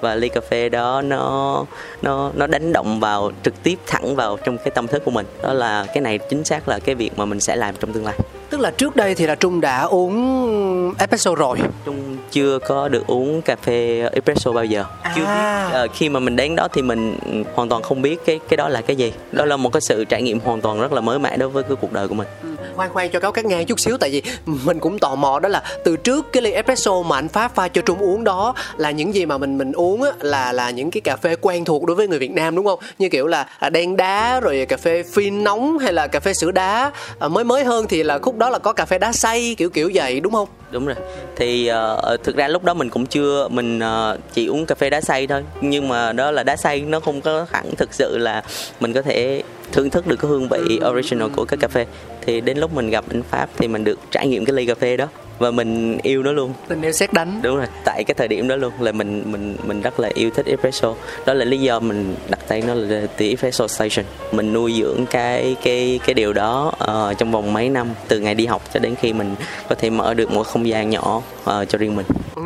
Và 0.00 0.14
ly 0.14 0.28
cà 0.28 0.40
phê 0.50 0.68
đó 0.68 1.02
nó 1.02 1.64
nó 2.02 2.30
nó 2.34 2.46
đánh 2.46 2.72
động 2.72 3.00
vào 3.00 3.32
trực 3.42 3.62
tiếp 3.62 3.78
thẳng 3.86 4.16
vào 4.16 4.38
trong 4.44 4.58
cái 4.58 4.70
tâm 4.70 4.86
thức 4.86 5.02
của 5.04 5.10
mình. 5.10 5.26
Đó 5.42 5.52
là 5.52 5.86
cái 5.94 6.00
này 6.00 6.18
chính 6.18 6.44
xác 6.44 6.68
là 6.68 6.78
cái 6.78 6.94
việc 6.94 7.18
mà 7.18 7.24
mình 7.24 7.40
sẽ 7.40 7.56
làm 7.56 7.74
trong 7.80 7.92
tương 7.92 8.04
lai. 8.04 8.14
Tức 8.50 8.60
là 8.60 8.70
trước 8.70 8.96
đây 8.96 9.14
thì 9.14 9.26
là 9.26 9.34
trung 9.34 9.60
đã 9.60 9.82
uống 9.82 10.94
espresso 10.98 11.34
rồi. 11.34 11.58
Trung 11.84 12.16
chưa 12.32 12.58
có 12.58 12.88
được 12.88 13.06
uống 13.06 13.42
cà 13.42 13.56
phê 13.56 14.08
espresso 14.12 14.52
bao 14.52 14.64
giờ. 14.64 14.84
À. 15.02 15.12
chưa 15.16 15.22
biết 15.24 15.84
uh, 15.84 15.90
khi 15.94 16.08
mà 16.08 16.20
mình 16.20 16.36
đến 16.36 16.56
đó 16.56 16.68
thì 16.72 16.82
mình 16.82 17.18
hoàn 17.54 17.68
toàn 17.68 17.82
không 17.82 18.02
biết 18.02 18.26
cái 18.26 18.40
cái 18.48 18.56
đó 18.56 18.68
là 18.68 18.80
cái 18.80 18.96
gì. 18.96 19.12
Đó 19.32 19.44
là 19.44 19.56
một 19.56 19.72
cái 19.72 19.80
sự 19.80 20.04
trải 20.04 20.22
nghiệm 20.22 20.40
hoàn 20.40 20.60
toàn 20.60 20.80
rất 20.80 20.92
là 20.92 21.00
mới 21.00 21.18
mẻ 21.18 21.36
đối 21.36 21.48
với 21.48 21.62
cái 21.62 21.76
cuộc 21.80 21.92
đời 21.92 22.08
của 22.08 22.14
mình. 22.14 22.28
Ừ 22.42 22.55
khoan 22.76 22.90
khoan 22.92 23.10
cho 23.10 23.20
cáo 23.20 23.32
các 23.32 23.44
ngang 23.44 23.66
chút 23.66 23.80
xíu 23.80 23.96
tại 24.00 24.10
vì 24.10 24.22
mình 24.64 24.80
cũng 24.80 24.98
tò 24.98 25.14
mò 25.14 25.38
đó 25.38 25.48
là 25.48 25.62
từ 25.84 25.96
trước 25.96 26.32
cái 26.32 26.42
ly 26.42 26.50
espresso 26.50 27.02
mà 27.02 27.18
anh 27.18 27.28
pháp 27.28 27.54
pha 27.54 27.68
cho 27.68 27.82
trung 27.82 27.98
uống 27.98 28.24
đó 28.24 28.54
là 28.76 28.90
những 28.90 29.14
gì 29.14 29.26
mà 29.26 29.38
mình 29.38 29.58
mình 29.58 29.72
uống 29.72 30.02
á, 30.02 30.10
là 30.20 30.52
là 30.52 30.70
những 30.70 30.90
cái 30.90 31.00
cà 31.00 31.16
phê 31.16 31.36
quen 31.40 31.64
thuộc 31.64 31.84
đối 31.84 31.96
với 31.96 32.08
người 32.08 32.18
việt 32.18 32.30
nam 32.30 32.56
đúng 32.56 32.66
không? 32.66 32.78
Như 32.98 33.08
kiểu 33.08 33.26
là 33.26 33.46
à, 33.58 33.70
đen 33.70 33.96
đá 33.96 34.40
rồi 34.40 34.66
cà 34.68 34.76
phê 34.76 35.02
phin 35.12 35.44
nóng 35.44 35.78
hay 35.78 35.92
là 35.92 36.06
cà 36.06 36.20
phê 36.20 36.34
sữa 36.34 36.50
đá. 36.50 36.92
À, 37.18 37.28
mới 37.28 37.44
mới 37.44 37.64
hơn 37.64 37.86
thì 37.88 38.02
là 38.02 38.18
khúc 38.18 38.38
đó 38.38 38.50
là 38.50 38.58
có 38.58 38.72
cà 38.72 38.84
phê 38.84 38.98
đá 38.98 39.12
xay 39.12 39.54
kiểu 39.58 39.70
kiểu 39.70 39.90
vậy 39.94 40.20
đúng 40.20 40.32
không? 40.32 40.48
Đúng 40.70 40.86
rồi. 40.86 40.96
Thì 41.36 41.70
uh, 41.70 42.22
thực 42.24 42.36
ra 42.36 42.48
lúc 42.48 42.64
đó 42.64 42.74
mình 42.74 42.90
cũng 42.90 43.06
chưa 43.06 43.48
mình 43.48 43.78
uh, 43.78 44.18
chỉ 44.32 44.46
uống 44.46 44.66
cà 44.66 44.74
phê 44.74 44.90
đá 44.90 45.00
xay 45.00 45.26
thôi. 45.26 45.44
Nhưng 45.60 45.88
mà 45.88 46.12
đó 46.12 46.30
là 46.30 46.42
đá 46.42 46.56
xay 46.56 46.80
nó 46.80 47.00
không 47.00 47.20
có 47.20 47.46
hẳn 47.50 47.70
thực 47.76 47.94
sự 47.94 48.18
là 48.18 48.42
mình 48.80 48.92
có 48.92 49.02
thể 49.02 49.42
thưởng 49.72 49.90
thức 49.90 50.06
được 50.06 50.16
cái 50.16 50.28
hương 50.28 50.48
vị 50.48 50.80
original 50.90 51.28
của 51.36 51.44
cái 51.44 51.58
cà 51.58 51.68
phê. 51.68 51.86
Thì 52.20 52.40
đến 52.40 52.58
lúc 52.58 52.74
mình 52.74 52.90
gặp 52.90 53.04
anh 53.10 53.22
pháp 53.22 53.48
thì 53.56 53.68
mình 53.68 53.84
được 53.84 53.98
trải 54.10 54.26
nghiệm 54.26 54.44
cái 54.44 54.56
ly 54.56 54.66
cà 54.66 54.74
phê 54.74 54.96
đó 54.96 55.06
và 55.38 55.50
mình 55.50 55.98
yêu 56.02 56.22
nó 56.22 56.32
luôn. 56.32 56.52
Tình 56.68 56.82
yêu 56.82 56.92
xét 56.92 57.12
đánh. 57.12 57.40
Đúng 57.42 57.56
rồi 57.56 57.66
tại 57.84 58.04
cái 58.06 58.14
thời 58.14 58.28
điểm 58.28 58.48
đó 58.48 58.56
luôn 58.56 58.72
là 58.80 58.92
mình 58.92 59.22
mình 59.26 59.56
mình 59.64 59.80
rất 59.80 60.00
là 60.00 60.10
yêu 60.14 60.30
thích 60.30 60.46
espresso. 60.46 60.94
Đó 61.26 61.34
là 61.34 61.44
lý 61.44 61.58
do 61.58 61.80
mình 61.80 62.14
đặt 62.28 62.40
tên 62.48 62.66
nó 62.66 62.74
là 62.74 63.06
the 63.16 63.28
espresso 63.28 63.66
station. 63.66 64.06
Mình 64.32 64.52
nuôi 64.52 64.74
dưỡng 64.78 65.06
cái 65.10 65.56
cái 65.62 66.00
cái 66.06 66.14
điều 66.14 66.32
đó 66.32 66.72
uh, 66.84 67.18
trong 67.18 67.32
vòng 67.32 67.52
mấy 67.52 67.68
năm 67.68 67.88
từ 68.08 68.20
ngày 68.20 68.34
đi 68.34 68.46
học 68.46 68.62
cho 68.74 68.80
đến 68.80 68.94
khi 68.94 69.12
mình 69.12 69.34
có 69.68 69.74
thể 69.74 69.90
mở 69.90 70.14
được 70.14 70.30
một 70.30 70.46
không 70.46 70.68
gian 70.68 70.90
nhỏ 70.90 71.16
uh, 71.16 71.68
cho 71.68 71.78
riêng 71.78 71.96
mình. 71.96 72.06
Ừ. 72.36 72.42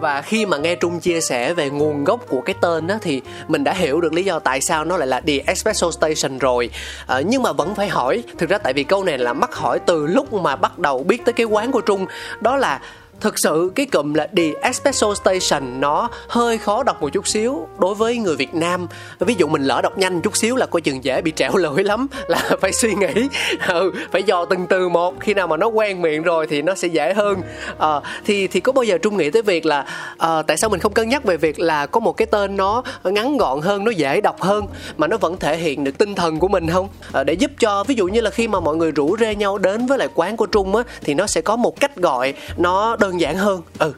và 0.00 0.22
khi 0.22 0.46
mà 0.46 0.56
nghe 0.56 0.74
trung 0.74 1.00
chia 1.00 1.20
sẻ 1.20 1.54
về 1.54 1.70
nguồn 1.70 2.04
gốc 2.04 2.20
của 2.28 2.40
cái 2.40 2.54
tên 2.60 2.86
đó 2.86 2.94
thì 3.02 3.22
mình 3.48 3.64
đã 3.64 3.72
hiểu 3.72 4.00
được 4.00 4.12
lý 4.12 4.24
do 4.24 4.38
tại 4.38 4.60
sao 4.60 4.84
nó 4.84 4.96
lại 4.96 5.08
là 5.08 5.20
the 5.20 5.38
espresso 5.46 5.90
station 5.90 6.38
rồi. 6.38 6.70
Uh, 7.18 7.26
nhưng 7.26 7.42
mà 7.42 7.52
vẫn 7.52 7.74
phải 7.74 7.88
hỏi 7.88 8.22
thực 8.38 8.50
ra 8.50 8.58
tại 8.58 8.72
vì 8.72 8.84
câu 8.84 9.04
này 9.04 9.18
là 9.18 9.32
mắc 9.32 9.54
hỏi 9.54 9.78
từ 9.86 10.06
lúc 10.06 10.32
mà 10.32 10.56
bắt 10.56 10.78
đầu 10.78 11.02
biết 11.02 11.24
tới 11.24 11.32
cái 11.32 11.46
quán 11.46 11.72
của 11.72 11.80
trung 11.80 12.06
đó 12.40 12.56
là 12.56 12.80
thực 13.24 13.38
sự 13.38 13.72
cái 13.74 13.86
cụm 13.86 14.14
là 14.14 14.26
The 14.36 14.42
Espresso 14.62 15.14
Station 15.14 15.80
nó 15.80 16.08
hơi 16.28 16.58
khó 16.58 16.82
đọc 16.82 17.02
một 17.02 17.08
chút 17.08 17.28
xíu 17.28 17.66
đối 17.78 17.94
với 17.94 18.16
người 18.16 18.36
Việt 18.36 18.54
Nam. 18.54 18.86
Ví 19.20 19.34
dụ 19.38 19.46
mình 19.46 19.62
lỡ 19.62 19.80
đọc 19.82 19.98
nhanh 19.98 20.20
chút 20.20 20.36
xíu 20.36 20.56
là 20.56 20.66
coi 20.66 20.80
chừng 20.80 21.04
dễ 21.04 21.22
bị 21.22 21.30
trẻo 21.36 21.52
lưỡi 21.56 21.84
lắm 21.84 22.06
là 22.28 22.50
phải 22.60 22.72
suy 22.72 22.94
nghĩ. 22.94 23.28
Ừ, 23.68 23.92
phải 24.12 24.22
dò 24.22 24.44
từng 24.44 24.66
từ 24.66 24.88
một 24.88 25.14
khi 25.20 25.34
nào 25.34 25.46
mà 25.46 25.56
nó 25.56 25.66
quen 25.66 26.02
miệng 26.02 26.22
rồi 26.22 26.46
thì 26.46 26.62
nó 26.62 26.74
sẽ 26.74 26.88
dễ 26.88 27.14
hơn. 27.14 27.42
À, 27.78 27.88
thì 28.24 28.46
thì 28.48 28.60
có 28.60 28.72
bao 28.72 28.84
giờ 28.84 28.98
trung 28.98 29.16
nghĩ 29.16 29.30
tới 29.30 29.42
việc 29.42 29.66
là 29.66 29.86
à, 30.18 30.42
tại 30.42 30.56
sao 30.56 30.70
mình 30.70 30.80
không 30.80 30.92
cân 30.92 31.08
nhắc 31.08 31.24
về 31.24 31.36
việc 31.36 31.60
là 31.60 31.86
có 31.86 32.00
một 32.00 32.12
cái 32.16 32.26
tên 32.26 32.56
nó 32.56 32.82
ngắn 33.04 33.36
gọn 33.36 33.60
hơn 33.60 33.84
nó 33.84 33.90
dễ 33.90 34.20
đọc 34.20 34.42
hơn 34.42 34.66
mà 34.96 35.06
nó 35.06 35.16
vẫn 35.16 35.36
thể 35.36 35.56
hiện 35.56 35.84
được 35.84 35.98
tinh 35.98 36.14
thần 36.14 36.38
của 36.38 36.48
mình 36.48 36.70
không? 36.70 36.88
À, 37.12 37.24
để 37.24 37.34
giúp 37.34 37.50
cho 37.60 37.84
ví 37.84 37.94
dụ 37.94 38.06
như 38.06 38.20
là 38.20 38.30
khi 38.30 38.48
mà 38.48 38.60
mọi 38.60 38.76
người 38.76 38.92
rủ 38.92 39.16
rê 39.20 39.34
nhau 39.34 39.58
đến 39.58 39.86
với 39.86 39.98
lại 39.98 40.08
quán 40.14 40.36
của 40.36 40.46
trung 40.46 40.76
á 40.76 40.82
thì 41.00 41.14
nó 41.14 41.26
sẽ 41.26 41.40
có 41.40 41.56
một 41.56 41.80
cách 41.80 41.96
gọi 41.96 42.34
nó 42.56 42.96
đơn 42.96 43.13
đơn 43.14 43.20
giản 43.20 43.36
hơn. 43.36 43.62
Ừ. 43.78 43.92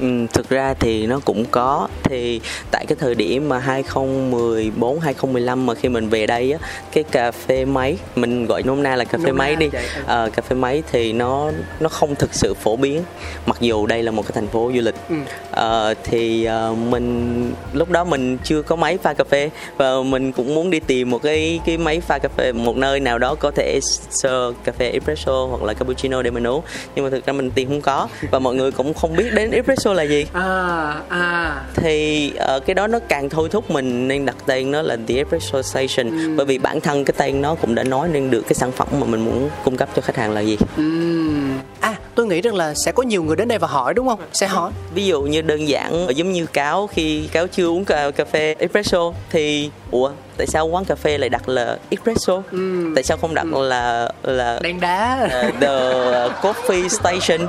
Ừ, 0.00 0.26
thực 0.32 0.48
ra 0.48 0.74
thì 0.74 1.06
nó 1.06 1.20
cũng 1.24 1.44
có. 1.50 1.88
Thì 2.04 2.40
tại 2.70 2.86
cái 2.86 2.96
thời 3.00 3.14
điểm 3.14 3.48
mà 3.48 3.58
2014 3.58 5.00
2015 5.00 5.66
mà 5.66 5.74
khi 5.74 5.88
mình 5.88 6.08
về 6.08 6.26
đây 6.26 6.52
á 6.52 6.58
cái 6.92 7.04
cà 7.04 7.30
phê 7.30 7.64
máy 7.64 7.98
mình 8.16 8.46
gọi 8.46 8.62
nôm 8.62 8.82
na 8.82 8.96
là 8.96 9.04
cà 9.04 9.18
phê 9.18 9.24
nôm 9.26 9.36
máy 9.36 9.56
đi. 9.56 9.70
à, 10.06 10.28
cà 10.36 10.42
phê 10.42 10.56
máy 10.56 10.82
thì 10.92 11.12
nó 11.12 11.50
nó 11.80 11.88
không 11.88 12.14
thực 12.14 12.34
sự 12.34 12.54
phổ 12.54 12.76
biến 12.76 13.02
mặc 13.46 13.56
dù 13.60 13.86
đây 13.86 14.02
là 14.02 14.10
một 14.10 14.22
cái 14.22 14.32
thành 14.34 14.48
phố 14.48 14.70
du 14.74 14.80
lịch. 14.80 14.94
Ừ. 15.08 15.14
à, 15.50 15.94
thì 16.04 16.44
à, 16.44 16.68
mình 16.90 17.52
lúc 17.72 17.90
đó 17.90 18.04
mình 18.04 18.38
chưa 18.44 18.62
có 18.62 18.76
máy 18.76 18.98
pha 19.02 19.12
cà 19.12 19.24
phê 19.24 19.50
và 19.76 20.02
mình 20.02 20.32
cũng 20.32 20.54
muốn 20.54 20.70
đi 20.70 20.80
tìm 20.80 21.10
một 21.10 21.22
cái 21.22 21.60
cái 21.66 21.78
máy 21.78 22.00
pha 22.00 22.18
cà 22.18 22.28
phê 22.36 22.52
một 22.52 22.76
nơi 22.76 23.00
nào 23.00 23.18
đó 23.18 23.34
có 23.34 23.50
thể 23.50 23.80
sơ 24.10 24.52
cà 24.64 24.72
phê 24.72 24.90
espresso 24.90 25.46
hoặc 25.50 25.62
là 25.62 25.74
cappuccino 25.74 26.22
để 26.22 26.30
mình 26.30 26.46
uống. 26.46 26.62
Nhưng 26.94 27.04
mà 27.04 27.10
thực 27.10 27.26
ra 27.26 27.32
mình 27.32 27.50
tìm 27.50 27.68
không 27.68 27.80
có 27.80 28.08
và 28.30 28.38
mọi 28.38 28.54
người 28.54 28.70
cũng 28.70 28.94
không 28.94 29.16
biết 29.16 29.34
đến 29.34 29.50
espresso 29.50 29.81
espresso 29.82 29.94
là 29.94 30.02
gì? 30.02 30.26
À 30.32 31.00
à. 31.08 31.60
Thì 31.74 32.32
uh, 32.56 32.66
cái 32.66 32.74
đó 32.74 32.86
nó 32.86 32.98
càng 33.08 33.28
thôi 33.28 33.48
thúc 33.52 33.70
mình 33.70 34.08
nên 34.08 34.26
đặt 34.26 34.36
tên 34.46 34.70
nó 34.70 34.82
là 34.82 34.96
the 35.08 35.14
espresso 35.14 35.62
station. 35.62 36.10
Ừ. 36.10 36.34
bởi 36.36 36.46
vì 36.46 36.58
bản 36.58 36.80
thân 36.80 37.04
cái 37.04 37.14
tên 37.18 37.42
nó 37.42 37.54
cũng 37.54 37.74
đã 37.74 37.84
nói 37.84 38.08
nên 38.08 38.30
được 38.30 38.42
cái 38.42 38.54
sản 38.54 38.72
phẩm 38.72 38.88
mà 39.00 39.06
mình 39.06 39.20
muốn 39.20 39.50
cung 39.64 39.76
cấp 39.76 39.88
cho 39.96 40.02
khách 40.02 40.16
hàng 40.16 40.30
là 40.30 40.40
gì. 40.40 40.58
Ừ. 40.76 40.82
à 41.80 41.94
tôi 42.14 42.26
nghĩ 42.26 42.40
rằng 42.40 42.54
là 42.54 42.74
sẽ 42.74 42.92
có 42.92 43.02
nhiều 43.02 43.22
người 43.22 43.36
đến 43.36 43.48
đây 43.48 43.58
và 43.58 43.68
hỏi 43.68 43.94
đúng 43.94 44.08
không? 44.08 44.20
Sẽ 44.32 44.46
hỏi. 44.46 44.72
Ví 44.94 45.06
dụ 45.06 45.22
như 45.22 45.42
đơn 45.42 45.68
giản 45.68 46.06
giống 46.16 46.32
như 46.32 46.46
cáo 46.46 46.86
khi 46.86 47.28
cáo 47.32 47.46
chưa 47.46 47.66
uống 47.66 47.84
cà, 47.84 48.10
cà 48.10 48.24
phê 48.24 48.54
espresso 48.58 49.12
thì 49.30 49.70
ủa 49.90 50.10
tại 50.36 50.46
sao 50.46 50.66
quán 50.66 50.84
cà 50.84 50.94
phê 50.94 51.18
lại 51.18 51.28
đặt 51.28 51.48
là 51.48 51.78
espresso 51.90 52.42
ừ. 52.52 52.92
tại 52.94 53.04
sao 53.04 53.16
không 53.16 53.34
đặt 53.34 53.46
ừ. 53.52 53.68
là 53.68 54.08
là 54.22 54.58
đen 54.62 54.80
đá 54.80 55.28
uh, 55.48 55.54
the 55.60 55.68
coffee 56.42 56.88
station 56.88 57.48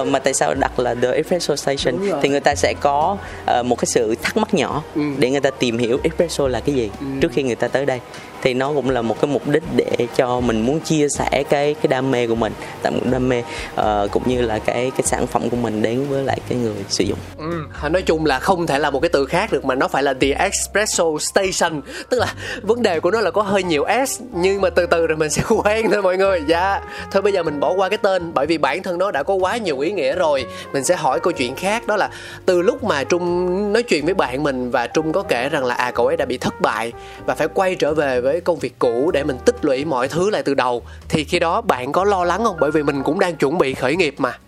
uh, 0.00 0.08
mà 0.08 0.18
tại 0.18 0.34
sao 0.34 0.54
đặt 0.54 0.78
là 0.78 0.94
the 0.94 1.12
espresso 1.12 1.56
station 1.56 1.94
thì 2.22 2.28
người 2.28 2.40
ta 2.40 2.54
sẽ 2.54 2.74
có 2.80 3.16
uh, 3.58 3.66
một 3.66 3.76
cái 3.78 3.86
sự 3.86 4.14
thắc 4.22 4.36
mắc 4.36 4.54
nhỏ 4.54 4.82
ừ. 4.94 5.02
để 5.18 5.30
người 5.30 5.40
ta 5.40 5.50
tìm 5.50 5.78
hiểu 5.78 5.98
espresso 6.02 6.48
là 6.48 6.60
cái 6.60 6.74
gì 6.74 6.90
ừ. 7.00 7.06
trước 7.20 7.32
khi 7.32 7.42
người 7.42 7.56
ta 7.56 7.68
tới 7.68 7.86
đây 7.86 8.00
thì 8.42 8.54
nó 8.54 8.72
cũng 8.72 8.90
là 8.90 9.02
một 9.02 9.20
cái 9.20 9.30
mục 9.30 9.48
đích 9.48 9.62
để 9.76 10.06
cho 10.16 10.40
mình 10.40 10.60
muốn 10.60 10.80
chia 10.80 11.08
sẻ 11.08 11.44
cái 11.50 11.74
cái 11.74 11.88
đam 11.88 12.10
mê 12.10 12.26
của 12.26 12.34
mình 12.34 12.52
tạo 12.82 12.92
một 12.92 13.00
đam 13.10 13.28
mê 13.28 13.42
uh, 13.80 14.10
cũng 14.10 14.22
như 14.26 14.42
là 14.42 14.58
cái 14.58 14.90
cái 14.90 15.02
sản 15.04 15.26
phẩm 15.26 15.50
của 15.50 15.56
mình 15.56 15.82
đến 15.82 16.06
với 16.08 16.24
lại 16.24 16.40
cái 16.48 16.58
người 16.58 16.74
sử 16.88 17.04
dụng 17.04 17.18
ừ. 17.38 17.88
nói 17.90 18.02
chung 18.02 18.26
là 18.26 18.38
không 18.38 18.66
thể 18.66 18.78
là 18.78 18.90
một 18.90 19.00
cái 19.00 19.08
từ 19.08 19.26
khác 19.26 19.52
được 19.52 19.64
mà 19.64 19.74
nó 19.74 19.88
phải 19.88 20.02
là 20.02 20.14
the 20.14 20.28
espresso 20.28 21.04
station 21.20 21.80
tức 22.08 22.18
là 22.18 22.34
vấn 22.62 22.82
đề 22.82 23.00
của 23.00 23.10
nó 23.10 23.20
là 23.20 23.30
có 23.30 23.42
hơi 23.42 23.62
nhiều 23.62 23.84
s, 24.08 24.20
nhưng 24.32 24.60
mà 24.60 24.70
từ 24.70 24.86
từ 24.86 25.06
rồi 25.06 25.16
mình 25.16 25.30
sẽ 25.30 25.42
quen 25.64 25.90
thôi 25.92 26.02
mọi 26.02 26.16
người. 26.16 26.42
Dạ. 26.46 26.80
Thôi 27.10 27.22
bây 27.22 27.32
giờ 27.32 27.42
mình 27.42 27.60
bỏ 27.60 27.72
qua 27.72 27.88
cái 27.88 27.98
tên, 27.98 28.34
bởi 28.34 28.46
vì 28.46 28.58
bản 28.58 28.82
thân 28.82 28.98
nó 28.98 29.10
đã 29.10 29.22
có 29.22 29.34
quá 29.34 29.56
nhiều 29.56 29.78
ý 29.78 29.92
nghĩa 29.92 30.16
rồi. 30.16 30.46
Mình 30.72 30.84
sẽ 30.84 30.96
hỏi 30.96 31.20
câu 31.20 31.32
chuyện 31.32 31.54
khác, 31.54 31.86
đó 31.86 31.96
là 31.96 32.10
từ 32.46 32.62
lúc 32.62 32.84
mà 32.84 33.04
trung 33.04 33.72
nói 33.72 33.82
chuyện 33.82 34.04
với 34.04 34.14
bạn 34.14 34.42
mình 34.42 34.70
và 34.70 34.86
trung 34.86 35.12
có 35.12 35.22
kể 35.22 35.48
rằng 35.48 35.64
là 35.64 35.74
à 35.74 35.90
cậu 35.90 36.06
ấy 36.06 36.16
đã 36.16 36.24
bị 36.24 36.38
thất 36.38 36.60
bại 36.60 36.92
và 37.26 37.34
phải 37.34 37.48
quay 37.54 37.74
trở 37.74 37.94
về 37.94 38.20
với 38.20 38.30
với 38.30 38.40
công 38.40 38.58
việc 38.58 38.78
cũ 38.78 39.10
để 39.14 39.24
mình 39.24 39.38
tích 39.44 39.64
lũy 39.64 39.84
mọi 39.84 40.08
thứ 40.08 40.30
lại 40.30 40.42
từ 40.42 40.54
đầu. 40.54 40.82
Thì 41.08 41.24
khi 41.24 41.38
đó 41.38 41.60
bạn 41.60 41.92
có 41.92 42.04
lo 42.04 42.24
lắng 42.24 42.44
không? 42.44 42.56
Bởi 42.60 42.70
vì 42.70 42.82
mình 42.82 43.02
cũng 43.02 43.20
đang 43.20 43.36
chuẩn 43.36 43.58
bị 43.58 43.74
khởi 43.74 43.96
nghiệp 43.96 44.14
mà. 44.18 44.38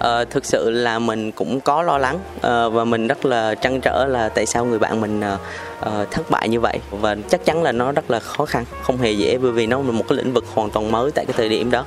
Ờ, 0.00 0.24
thực 0.24 0.44
sự 0.44 0.70
là 0.70 0.98
mình 0.98 1.32
cũng 1.32 1.60
có 1.60 1.82
lo 1.82 1.98
lắng 1.98 2.18
uh, 2.36 2.72
và 2.72 2.84
mình 2.84 3.06
rất 3.06 3.24
là 3.24 3.54
trăn 3.54 3.80
trở 3.80 4.06
là 4.06 4.28
tại 4.28 4.46
sao 4.46 4.64
người 4.64 4.78
bạn 4.78 5.00
mình 5.00 5.20
uh, 5.20 6.10
thất 6.10 6.30
bại 6.30 6.48
như 6.48 6.60
vậy. 6.60 6.78
Và 6.90 7.16
chắc 7.28 7.44
chắn 7.44 7.62
là 7.62 7.72
nó 7.72 7.92
rất 7.92 8.10
là 8.10 8.20
khó 8.20 8.44
khăn 8.44 8.64
không 8.82 8.98
hề 8.98 9.12
dễ 9.12 9.38
bởi 9.38 9.52
vì 9.52 9.66
nó 9.66 9.76
là 9.76 9.90
một 9.90 10.04
cái 10.08 10.18
lĩnh 10.18 10.32
vực 10.32 10.44
hoàn 10.54 10.70
toàn 10.70 10.92
mới 10.92 11.10
tại 11.10 11.24
cái 11.26 11.34
thời 11.36 11.48
điểm 11.48 11.70
đó. 11.70 11.84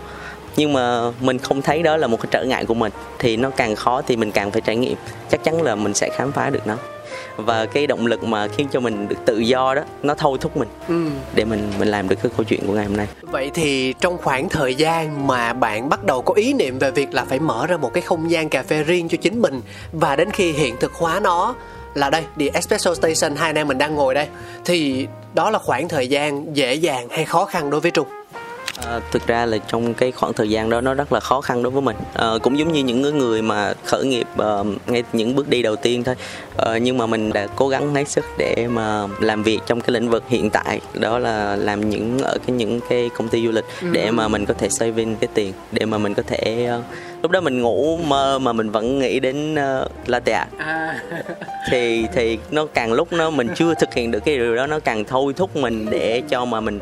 Nhưng 0.56 0.74
mà 0.74 1.12
mình 1.20 1.40
không 1.40 1.62
thấy 1.62 1.84
đó 1.84 1.98
là 1.98 2.08
một 2.08 2.18
cái 2.22 2.28
trở 2.32 2.44
ngại 2.44 2.66
của 2.66 2.74
mình 2.74 2.92
thì 3.20 3.38
nó 3.38 3.50
càng 3.50 3.76
khó 3.76 4.02
thì 4.02 4.16
mình 4.16 4.32
càng 4.32 4.52
phải 4.52 4.62
trải 4.62 4.76
nghiệm. 4.76 4.96
Chắc 5.30 5.44
chắn 5.44 5.62
là 5.62 5.76
mình 5.76 5.94
sẽ 5.94 6.10
khám 6.10 6.32
phá 6.32 6.50
được 6.50 6.68
nó 6.68 6.76
và 7.36 7.66
cái 7.66 7.88
động 7.88 8.06
lực 8.06 8.24
mà 8.24 8.48
khiến 8.48 8.68
cho 8.72 8.80
mình 8.80 9.08
được 9.08 9.16
tự 9.26 9.38
do 9.38 9.76
đó 9.76 9.82
nó 10.04 10.16
thôi 10.16 10.38
thúc 10.42 10.58
mình 10.58 10.68
ừ. 10.88 11.10
để 11.36 11.46
mình 11.46 11.72
mình 11.80 11.88
làm 11.88 12.10
được 12.10 12.16
cái 12.24 12.32
câu 12.38 12.44
chuyện 12.44 12.68
của 12.68 12.74
ngày 12.74 12.86
hôm 12.86 12.98
nay 12.98 13.08
vậy 13.22 13.52
thì 13.54 13.94
trong 14.00 14.18
khoảng 14.18 14.50
thời 14.50 14.76
gian 14.76 15.28
mà 15.28 15.54
bạn 15.54 15.90
bắt 15.90 16.04
đầu 16.04 16.22
có 16.22 16.34
ý 16.34 16.54
niệm 16.54 16.80
về 16.80 16.92
việc 16.92 17.14
là 17.14 17.26
phải 17.26 17.40
mở 17.40 17.68
ra 17.68 17.78
một 17.78 17.94
cái 17.94 18.02
không 18.02 18.32
gian 18.32 18.50
cà 18.50 18.64
phê 18.64 18.84
riêng 18.84 19.10
cho 19.10 19.18
chính 19.22 19.42
mình 19.42 19.62
và 19.92 20.16
đến 20.16 20.32
khi 20.32 20.52
hiện 20.52 20.76
thực 20.80 20.94
hóa 20.94 21.20
nó 21.20 21.56
là 21.94 22.10
đây 22.10 22.24
The 22.40 22.48
Espresso 22.54 22.94
Station 22.94 23.36
hai 23.36 23.50
anh 23.50 23.56
em 23.56 23.68
mình 23.68 23.78
đang 23.78 23.96
ngồi 23.96 24.14
đây 24.14 24.28
thì 24.66 25.08
đó 25.34 25.50
là 25.50 25.60
khoảng 25.60 25.88
thời 25.88 26.08
gian 26.08 26.56
dễ 26.56 26.74
dàng 26.74 27.08
hay 27.10 27.26
khó 27.26 27.46
khăn 27.46 27.70
đối 27.70 27.82
với 27.82 27.92
Trung 27.92 28.08
À, 28.78 29.00
thực 29.12 29.28
ra 29.28 29.46
là 29.46 29.58
trong 29.58 29.94
cái 29.94 30.12
khoảng 30.12 30.34
thời 30.34 30.50
gian 30.50 30.70
đó 30.70 30.82
nó 30.82 30.94
rất 30.94 31.14
là 31.14 31.20
khó 31.20 31.42
khăn 31.42 31.64
đối 31.64 31.72
với 31.72 31.82
mình 31.82 31.96
à, 32.14 32.28
cũng 32.44 32.58
giống 32.60 32.72
như 32.72 32.84
những 32.84 33.18
người 33.18 33.42
mà 33.42 33.74
khởi 33.86 34.06
nghiệp 34.06 34.28
uh, 34.34 34.68
ngay 34.88 35.04
những 35.14 35.36
bước 35.36 35.50
đi 35.50 35.62
đầu 35.62 35.76
tiên 35.76 36.04
thôi 36.04 36.16
uh, 36.62 36.82
nhưng 36.82 36.98
mà 36.98 37.06
mình 37.06 37.34
đã 37.34 37.48
cố 37.56 37.70
gắng 37.70 37.96
hết 37.96 38.10
sức 38.10 38.26
để 38.38 38.68
mà 38.70 39.08
làm 39.20 39.44
việc 39.44 39.60
trong 39.66 39.82
cái 39.82 39.92
lĩnh 39.92 40.10
vực 40.10 40.24
hiện 40.28 40.50
tại 40.50 40.82
đó 40.94 41.20
là 41.20 41.56
làm 41.56 41.90
những 41.90 42.20
ở 42.20 42.38
cái 42.48 42.56
những 42.56 42.80
cái 42.90 43.10
công 43.18 43.30
ty 43.30 43.46
du 43.46 43.52
lịch 43.52 43.66
ừ. 43.82 43.88
để 43.92 44.12
mà 44.12 44.28
mình 44.28 44.46
có 44.46 44.54
thể 44.54 44.70
saving 44.70 45.16
cái 45.16 45.28
tiền 45.34 45.54
để 45.72 45.86
mà 45.86 45.98
mình 45.98 46.14
có 46.14 46.24
thể 46.28 46.70
uh, 46.80 46.84
lúc 47.22 47.32
đó 47.32 47.42
mình 47.42 47.62
ngủ 47.62 47.98
mơ 47.98 48.40
mà 48.40 48.54
mình 48.54 48.70
vẫn 48.70 49.00
nghĩ 49.00 49.20
đến 49.20 49.56
uh, 49.56 49.92
latte 50.06 50.46
à. 50.58 51.00
thì 51.72 52.06
thì 52.14 52.38
nó 52.52 52.66
càng 52.74 52.94
lúc 52.94 53.14
nó 53.14 53.30
mình 53.30 53.48
chưa 53.56 53.74
thực 53.74 53.94
hiện 53.94 54.12
được 54.12 54.26
cái 54.26 54.38
điều 54.38 54.56
đó 54.56 54.68
nó 54.68 54.80
càng 54.80 55.06
thôi 55.06 55.34
thúc 55.34 55.56
mình 55.56 55.86
để 55.90 56.22
cho 56.30 56.46
mà 56.46 56.62
mình 56.62 56.80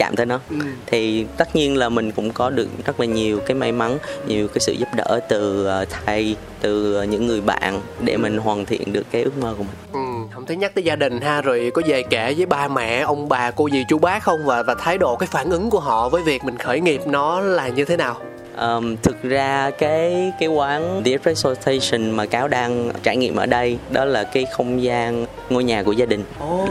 chạm 0.00 0.16
tới 0.16 0.26
nó. 0.26 0.40
Ừ. 0.50 0.56
thì 0.86 1.26
tất 1.36 1.56
nhiên 1.56 1.76
là 1.76 1.88
mình 1.88 2.12
cũng 2.12 2.30
có 2.32 2.50
được 2.50 2.68
rất 2.84 3.00
là 3.00 3.06
nhiều 3.06 3.40
cái 3.46 3.54
may 3.54 3.72
mắn 3.72 3.98
nhiều 4.26 4.48
cái 4.48 4.60
sự 4.60 4.72
giúp 4.72 4.88
đỡ 4.96 5.20
từ 5.28 5.66
ờ, 5.66 5.84
thầy 6.06 6.36
từ 6.60 6.94
ờ, 6.94 7.04
những 7.04 7.26
người 7.26 7.40
bạn 7.40 7.80
để 8.04 8.16
mình 8.16 8.38
hoàn 8.38 8.64
thiện 8.64 8.92
được 8.92 9.06
cái 9.10 9.22
ước 9.22 9.38
mơ 9.38 9.54
của 9.58 9.62
mình. 9.62 9.76
Ừ, 9.92 10.34
không 10.34 10.46
thấy 10.46 10.56
nhắc 10.56 10.74
tới 10.74 10.84
gia 10.84 10.96
đình 10.96 11.20
ha 11.20 11.42
rồi 11.42 11.70
có 11.74 11.82
về 11.86 12.02
kể 12.02 12.34
với 12.36 12.46
ba 12.46 12.68
mẹ 12.68 13.00
ông 13.00 13.28
bà 13.28 13.50
cô 13.50 13.70
dì 13.70 13.84
chú 13.88 13.98
bác 13.98 14.22
không? 14.22 14.40
Và 14.44 14.62
và 14.62 14.74
thái 14.74 14.98
độ 14.98 15.16
cái 15.16 15.26
phản 15.32 15.50
ứng 15.50 15.70
của 15.70 15.80
họ 15.80 16.08
với 16.08 16.22
việc 16.22 16.44
mình 16.44 16.58
khởi 16.58 16.80
nghiệp 16.80 17.00
nó 17.06 17.40
là 17.40 17.68
như 17.68 17.84
thế 17.84 17.96
nào? 17.96 18.16
Um, 18.58 18.96
thực 18.96 19.22
ra 19.22 19.70
cái 19.70 20.32
cái 20.40 20.48
quán 20.48 21.02
The 21.04 21.10
Espresso 21.10 21.54
Station 21.54 22.10
mà 22.10 22.26
cáo 22.26 22.48
đang 22.48 22.92
trải 23.02 23.16
nghiệm 23.16 23.36
ở 23.36 23.46
đây 23.46 23.78
đó 23.90 24.04
là 24.04 24.24
cái 24.24 24.46
không 24.52 24.82
gian 24.82 25.26
ngôi 25.50 25.64
nhà 25.64 25.82
của 25.82 25.92
gia 25.92 26.06
đình. 26.06 26.24
Oh. 26.44 26.68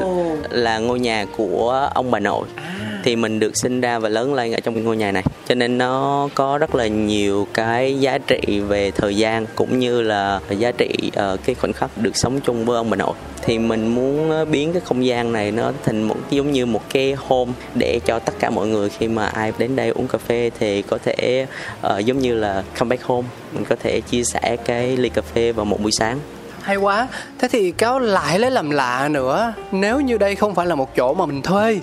là 0.49 0.79
ngôi 0.79 0.99
nhà 0.99 1.25
của 1.37 1.89
ông 1.93 2.11
bà 2.11 2.19
nội. 2.19 2.47
À 2.55 2.89
thì 3.09 3.15
mình 3.15 3.39
được 3.39 3.57
sinh 3.57 3.81
ra 3.81 3.99
và 3.99 4.09
lớn 4.09 4.33
lên 4.33 4.51
ở 4.51 4.59
trong 4.59 4.83
ngôi 4.83 4.97
nhà 4.97 5.11
này. 5.11 5.23
Cho 5.47 5.55
nên 5.55 5.77
nó 5.77 6.29
có 6.35 6.57
rất 6.57 6.75
là 6.75 6.87
nhiều 6.87 7.47
cái 7.53 7.99
giá 7.99 8.17
trị 8.17 8.59
về 8.59 8.91
thời 8.91 9.17
gian 9.17 9.45
cũng 9.55 9.79
như 9.79 10.01
là 10.01 10.39
giá 10.49 10.71
trị 10.71 10.95
uh, 11.07 11.39
cái 11.45 11.55
khoảnh 11.55 11.73
khắc 11.73 11.97
được 11.97 12.17
sống 12.17 12.39
chung 12.39 12.65
với 12.65 12.77
ông 12.77 12.89
bà 12.89 12.95
nội. 12.95 13.13
Thì 13.41 13.59
mình 13.59 13.87
muốn 13.87 14.45
biến 14.51 14.73
cái 14.73 14.81
không 14.85 15.05
gian 15.05 15.33
này 15.33 15.51
nó 15.51 15.71
thành 15.83 16.03
một 16.03 16.15
giống 16.29 16.51
như 16.51 16.65
một 16.65 16.81
cái 16.89 17.15
home 17.17 17.51
để 17.75 17.99
cho 18.05 18.19
tất 18.19 18.33
cả 18.39 18.49
mọi 18.49 18.67
người 18.67 18.89
khi 18.89 19.07
mà 19.07 19.27
ai 19.27 19.53
đến 19.57 19.75
đây 19.75 19.89
uống 19.89 20.07
cà 20.07 20.17
phê 20.17 20.51
thì 20.59 20.81
có 20.81 20.97
thể 21.03 21.45
uh, 21.87 22.05
giống 22.05 22.19
như 22.19 22.35
là 22.35 22.63
come 22.79 22.89
back 22.89 23.03
home. 23.03 23.27
Mình 23.53 23.65
có 23.65 23.75
thể 23.83 24.01
chia 24.01 24.23
sẻ 24.23 24.57
cái 24.65 24.97
ly 24.97 25.09
cà 25.09 25.21
phê 25.21 25.51
vào 25.51 25.65
một 25.65 25.81
buổi 25.81 25.91
sáng. 25.91 26.19
Hay 26.61 26.75
quá. 26.75 27.07
Thế 27.39 27.47
thì 27.47 27.71
cáo 27.71 27.99
lại 27.99 28.39
lấy 28.39 28.51
làm 28.51 28.69
lạ 28.69 29.07
nữa. 29.11 29.53
Nếu 29.71 29.99
như 30.01 30.17
đây 30.17 30.35
không 30.35 30.55
phải 30.55 30.65
là 30.65 30.75
một 30.75 30.95
chỗ 30.95 31.13
mà 31.13 31.25
mình 31.25 31.41
thuê 31.41 31.79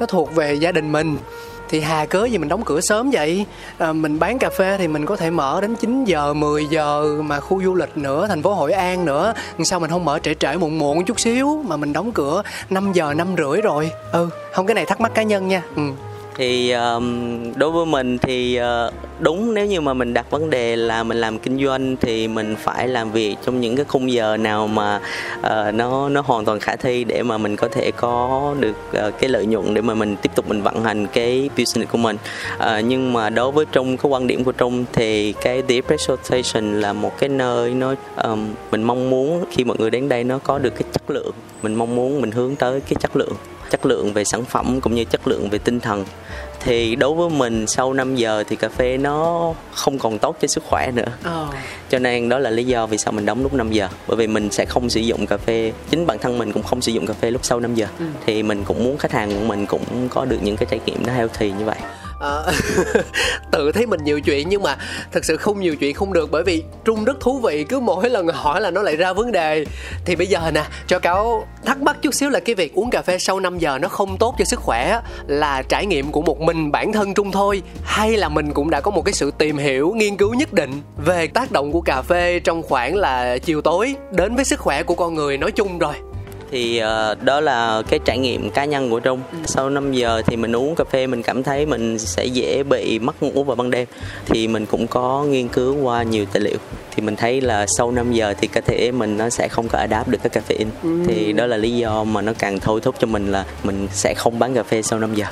nó 0.00 0.06
thuộc 0.06 0.34
về 0.34 0.54
gia 0.54 0.72
đình 0.72 0.92
mình. 0.92 1.16
Thì 1.68 1.80
hà 1.80 2.06
cớ 2.06 2.24
gì 2.24 2.38
mình 2.38 2.48
đóng 2.48 2.62
cửa 2.64 2.80
sớm 2.80 3.10
vậy? 3.10 3.46
À, 3.78 3.92
mình 3.92 4.18
bán 4.18 4.38
cà 4.38 4.50
phê 4.50 4.76
thì 4.78 4.88
mình 4.88 5.06
có 5.06 5.16
thể 5.16 5.30
mở 5.30 5.60
đến 5.60 5.76
9 5.76 6.04
giờ 6.04 6.34
10 6.34 6.66
giờ 6.66 7.04
mà 7.22 7.40
khu 7.40 7.62
du 7.62 7.74
lịch 7.74 7.96
nữa 7.96 8.26
thành 8.28 8.42
phố 8.42 8.54
Hội 8.54 8.72
An 8.72 9.04
nữa. 9.04 9.34
Sao 9.64 9.80
mình 9.80 9.90
không 9.90 10.04
mở 10.04 10.18
trễ 10.18 10.34
trễ 10.34 10.56
muộn 10.56 10.78
muộn 10.78 11.04
chút 11.04 11.20
xíu 11.20 11.64
mà 11.68 11.76
mình 11.76 11.92
đóng 11.92 12.12
cửa 12.12 12.42
5 12.70 12.92
giờ 12.92 13.14
năm 13.14 13.28
rưỡi 13.38 13.60
rồi? 13.60 13.90
Ừ 14.12 14.28
không 14.52 14.66
cái 14.66 14.74
này 14.74 14.86
thắc 14.86 15.00
mắc 15.00 15.14
cá 15.14 15.22
nhân 15.22 15.48
nha. 15.48 15.62
Ừ 15.76 15.82
thì 16.40 16.70
um, 16.70 17.52
đối 17.56 17.70
với 17.70 17.86
mình 17.86 18.18
thì 18.18 18.60
uh, 18.86 18.94
đúng 19.18 19.54
nếu 19.54 19.66
như 19.66 19.80
mà 19.80 19.94
mình 19.94 20.14
đặt 20.14 20.30
vấn 20.30 20.50
đề 20.50 20.76
là 20.76 21.02
mình 21.02 21.16
làm 21.16 21.38
kinh 21.38 21.64
doanh 21.64 21.96
thì 21.96 22.28
mình 22.28 22.56
phải 22.58 22.88
làm 22.88 23.12
việc 23.12 23.36
trong 23.46 23.60
những 23.60 23.76
cái 23.76 23.84
khung 23.84 24.12
giờ 24.12 24.36
nào 24.36 24.66
mà 24.66 25.00
uh, 25.38 25.74
nó 25.74 26.08
nó 26.08 26.20
hoàn 26.20 26.44
toàn 26.44 26.60
khả 26.60 26.76
thi 26.76 27.04
để 27.04 27.22
mà 27.22 27.38
mình 27.38 27.56
có 27.56 27.68
thể 27.68 27.90
có 27.90 28.54
được 28.60 28.76
uh, 29.08 29.14
cái 29.20 29.30
lợi 29.30 29.46
nhuận 29.46 29.74
để 29.74 29.82
mà 29.82 29.94
mình 29.94 30.16
tiếp 30.22 30.30
tục 30.34 30.48
mình 30.48 30.62
vận 30.62 30.84
hành 30.84 31.06
cái 31.06 31.50
business 31.58 31.92
của 31.92 31.98
mình. 31.98 32.16
Uh, 32.56 32.84
nhưng 32.84 33.12
mà 33.12 33.30
đối 33.30 33.50
với 33.50 33.64
trung 33.72 33.96
cái 33.96 34.10
quan 34.10 34.26
điểm 34.26 34.44
của 34.44 34.52
trung 34.52 34.84
thì 34.92 35.32
cái 35.32 35.62
The 35.62 35.80
là 36.54 36.92
một 36.92 37.18
cái 37.18 37.28
nơi 37.28 37.74
nó 37.74 37.94
um, 38.22 38.48
mình 38.70 38.82
mong 38.82 39.10
muốn 39.10 39.44
khi 39.50 39.64
mọi 39.64 39.76
người 39.80 39.90
đến 39.90 40.08
đây 40.08 40.24
nó 40.24 40.38
có 40.38 40.58
được 40.58 40.70
cái 40.70 40.82
chất 40.92 41.10
lượng. 41.10 41.32
Mình 41.62 41.74
mong 41.74 41.96
muốn 41.96 42.20
mình 42.20 42.30
hướng 42.30 42.56
tới 42.56 42.80
cái 42.80 42.94
chất 43.00 43.16
lượng 43.16 43.34
chất 43.70 43.86
lượng 43.86 44.12
về 44.12 44.24
sản 44.24 44.44
phẩm 44.44 44.80
cũng 44.80 44.94
như 44.94 45.04
chất 45.04 45.28
lượng 45.28 45.48
về 45.50 45.58
tinh 45.58 45.80
thần. 45.80 46.04
Thì 46.60 46.96
đối 46.96 47.14
với 47.14 47.30
mình 47.30 47.66
sau 47.66 47.92
5 47.92 48.16
giờ 48.16 48.44
thì 48.48 48.56
cà 48.56 48.68
phê 48.68 48.96
nó 48.96 49.52
không 49.74 49.98
còn 49.98 50.18
tốt 50.18 50.36
cho 50.40 50.48
sức 50.48 50.64
khỏe 50.64 50.90
nữa. 50.94 51.12
Oh. 51.28 51.54
cho 51.90 51.98
nên 51.98 52.28
đó 52.28 52.38
là 52.38 52.50
lý 52.50 52.64
do 52.64 52.86
vì 52.86 52.98
sao 52.98 53.12
mình 53.12 53.26
đóng 53.26 53.42
lúc 53.42 53.54
5 53.54 53.72
giờ. 53.72 53.88
Bởi 54.06 54.16
vì 54.16 54.26
mình 54.26 54.50
sẽ 54.50 54.64
không 54.64 54.90
sử 54.90 55.00
dụng 55.00 55.26
cà 55.26 55.36
phê 55.36 55.72
chính 55.90 56.06
bản 56.06 56.18
thân 56.18 56.38
mình 56.38 56.52
cũng 56.52 56.62
không 56.62 56.80
sử 56.80 56.92
dụng 56.92 57.06
cà 57.06 57.14
phê 57.14 57.30
lúc 57.30 57.44
sau 57.44 57.60
5 57.60 57.74
giờ. 57.74 57.86
Ừ. 57.98 58.04
thì 58.26 58.42
mình 58.42 58.64
cũng 58.64 58.84
muốn 58.84 58.98
khách 58.98 59.12
hàng 59.12 59.30
của 59.30 59.44
mình 59.46 59.66
cũng 59.66 60.08
có 60.08 60.24
được 60.24 60.38
những 60.42 60.56
cái 60.56 60.66
trải 60.70 60.80
nghiệm 60.86 61.06
nó 61.06 61.12
healthy 61.12 61.50
như 61.50 61.64
vậy 61.64 61.78
uh, 62.20 62.54
tự 63.50 63.72
thấy 63.72 63.86
mình 63.86 64.04
nhiều 64.04 64.20
chuyện 64.20 64.48
nhưng 64.48 64.62
mà 64.62 64.76
thật 65.12 65.24
sự 65.24 65.36
không 65.36 65.60
nhiều 65.60 65.76
chuyện 65.76 65.94
không 65.94 66.12
được 66.12 66.30
bởi 66.30 66.42
vì 66.42 66.62
trung 66.84 67.04
rất 67.04 67.20
thú 67.20 67.38
vị 67.38 67.64
cứ 67.64 67.80
mỗi 67.80 68.10
lần 68.10 68.28
hỏi 68.28 68.60
là 68.60 68.70
nó 68.70 68.82
lại 68.82 68.96
ra 68.96 69.12
vấn 69.12 69.32
đề. 69.32 69.64
Thì 70.04 70.16
bây 70.16 70.26
giờ 70.26 70.50
nè 70.54 70.64
cho 70.86 70.98
cáo 70.98 71.46
thắc 71.64 71.82
mắc 71.82 71.96
chút 72.02 72.14
xíu 72.14 72.30
là 72.30 72.40
cái 72.40 72.54
việc 72.54 72.74
uống 72.74 72.90
cà 72.90 73.02
phê 73.02 73.18
sau 73.18 73.40
5 73.40 73.58
giờ 73.58 73.78
nó 73.78 73.88
không 73.88 74.16
tốt 74.18 74.34
cho 74.38 74.44
sức 74.44 74.60
khỏe 74.60 75.00
là 75.26 75.62
trải 75.62 75.86
nghiệm 75.86 76.12
của 76.12 76.22
một 76.22 76.40
mình 76.40 76.72
bản 76.72 76.92
thân 76.92 77.14
trung 77.14 77.32
thôi 77.32 77.62
hay 77.82 78.16
là 78.16 78.28
mình 78.28 78.52
cũng 78.52 78.70
đã 78.70 78.80
có 78.80 78.90
một 78.90 79.04
cái 79.04 79.12
sự 79.12 79.30
tìm 79.38 79.58
hiểu 79.58 79.92
nghiên 79.96 80.16
cứu 80.16 80.34
nhất 80.34 80.52
định 80.52 80.70
về 81.04 81.26
tác 81.26 81.52
động 81.52 81.72
của 81.72 81.80
cà 81.80 82.02
phê 82.02 82.40
trong 82.44 82.62
khoảng 82.62 82.96
là 82.96 83.38
chiều 83.38 83.62
tối 83.62 83.94
đến 84.12 84.36
với 84.36 84.44
sức 84.44 84.60
khỏe 84.60 84.82
của 84.82 84.94
con 84.94 85.14
người 85.14 85.38
nói 85.38 85.52
chung 85.52 85.78
rồi? 85.78 85.94
Thì 86.50 86.82
uh, 86.82 87.24
đó 87.24 87.40
là 87.40 87.82
cái 87.88 88.00
trải 88.04 88.18
nghiệm 88.18 88.50
cá 88.50 88.64
nhân 88.64 88.90
của 88.90 89.00
Trung. 89.00 89.20
Sau 89.44 89.70
5 89.70 89.92
giờ 89.92 90.22
thì 90.26 90.36
mình 90.36 90.56
uống 90.56 90.74
cà 90.74 90.84
phê 90.84 91.06
mình 91.06 91.22
cảm 91.22 91.42
thấy 91.42 91.66
mình 91.66 91.98
sẽ 91.98 92.24
dễ 92.24 92.62
bị 92.62 92.98
mất 92.98 93.22
ngủ 93.22 93.44
vào 93.44 93.56
ban 93.56 93.70
đêm. 93.70 93.88
Thì 94.26 94.48
mình 94.48 94.66
cũng 94.66 94.86
có 94.86 95.24
nghiên 95.24 95.48
cứu 95.48 95.76
qua 95.82 96.02
nhiều 96.02 96.24
tài 96.32 96.40
liệu 96.40 96.58
thì 96.96 97.02
mình 97.02 97.16
thấy 97.16 97.40
là 97.40 97.66
sau 97.66 97.90
5 97.90 98.12
giờ 98.12 98.34
thì 98.40 98.48
cơ 98.48 98.60
thể 98.60 98.92
mình 98.92 99.16
nó 99.16 99.30
sẽ 99.30 99.48
không 99.48 99.68
có 99.68 99.78
adapt 99.78 100.08
được 100.08 100.18
cái 100.22 100.42
caffeine. 100.42 100.70
Ừ. 100.82 101.04
Thì 101.08 101.32
đó 101.32 101.46
là 101.46 101.56
lý 101.56 101.76
do 101.76 102.04
mà 102.04 102.22
nó 102.22 102.32
càng 102.38 102.60
thôi 102.60 102.80
thúc 102.80 102.94
cho 102.98 103.06
mình 103.06 103.32
là 103.32 103.44
mình 103.62 103.88
sẽ 103.92 104.14
không 104.16 104.38
bán 104.38 104.54
cà 104.54 104.62
phê 104.62 104.82
sau 104.82 104.98
5 104.98 105.14
giờ 105.14 105.26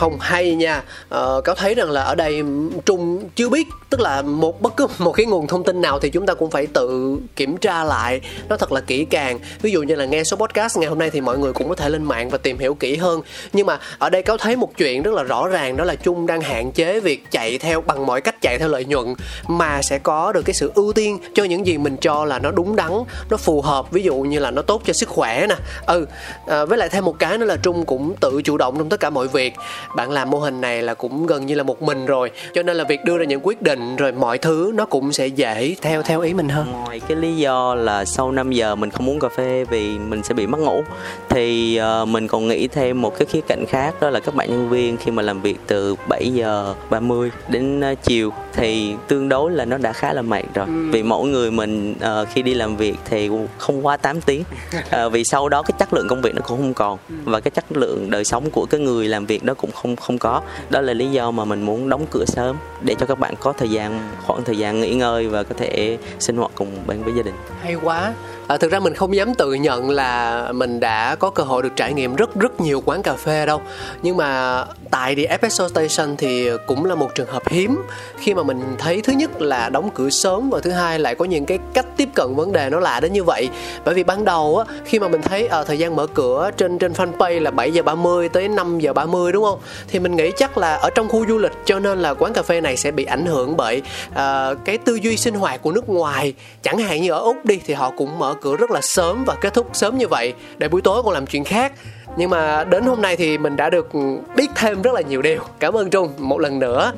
không 0.00 0.18
hay 0.20 0.54
nha. 0.54 0.82
Ờ, 1.08 1.40
cáo 1.40 1.54
thấy 1.54 1.74
rằng 1.74 1.90
là 1.90 2.02
ở 2.02 2.14
đây 2.14 2.42
trung 2.86 3.28
chưa 3.36 3.48
biết 3.48 3.66
tức 3.90 4.00
là 4.00 4.22
một 4.22 4.62
bất 4.62 4.76
cứ 4.76 4.86
một 4.98 5.12
cái 5.12 5.26
nguồn 5.26 5.46
thông 5.46 5.64
tin 5.64 5.80
nào 5.80 5.98
thì 5.98 6.10
chúng 6.10 6.26
ta 6.26 6.34
cũng 6.34 6.50
phải 6.50 6.66
tự 6.66 7.16
kiểm 7.36 7.56
tra 7.56 7.84
lại. 7.84 8.20
Nó 8.48 8.56
thật 8.56 8.72
là 8.72 8.80
kỹ 8.80 9.04
càng. 9.04 9.38
Ví 9.62 9.70
dụ 9.70 9.82
như 9.82 9.94
là 9.94 10.04
nghe 10.04 10.24
số 10.24 10.36
podcast 10.36 10.78
ngày 10.78 10.88
hôm 10.88 10.98
nay 10.98 11.10
thì 11.10 11.20
mọi 11.20 11.38
người 11.38 11.52
cũng 11.52 11.68
có 11.68 11.74
thể 11.74 11.88
lên 11.88 12.04
mạng 12.04 12.30
và 12.30 12.38
tìm 12.38 12.58
hiểu 12.58 12.74
kỹ 12.74 12.96
hơn. 12.96 13.22
Nhưng 13.52 13.66
mà 13.66 13.78
ở 13.98 14.10
đây 14.10 14.22
cáo 14.22 14.36
thấy 14.36 14.56
một 14.56 14.70
chuyện 14.76 15.02
rất 15.02 15.14
là 15.14 15.22
rõ 15.22 15.48
ràng 15.48 15.76
đó 15.76 15.84
là 15.84 15.94
trung 15.94 16.26
đang 16.26 16.40
hạn 16.40 16.72
chế 16.72 17.00
việc 17.00 17.30
chạy 17.30 17.58
theo 17.58 17.80
bằng 17.80 18.06
mọi 18.06 18.20
cách 18.20 18.42
chạy 18.42 18.58
theo 18.58 18.68
lợi 18.68 18.84
nhuận 18.84 19.14
mà 19.48 19.82
sẽ 19.82 19.98
có 19.98 20.32
được 20.32 20.42
cái 20.42 20.54
sự 20.54 20.72
ưu 20.74 20.92
tiên 20.92 21.18
cho 21.34 21.44
những 21.44 21.66
gì 21.66 21.78
mình 21.78 21.96
cho 22.00 22.24
là 22.24 22.38
nó 22.38 22.50
đúng 22.50 22.76
đắn 22.76 22.90
nó 23.30 23.36
phù 23.36 23.62
hợp 23.62 23.90
ví 23.90 24.02
dụ 24.02 24.14
như 24.14 24.38
là 24.38 24.50
nó 24.50 24.62
tốt 24.62 24.82
cho 24.84 24.92
sức 24.92 25.08
khỏe 25.08 25.46
nè. 25.46 25.56
Ừ 25.86 26.06
à, 26.46 26.64
với 26.64 26.78
lại 26.78 26.88
thêm 26.88 27.04
một 27.04 27.18
cái 27.18 27.38
nữa 27.38 27.46
là 27.46 27.56
trung 27.56 27.84
cũng 27.84 28.14
tự 28.20 28.42
chủ 28.44 28.56
động 28.56 28.74
trong 28.78 28.88
tất 28.88 29.00
cả 29.00 29.10
mọi 29.10 29.28
việc 29.28 29.54
bạn 29.94 30.10
làm 30.10 30.30
mô 30.30 30.38
hình 30.38 30.60
này 30.60 30.82
là 30.82 30.94
cũng 30.94 31.26
gần 31.26 31.46
như 31.46 31.54
là 31.54 31.62
một 31.62 31.82
mình 31.82 32.06
rồi 32.06 32.30
cho 32.54 32.62
nên 32.62 32.76
là 32.76 32.84
việc 32.84 33.04
đưa 33.04 33.18
ra 33.18 33.24
những 33.24 33.40
quyết 33.42 33.62
định 33.62 33.96
rồi 33.96 34.12
mọi 34.12 34.38
thứ 34.38 34.72
nó 34.74 34.86
cũng 34.86 35.12
sẽ 35.12 35.26
dễ 35.26 35.76
theo 35.82 36.02
theo 36.02 36.20
ý 36.20 36.34
mình 36.34 36.48
hơn 36.48 36.72
ngoài 36.72 37.00
cái 37.00 37.16
lý 37.16 37.36
do 37.36 37.74
là 37.74 38.04
sau 38.04 38.32
5 38.32 38.52
giờ 38.52 38.74
mình 38.74 38.90
không 38.90 39.08
uống 39.08 39.20
cà 39.20 39.28
phê 39.28 39.64
vì 39.70 39.98
mình 39.98 40.22
sẽ 40.22 40.34
bị 40.34 40.46
mất 40.46 40.58
ngủ 40.60 40.82
thì 41.28 41.78
uh, 42.02 42.08
mình 42.08 42.28
còn 42.28 42.48
nghĩ 42.48 42.68
thêm 42.68 43.02
một 43.02 43.18
cái 43.18 43.26
khía 43.26 43.40
cạnh 43.40 43.64
khác 43.68 43.94
đó 44.00 44.10
là 44.10 44.20
các 44.20 44.34
bạn 44.34 44.50
nhân 44.50 44.68
viên 44.68 44.96
khi 44.96 45.10
mà 45.10 45.22
làm 45.22 45.40
việc 45.40 45.56
từ 45.66 45.96
7 46.08 46.30
giờ 46.34 46.74
30 46.90 47.30
đến 47.48 47.80
uh, 47.92 48.02
chiều 48.02 48.32
thì 48.52 48.94
tương 49.08 49.28
đối 49.28 49.50
là 49.50 49.64
nó 49.64 49.78
đã 49.78 49.92
khá 49.92 50.12
là 50.12 50.22
mệt 50.22 50.44
rồi 50.54 50.66
ừ. 50.66 50.90
vì 50.92 51.02
mỗi 51.02 51.28
người 51.28 51.50
mình 51.50 51.92
uh, 51.92 52.28
khi 52.28 52.42
đi 52.42 52.54
làm 52.54 52.76
việc 52.76 52.96
thì 53.04 53.30
không 53.58 53.86
quá 53.86 53.96
8 53.96 54.20
tiếng 54.20 54.44
uh, 54.78 55.12
vì 55.12 55.24
sau 55.24 55.48
đó 55.48 55.62
cái 55.62 55.74
chất 55.78 55.94
lượng 55.94 56.08
công 56.08 56.22
việc 56.22 56.34
nó 56.34 56.42
cũng 56.42 56.58
không 56.58 56.74
còn 56.74 56.98
ừ. 57.08 57.14
và 57.24 57.40
cái 57.40 57.50
chất 57.50 57.64
lượng 57.72 58.10
đời 58.10 58.24
sống 58.24 58.50
của 58.50 58.66
cái 58.66 58.80
người 58.80 59.08
làm 59.08 59.26
việc 59.26 59.44
nó 59.44 59.54
cũng 59.54 59.70
không 59.82 59.96
không 59.96 60.18
có. 60.18 60.42
Đó 60.70 60.80
là 60.80 60.92
lý 60.92 61.10
do 61.10 61.30
mà 61.30 61.44
mình 61.44 61.62
muốn 61.62 61.88
đóng 61.88 62.06
cửa 62.10 62.24
sớm 62.26 62.56
để 62.80 62.94
cho 62.98 63.06
các 63.06 63.18
bạn 63.18 63.34
có 63.40 63.52
thời 63.52 63.70
gian, 63.70 64.00
khoảng 64.26 64.44
thời 64.44 64.58
gian 64.58 64.80
nghỉ 64.80 64.94
ngơi 64.94 65.28
và 65.28 65.42
có 65.42 65.54
thể 65.58 65.98
sinh 66.18 66.36
hoạt 66.36 66.50
cùng 66.54 66.68
bên 66.86 67.02
với 67.02 67.14
gia 67.14 67.22
đình. 67.22 67.34
Hay 67.62 67.74
quá 67.82 68.12
à, 68.50 68.56
thực 68.56 68.70
ra 68.70 68.80
mình 68.80 68.94
không 68.94 69.16
dám 69.16 69.34
tự 69.34 69.54
nhận 69.54 69.90
là 69.90 70.52
mình 70.52 70.80
đã 70.80 71.14
có 71.14 71.30
cơ 71.30 71.42
hội 71.42 71.62
được 71.62 71.68
trải 71.76 71.92
nghiệm 71.92 72.16
rất 72.16 72.34
rất 72.34 72.60
nhiều 72.60 72.82
quán 72.84 73.02
cà 73.02 73.14
phê 73.14 73.46
đâu. 73.46 73.62
Nhưng 74.02 74.16
mà 74.16 74.64
tại 74.90 75.14
The 75.14 75.22
Espresso 75.22 75.68
Station 75.68 76.16
thì 76.16 76.50
cũng 76.66 76.84
là 76.84 76.94
một 76.94 77.14
trường 77.14 77.28
hợp 77.28 77.48
hiếm. 77.48 77.82
Khi 78.18 78.34
mà 78.34 78.42
mình 78.42 78.60
thấy 78.78 79.00
thứ 79.00 79.12
nhất 79.12 79.42
là 79.42 79.68
đóng 79.68 79.90
cửa 79.94 80.10
sớm 80.10 80.50
và 80.50 80.60
thứ 80.60 80.70
hai 80.70 80.98
lại 80.98 81.14
có 81.14 81.24
những 81.24 81.46
cái 81.46 81.58
cách 81.74 81.86
tiếp 81.96 82.08
cận 82.14 82.34
vấn 82.34 82.52
đề 82.52 82.70
nó 82.70 82.80
lạ 82.80 83.00
đến 83.00 83.12
như 83.12 83.24
vậy. 83.24 83.48
Bởi 83.84 83.94
vì 83.94 84.04
ban 84.04 84.24
đầu 84.24 84.56
á 84.56 84.74
khi 84.84 84.98
mà 84.98 85.08
mình 85.08 85.22
thấy 85.22 85.46
ở 85.46 85.64
thời 85.64 85.78
gian 85.78 85.96
mở 85.96 86.06
cửa 86.06 86.50
trên 86.56 86.78
trên 86.78 86.92
fanpage 86.92 87.42
là 87.42 87.50
7 87.50 87.70
giờ 87.70 87.82
30 87.82 88.28
tới 88.28 88.48
5 88.48 88.78
giờ 88.78 88.92
30 88.92 89.32
đúng 89.32 89.44
không? 89.44 89.58
Thì 89.88 89.98
mình 89.98 90.16
nghĩ 90.16 90.30
chắc 90.36 90.58
là 90.58 90.74
ở 90.74 90.90
trong 90.90 91.08
khu 91.08 91.26
du 91.28 91.38
lịch 91.38 91.52
cho 91.64 91.78
nên 91.78 92.02
là 92.02 92.14
quán 92.14 92.32
cà 92.32 92.42
phê 92.42 92.60
này 92.60 92.76
sẽ 92.76 92.90
bị 92.90 93.04
ảnh 93.04 93.26
hưởng 93.26 93.56
bởi 93.56 93.82
uh, 94.10 94.16
cái 94.64 94.78
tư 94.78 94.98
duy 95.02 95.16
sinh 95.16 95.34
hoạt 95.34 95.62
của 95.62 95.72
nước 95.72 95.88
ngoài. 95.88 96.34
Chẳng 96.62 96.78
hạn 96.78 97.02
như 97.02 97.10
ở 97.10 97.18
úc 97.18 97.44
đi 97.44 97.60
thì 97.66 97.74
họ 97.74 97.92
cũng 97.96 98.18
mở 98.18 98.34
cửa 98.40 98.56
rất 98.56 98.70
là 98.70 98.80
sớm 98.80 99.24
và 99.24 99.34
kết 99.40 99.54
thúc 99.54 99.70
sớm 99.72 99.98
như 99.98 100.08
vậy, 100.08 100.34
để 100.58 100.68
buổi 100.68 100.80
tối 100.82 101.02
còn 101.02 101.14
làm 101.14 101.26
chuyện 101.26 101.44
khác. 101.44 101.72
Nhưng 102.16 102.30
mà 102.30 102.64
đến 102.64 102.84
hôm 102.84 103.02
nay 103.02 103.16
thì 103.16 103.38
mình 103.38 103.56
đã 103.56 103.70
được 103.70 103.88
biết 104.36 104.50
thêm 104.54 104.82
rất 104.82 104.94
là 104.94 105.00
nhiều 105.00 105.22
điều. 105.22 105.40
Cảm 105.58 105.76
ơn 105.76 105.90
trung 105.90 106.12
một 106.18 106.40
lần 106.40 106.58
nữa. 106.58 106.92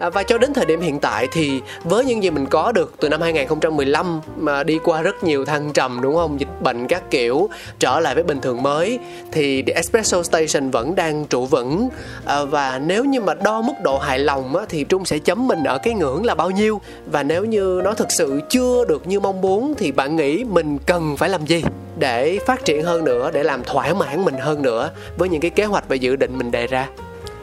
À, 0.00 0.10
và 0.10 0.22
cho 0.22 0.38
đến 0.38 0.52
thời 0.54 0.64
điểm 0.64 0.80
hiện 0.80 0.98
tại 1.00 1.28
thì 1.32 1.60
với 1.84 2.04
những 2.04 2.22
gì 2.22 2.30
mình 2.30 2.46
có 2.46 2.72
được 2.72 2.94
từ 3.00 3.08
năm 3.08 3.20
2015 3.20 4.20
mà 4.36 4.62
đi 4.62 4.78
qua 4.84 5.02
rất 5.02 5.24
nhiều 5.24 5.44
thăng 5.44 5.72
trầm, 5.72 6.00
đúng 6.02 6.14
không? 6.14 6.40
Dịch 6.40 6.62
bệnh 6.62 6.86
các 6.86 7.10
kiểu 7.10 7.48
trở 7.78 8.00
lại 8.00 8.14
với 8.14 8.24
bình 8.24 8.40
thường 8.40 8.62
mới, 8.62 8.98
thì 9.32 9.62
The 9.62 9.72
Espresso 9.72 10.22
Station 10.22 10.70
vẫn 10.70 10.94
đang 10.94 11.26
trụ 11.26 11.46
vững. 11.46 11.88
À, 12.24 12.44
và 12.44 12.80
nếu 12.86 13.04
như 13.04 13.20
mà 13.20 13.34
đo 13.34 13.62
mức 13.62 13.74
độ 13.82 13.98
hài 13.98 14.18
lòng 14.18 14.54
thì 14.68 14.84
Trung 14.84 15.04
sẽ 15.04 15.18
chấm 15.18 15.48
mình 15.48 15.64
ở 15.64 15.78
cái 15.78 15.94
ngưỡng 15.94 16.24
là 16.24 16.34
bao 16.34 16.50
nhiêu? 16.50 16.80
Và 17.06 17.22
nếu 17.22 17.44
như 17.44 17.80
nó 17.84 17.94
thực 17.94 18.12
sự 18.12 18.40
chưa 18.48 18.84
được 18.88 19.06
như 19.06 19.20
mong 19.20 19.40
muốn 19.40 19.74
thì 19.78 19.92
bạn 19.92 20.16
nghĩ 20.16 20.44
mình 20.44 20.78
cần 20.78 21.16
phải 21.16 21.28
làm 21.28 21.46
gì 21.46 21.64
để 21.98 22.38
phát 22.46 22.64
triển 22.64 22.82
hơn 22.82 23.04
nữa, 23.04 23.30
để 23.32 23.42
làm 23.42 23.64
thỏa 23.64 23.94
mãn 23.94 24.24
mình 24.24 24.38
hơn 24.38 24.62
nữa 24.62 24.90
với 25.16 25.28
những 25.28 25.40
cái 25.40 25.50
kế 25.50 25.64
hoạch 25.64 25.88
và 25.88 25.96
dự 25.96 26.16
định 26.16 26.38
mình 26.38 26.50
đề 26.50 26.66
ra? 26.66 26.88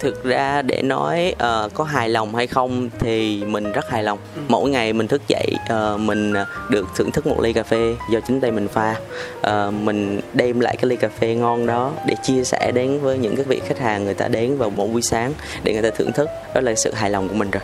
Thực 0.04 0.24
ra 0.24 0.62
để 0.62 0.82
nói 0.82 1.36
uh, 1.36 1.74
có 1.74 1.84
hài 1.84 2.10
lòng 2.10 2.36
hay 2.36 2.48
không 2.48 2.90
thì 3.00 3.44
mình 3.48 3.72
rất 3.72 3.90
hài 3.90 4.04
lòng. 4.04 4.20
Ừ. 4.36 4.42
mỗi 4.48 4.70
ngày 4.70 4.94
mình 4.94 5.08
thức 5.08 5.22
dậy 5.28 5.48
uh, 5.74 6.00
mình 6.00 6.34
được 6.70 6.88
thưởng 6.96 7.12
thức 7.12 7.28
một 7.28 7.42
ly 7.42 7.54
cà 7.54 7.64
phê 7.64 7.96
do 8.12 8.20
chính 8.28 8.42
tay 8.42 8.52
mình 8.52 8.68
pha. 8.68 8.96
Uh, 9.40 9.74
mình 9.74 10.20
đem 10.34 10.60
lại 10.60 10.76
cái 10.78 10.90
ly 10.90 10.96
cà 10.96 11.10
phê 11.20 11.36
ngon 11.36 11.66
đó 11.66 11.92
để 12.06 12.16
chia 12.24 12.44
sẻ 12.44 12.72
đến 12.76 13.00
với 13.00 13.18
những 13.18 13.36
cái 13.36 13.46
vị 13.46 13.62
khách 13.68 13.80
hàng 13.80 14.06
người 14.06 14.14
ta 14.14 14.28
đến 14.28 14.58
vào 14.58 14.70
mỗi 14.70 14.88
buổi 14.88 15.02
sáng 15.02 15.34
để 15.64 15.74
người 15.74 15.92
ta 15.92 15.98
thưởng 15.98 16.12
thức. 16.12 16.30
Đó 16.56 16.62
là 16.62 16.76
sự 16.76 16.94
hài 16.94 17.10
lòng 17.10 17.30
của 17.30 17.36
mình 17.36 17.52
rồi. 17.52 17.64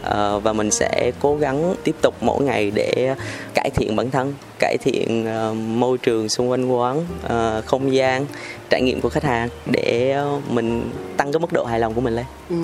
Uh, 0.00 0.42
và 0.42 0.52
mình 0.52 0.70
sẽ 0.70 1.12
cố 1.20 1.36
gắng 1.36 1.74
tiếp 1.84 1.94
tục 2.02 2.14
mỗi 2.20 2.42
ngày 2.42 2.72
để 2.74 3.14
cải 3.60 3.70
thiện 3.70 3.96
bản 3.96 4.10
thân 4.10 4.34
cải 4.58 4.76
thiện 4.80 5.26
ờ, 5.26 5.54
môi 5.54 5.98
trường 5.98 6.28
xung 6.28 6.50
quanh 6.50 6.72
quán 6.72 7.06
ờ, 7.22 7.62
không 7.66 7.94
gian 7.94 8.26
trải 8.70 8.82
nghiệm 8.82 9.00
của 9.00 9.08
khách 9.08 9.24
hàng 9.24 9.48
để 9.72 10.10
ờ, 10.10 10.40
mình 10.48 10.90
tăng 11.16 11.32
cái 11.32 11.40
mức 11.40 11.52
độ 11.52 11.64
hài 11.64 11.80
lòng 11.80 11.94
của 11.94 12.00
mình 12.00 12.16
lên. 12.16 12.24
Ừ. 12.50 12.56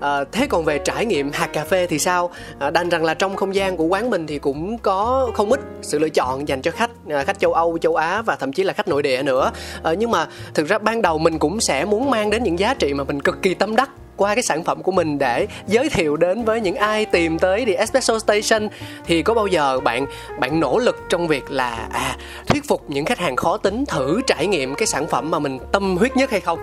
À, 0.00 0.24
thế 0.32 0.46
còn 0.46 0.64
về 0.64 0.78
trải 0.78 1.06
nghiệm 1.06 1.30
hạt 1.32 1.46
cà 1.46 1.64
phê 1.64 1.86
thì 1.86 1.98
sao? 1.98 2.30
À, 2.58 2.70
đành 2.70 2.88
rằng 2.88 3.04
là 3.04 3.14
trong 3.14 3.36
không 3.36 3.54
gian 3.54 3.76
của 3.76 3.84
quán 3.84 4.10
mình 4.10 4.26
thì 4.26 4.38
cũng 4.38 4.78
có 4.78 5.30
không 5.34 5.50
ít 5.50 5.60
sự 5.82 5.98
lựa 5.98 6.08
chọn 6.08 6.48
dành 6.48 6.62
cho 6.62 6.70
khách 6.70 6.90
à, 7.08 7.24
khách 7.24 7.38
châu 7.38 7.52
Âu, 7.52 7.78
châu 7.78 7.96
Á 7.96 8.22
và 8.22 8.36
thậm 8.36 8.52
chí 8.52 8.62
là 8.62 8.72
khách 8.72 8.88
nội 8.88 9.02
địa 9.02 9.22
nữa. 9.22 9.50
À, 9.82 9.94
nhưng 9.98 10.10
mà 10.10 10.26
thực 10.54 10.68
ra 10.68 10.78
ban 10.78 11.02
đầu 11.02 11.18
mình 11.18 11.38
cũng 11.38 11.60
sẽ 11.60 11.84
muốn 11.84 12.10
mang 12.10 12.30
đến 12.30 12.42
những 12.42 12.58
giá 12.58 12.74
trị 12.74 12.94
mà 12.94 13.04
mình 13.04 13.20
cực 13.20 13.42
kỳ 13.42 13.54
tâm 13.54 13.76
đắc 13.76 13.90
qua 14.16 14.34
cái 14.34 14.42
sản 14.42 14.64
phẩm 14.64 14.82
của 14.82 14.92
mình 14.92 15.18
để 15.18 15.46
giới 15.66 15.88
thiệu 15.88 16.16
đến 16.16 16.44
với 16.44 16.60
những 16.60 16.76
ai 16.76 17.04
tìm 17.04 17.38
tới 17.38 17.64
The 17.64 17.72
Espresso 17.72 18.18
Station 18.18 18.68
thì 19.04 19.22
có 19.22 19.34
bao 19.34 19.46
giờ 19.46 19.80
bạn 19.80 20.06
bạn 20.40 20.60
nỗ 20.60 20.78
lực 20.78 20.96
trong 21.08 21.28
việc 21.28 21.50
là 21.50 21.88
à 21.92 22.16
thuyết 22.46 22.68
phục 22.68 22.90
những 22.90 23.04
khách 23.04 23.18
hàng 23.18 23.36
khó 23.36 23.56
tính 23.56 23.84
thử 23.86 24.20
trải 24.26 24.46
nghiệm 24.46 24.74
cái 24.74 24.86
sản 24.86 25.06
phẩm 25.06 25.30
mà 25.30 25.38
mình 25.38 25.58
tâm 25.72 25.96
huyết 25.96 26.16
nhất 26.16 26.30
hay 26.30 26.40
không? 26.40 26.58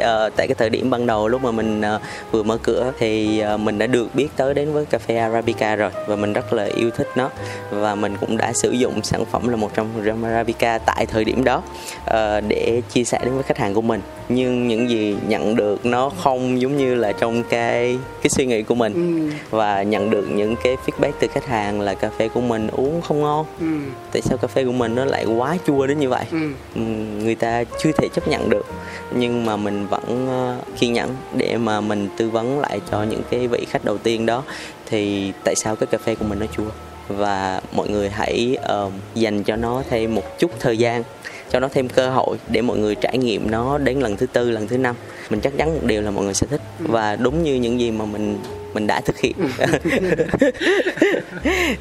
Uh, 0.00 0.36
tại 0.36 0.48
cái 0.48 0.54
thời 0.58 0.70
điểm 0.70 0.90
ban 0.90 1.06
đầu 1.06 1.28
lúc 1.28 1.42
mà 1.42 1.50
mình 1.50 1.80
uh, 1.80 2.00
vừa 2.32 2.42
mở 2.42 2.58
cửa 2.62 2.92
thì 2.98 3.42
uh, 3.54 3.60
mình 3.60 3.78
đã 3.78 3.86
được 3.86 4.14
biết 4.14 4.28
tới 4.36 4.54
đến 4.54 4.72
với 4.72 4.84
cà 4.84 4.98
phê 4.98 5.16
Arabica 5.16 5.76
rồi 5.76 5.90
và 6.06 6.16
mình 6.16 6.32
rất 6.32 6.52
là 6.52 6.64
yêu 6.64 6.90
thích 6.90 7.08
nó 7.16 7.30
và 7.70 7.94
mình 7.94 8.16
cũng 8.20 8.36
đã 8.36 8.52
sử 8.52 8.70
dụng 8.70 9.02
sản 9.02 9.24
phẩm 9.24 9.48
là 9.48 9.56
một 9.56 9.70
trong 9.74 9.88
Arabica 10.24 10.78
tại 10.78 11.06
thời 11.06 11.24
điểm 11.24 11.44
đó 11.44 11.62
uh, 12.04 12.44
để 12.48 12.82
chia 12.92 13.04
sẻ 13.04 13.20
đến 13.24 13.34
với 13.34 13.42
khách 13.42 13.58
hàng 13.58 13.74
của 13.74 13.82
mình 13.82 14.00
nhưng 14.28 14.68
những 14.68 14.90
gì 14.90 15.16
nhận 15.28 15.56
được 15.56 15.86
nó 15.86 16.08
không 16.08 16.60
giống 16.60 16.76
như 16.76 16.94
là 16.94 17.12
trong 17.12 17.42
cái 17.42 17.98
cái 18.22 18.30
suy 18.30 18.46
nghĩ 18.46 18.62
của 18.62 18.74
mình 18.74 18.92
ừ. 18.94 19.34
và 19.50 19.82
nhận 19.82 20.10
được 20.10 20.28
những 20.30 20.56
cái 20.64 20.76
feedback 20.86 21.12
từ 21.20 21.28
khách 21.28 21.46
hàng 21.46 21.80
là 21.80 21.94
cà 21.94 22.10
phê 22.18 22.28
của 22.28 22.40
mình 22.40 22.68
uống 22.72 23.02
không 23.02 23.20
ngon 23.20 23.46
ừ. 23.60 23.66
tại 24.12 24.22
sao 24.22 24.38
cà 24.38 24.48
phê 24.48 24.64
của 24.64 24.72
mình 24.72 24.94
nó 24.94 25.04
lại 25.04 25.24
quá 25.24 25.56
chua 25.66 25.86
đến 25.86 25.98
như 25.98 26.08
vậy 26.08 26.24
ừ. 26.30 26.80
người 27.22 27.34
ta 27.34 27.64
chưa 27.82 27.92
thể 27.92 28.08
chấp 28.14 28.28
nhận 28.28 28.50
được 28.50 28.66
nhưng 29.14 29.46
mà 29.46 29.56
mình 29.56 29.85
vẫn 29.90 30.26
ờ, 30.28 30.58
kiên 30.78 30.92
nhẫn 30.92 31.16
để 31.36 31.56
mà 31.56 31.80
mình 31.80 32.08
tư 32.16 32.30
vấn 32.30 32.60
lại 32.60 32.80
cho 32.90 33.02
những 33.02 33.22
cái 33.30 33.48
vị 33.48 33.66
khách 33.70 33.84
đầu 33.84 33.98
tiên 33.98 34.26
đó. 34.26 34.42
Thì 34.86 35.32
tại 35.44 35.54
sao 35.54 35.76
cái 35.76 35.86
cà 35.86 35.98
phê 35.98 36.14
của 36.14 36.24
mình 36.24 36.38
nó 36.38 36.46
chua? 36.56 36.70
Và 37.08 37.60
mọi 37.72 37.88
người 37.88 38.10
hãy 38.10 38.56
uh, 38.86 38.92
dành 39.14 39.42
cho 39.42 39.56
nó 39.56 39.82
thêm 39.90 40.14
một 40.14 40.38
chút 40.38 40.50
thời 40.60 40.78
gian 40.78 41.02
cho 41.50 41.60
nó 41.60 41.68
thêm 41.68 41.88
cơ 41.88 42.10
hội 42.10 42.38
để 42.48 42.62
mọi 42.62 42.78
người 42.78 42.94
trải 42.94 43.18
nghiệm 43.18 43.50
nó 43.50 43.78
đến 43.78 44.00
lần 44.00 44.16
thứ 44.16 44.26
tư 44.26 44.50
lần 44.50 44.68
thứ 44.68 44.78
năm. 44.78 44.96
Mình 45.30 45.40
chắc 45.40 45.52
chắn 45.56 45.74
một 45.74 45.80
điều 45.82 46.02
là 46.02 46.10
mọi 46.10 46.24
người 46.24 46.34
sẽ 46.34 46.46
thích. 46.46 46.60
Và 46.78 47.16
đúng 47.16 47.42
như 47.42 47.54
những 47.54 47.80
gì 47.80 47.90
mà 47.90 48.04
mình 48.04 48.38
mình 48.76 48.86
đã 48.86 49.00
thực 49.00 49.18
hiện 49.18 49.34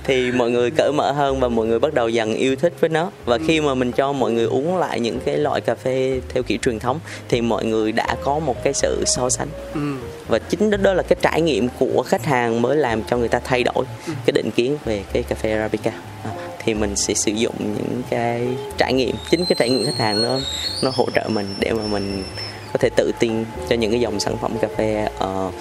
thì 0.03 0.31
mọi 0.31 0.51
người 0.51 0.71
cởi 0.71 0.91
mở 0.91 1.11
hơn 1.11 1.39
và 1.39 1.47
mọi 1.47 1.67
người 1.67 1.79
bắt 1.79 1.93
đầu 1.93 2.09
dần 2.09 2.33
yêu 2.33 2.55
thích 2.55 2.73
với 2.79 2.89
nó 2.89 3.11
và 3.25 3.37
khi 3.47 3.61
mà 3.61 3.75
mình 3.75 3.91
cho 3.91 4.13
mọi 4.13 4.31
người 4.31 4.45
uống 4.45 4.77
lại 4.77 4.99
những 4.99 5.19
cái 5.25 5.37
loại 5.37 5.61
cà 5.61 5.75
phê 5.75 6.21
theo 6.29 6.43
kiểu 6.43 6.57
truyền 6.61 6.79
thống 6.79 6.99
thì 7.29 7.41
mọi 7.41 7.65
người 7.65 7.91
đã 7.91 8.15
có 8.23 8.39
một 8.39 8.63
cái 8.63 8.73
sự 8.73 9.03
so 9.05 9.29
sánh 9.29 9.47
ừ. 9.73 9.79
và 10.27 10.39
chính 10.39 10.69
đó, 10.69 10.77
đó 10.77 10.93
là 10.93 11.03
cái 11.03 11.17
trải 11.21 11.41
nghiệm 11.41 11.67
của 11.79 12.03
khách 12.07 12.25
hàng 12.25 12.61
mới 12.61 12.77
làm 12.77 13.03
cho 13.03 13.17
người 13.17 13.27
ta 13.27 13.39
thay 13.39 13.63
đổi 13.63 13.85
ừ. 14.07 14.13
cái 14.25 14.31
định 14.31 14.51
kiến 14.51 14.77
về 14.85 15.03
cái 15.13 15.23
cà 15.23 15.35
phê 15.35 15.51
arabica 15.51 15.91
à, 16.23 16.31
thì 16.63 16.73
mình 16.73 16.95
sẽ 16.95 17.13
sử 17.13 17.31
dụng 17.31 17.55
những 17.59 18.01
cái 18.09 18.47
trải 18.77 18.93
nghiệm 18.93 19.15
chính 19.29 19.45
cái 19.45 19.55
trải 19.59 19.69
nghiệm 19.69 19.85
khách 19.85 19.97
hàng 19.97 20.21
nó 20.21 20.39
nó 20.83 20.91
hỗ 20.95 21.07
trợ 21.15 21.29
mình 21.29 21.47
để 21.59 21.73
mà 21.73 21.83
mình 21.91 22.23
có 22.73 22.79
thể 22.79 22.89
tự 22.95 23.11
tin 23.19 23.45
cho 23.69 23.75
những 23.75 23.91
cái 23.91 23.99
dòng 23.99 24.19
sản 24.19 24.37
phẩm 24.41 24.57
cà 24.61 24.67
phê 24.77 25.07
uh, 25.23 25.53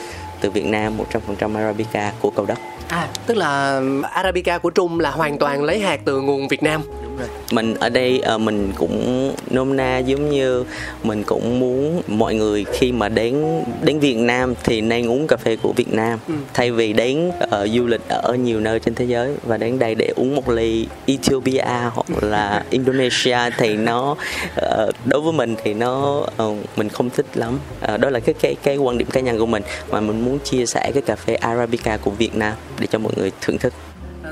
từ 0.45 0.51
Việt 0.51 0.64
Nam 0.64 0.92
100% 1.38 1.57
Arabica 1.57 2.12
của 2.20 2.30
cầu 2.30 2.47
đất. 2.47 2.59
À, 2.88 3.09
tức 3.26 3.36
là 3.36 3.80
Arabica 4.12 4.59
của 4.59 4.70
Trung 4.70 5.01
là 5.01 5.11
hoàn 5.11 5.38
toàn 5.38 5.62
lấy 5.62 5.80
hạt 5.80 6.01
từ 6.05 6.20
nguồn 6.20 6.49
Việt 6.49 6.62
Nam 6.62 6.82
rồi. 7.19 7.29
Mình 7.53 7.75
ở 7.75 7.89
đây 7.89 8.23
uh, 8.35 8.41
mình 8.41 8.73
cũng 8.77 9.33
nôm 9.51 9.77
na 9.77 9.99
giống 9.99 10.31
như 10.31 10.65
mình 11.03 11.23
cũng 11.27 11.61
muốn 11.61 12.03
mọi 12.07 12.35
người 12.35 12.65
khi 12.73 12.93
mà 12.93 13.09
đến 13.09 13.62
đến 13.83 14.01
Việt 14.01 14.17
Nam 14.17 14.55
thì 14.65 14.81
nên 14.81 15.09
uống 15.09 15.27
cà 15.27 15.37
phê 15.37 15.57
của 15.57 15.73
Việt 15.73 15.93
Nam. 15.93 16.19
Ừ. 16.29 16.35
thay 16.55 16.71
vì 16.71 16.93
đến 16.93 17.29
uh, 17.29 17.69
du 17.73 17.87
lịch 17.87 18.01
ở 18.09 18.35
nhiều 18.35 18.61
nơi 18.61 18.81
trên 18.81 18.95
thế 18.95 19.05
giới 19.05 19.35
và 19.43 19.57
đến 19.57 19.79
đây 19.79 19.95
để 19.95 20.12
uống 20.17 20.35
một 20.35 20.49
ly 20.49 20.87
Ethiopia 21.07 21.91
hoặc 21.93 22.23
là 22.23 22.65
Indonesia 22.71 23.39
thì 23.59 23.77
nó 23.77 24.11
uh, 24.11 24.95
đối 25.05 25.21
với 25.21 25.33
mình 25.33 25.57
thì 25.65 25.75
nó 25.75 26.27
uh, 26.43 26.57
mình 26.77 26.89
không 26.89 27.11
thích 27.11 27.27
lắm. 27.35 27.59
Uh, 27.95 28.01
đó 28.01 28.11
là 28.11 28.21
cái 28.21 28.35
cái 28.41 28.55
cái 28.62 28.77
quan 28.77 28.99
điểm 28.99 29.09
cá 29.12 29.21
nhân 29.21 29.39
của 29.39 29.47
mình 29.47 29.62
mà 29.91 30.01
mình 30.01 30.25
muốn 30.25 30.39
chia 30.39 30.67
sẻ 30.67 30.91
cái 30.95 31.03
cà 31.03 31.17
phê 31.17 31.35
Arabica 31.35 31.97
của 31.97 32.11
Việt 32.11 32.37
Nam 32.37 32.53
để 32.79 32.87
cho 32.87 32.99
mọi 32.99 33.12
người 33.17 33.33
thưởng 33.41 33.59
thức 33.59 33.73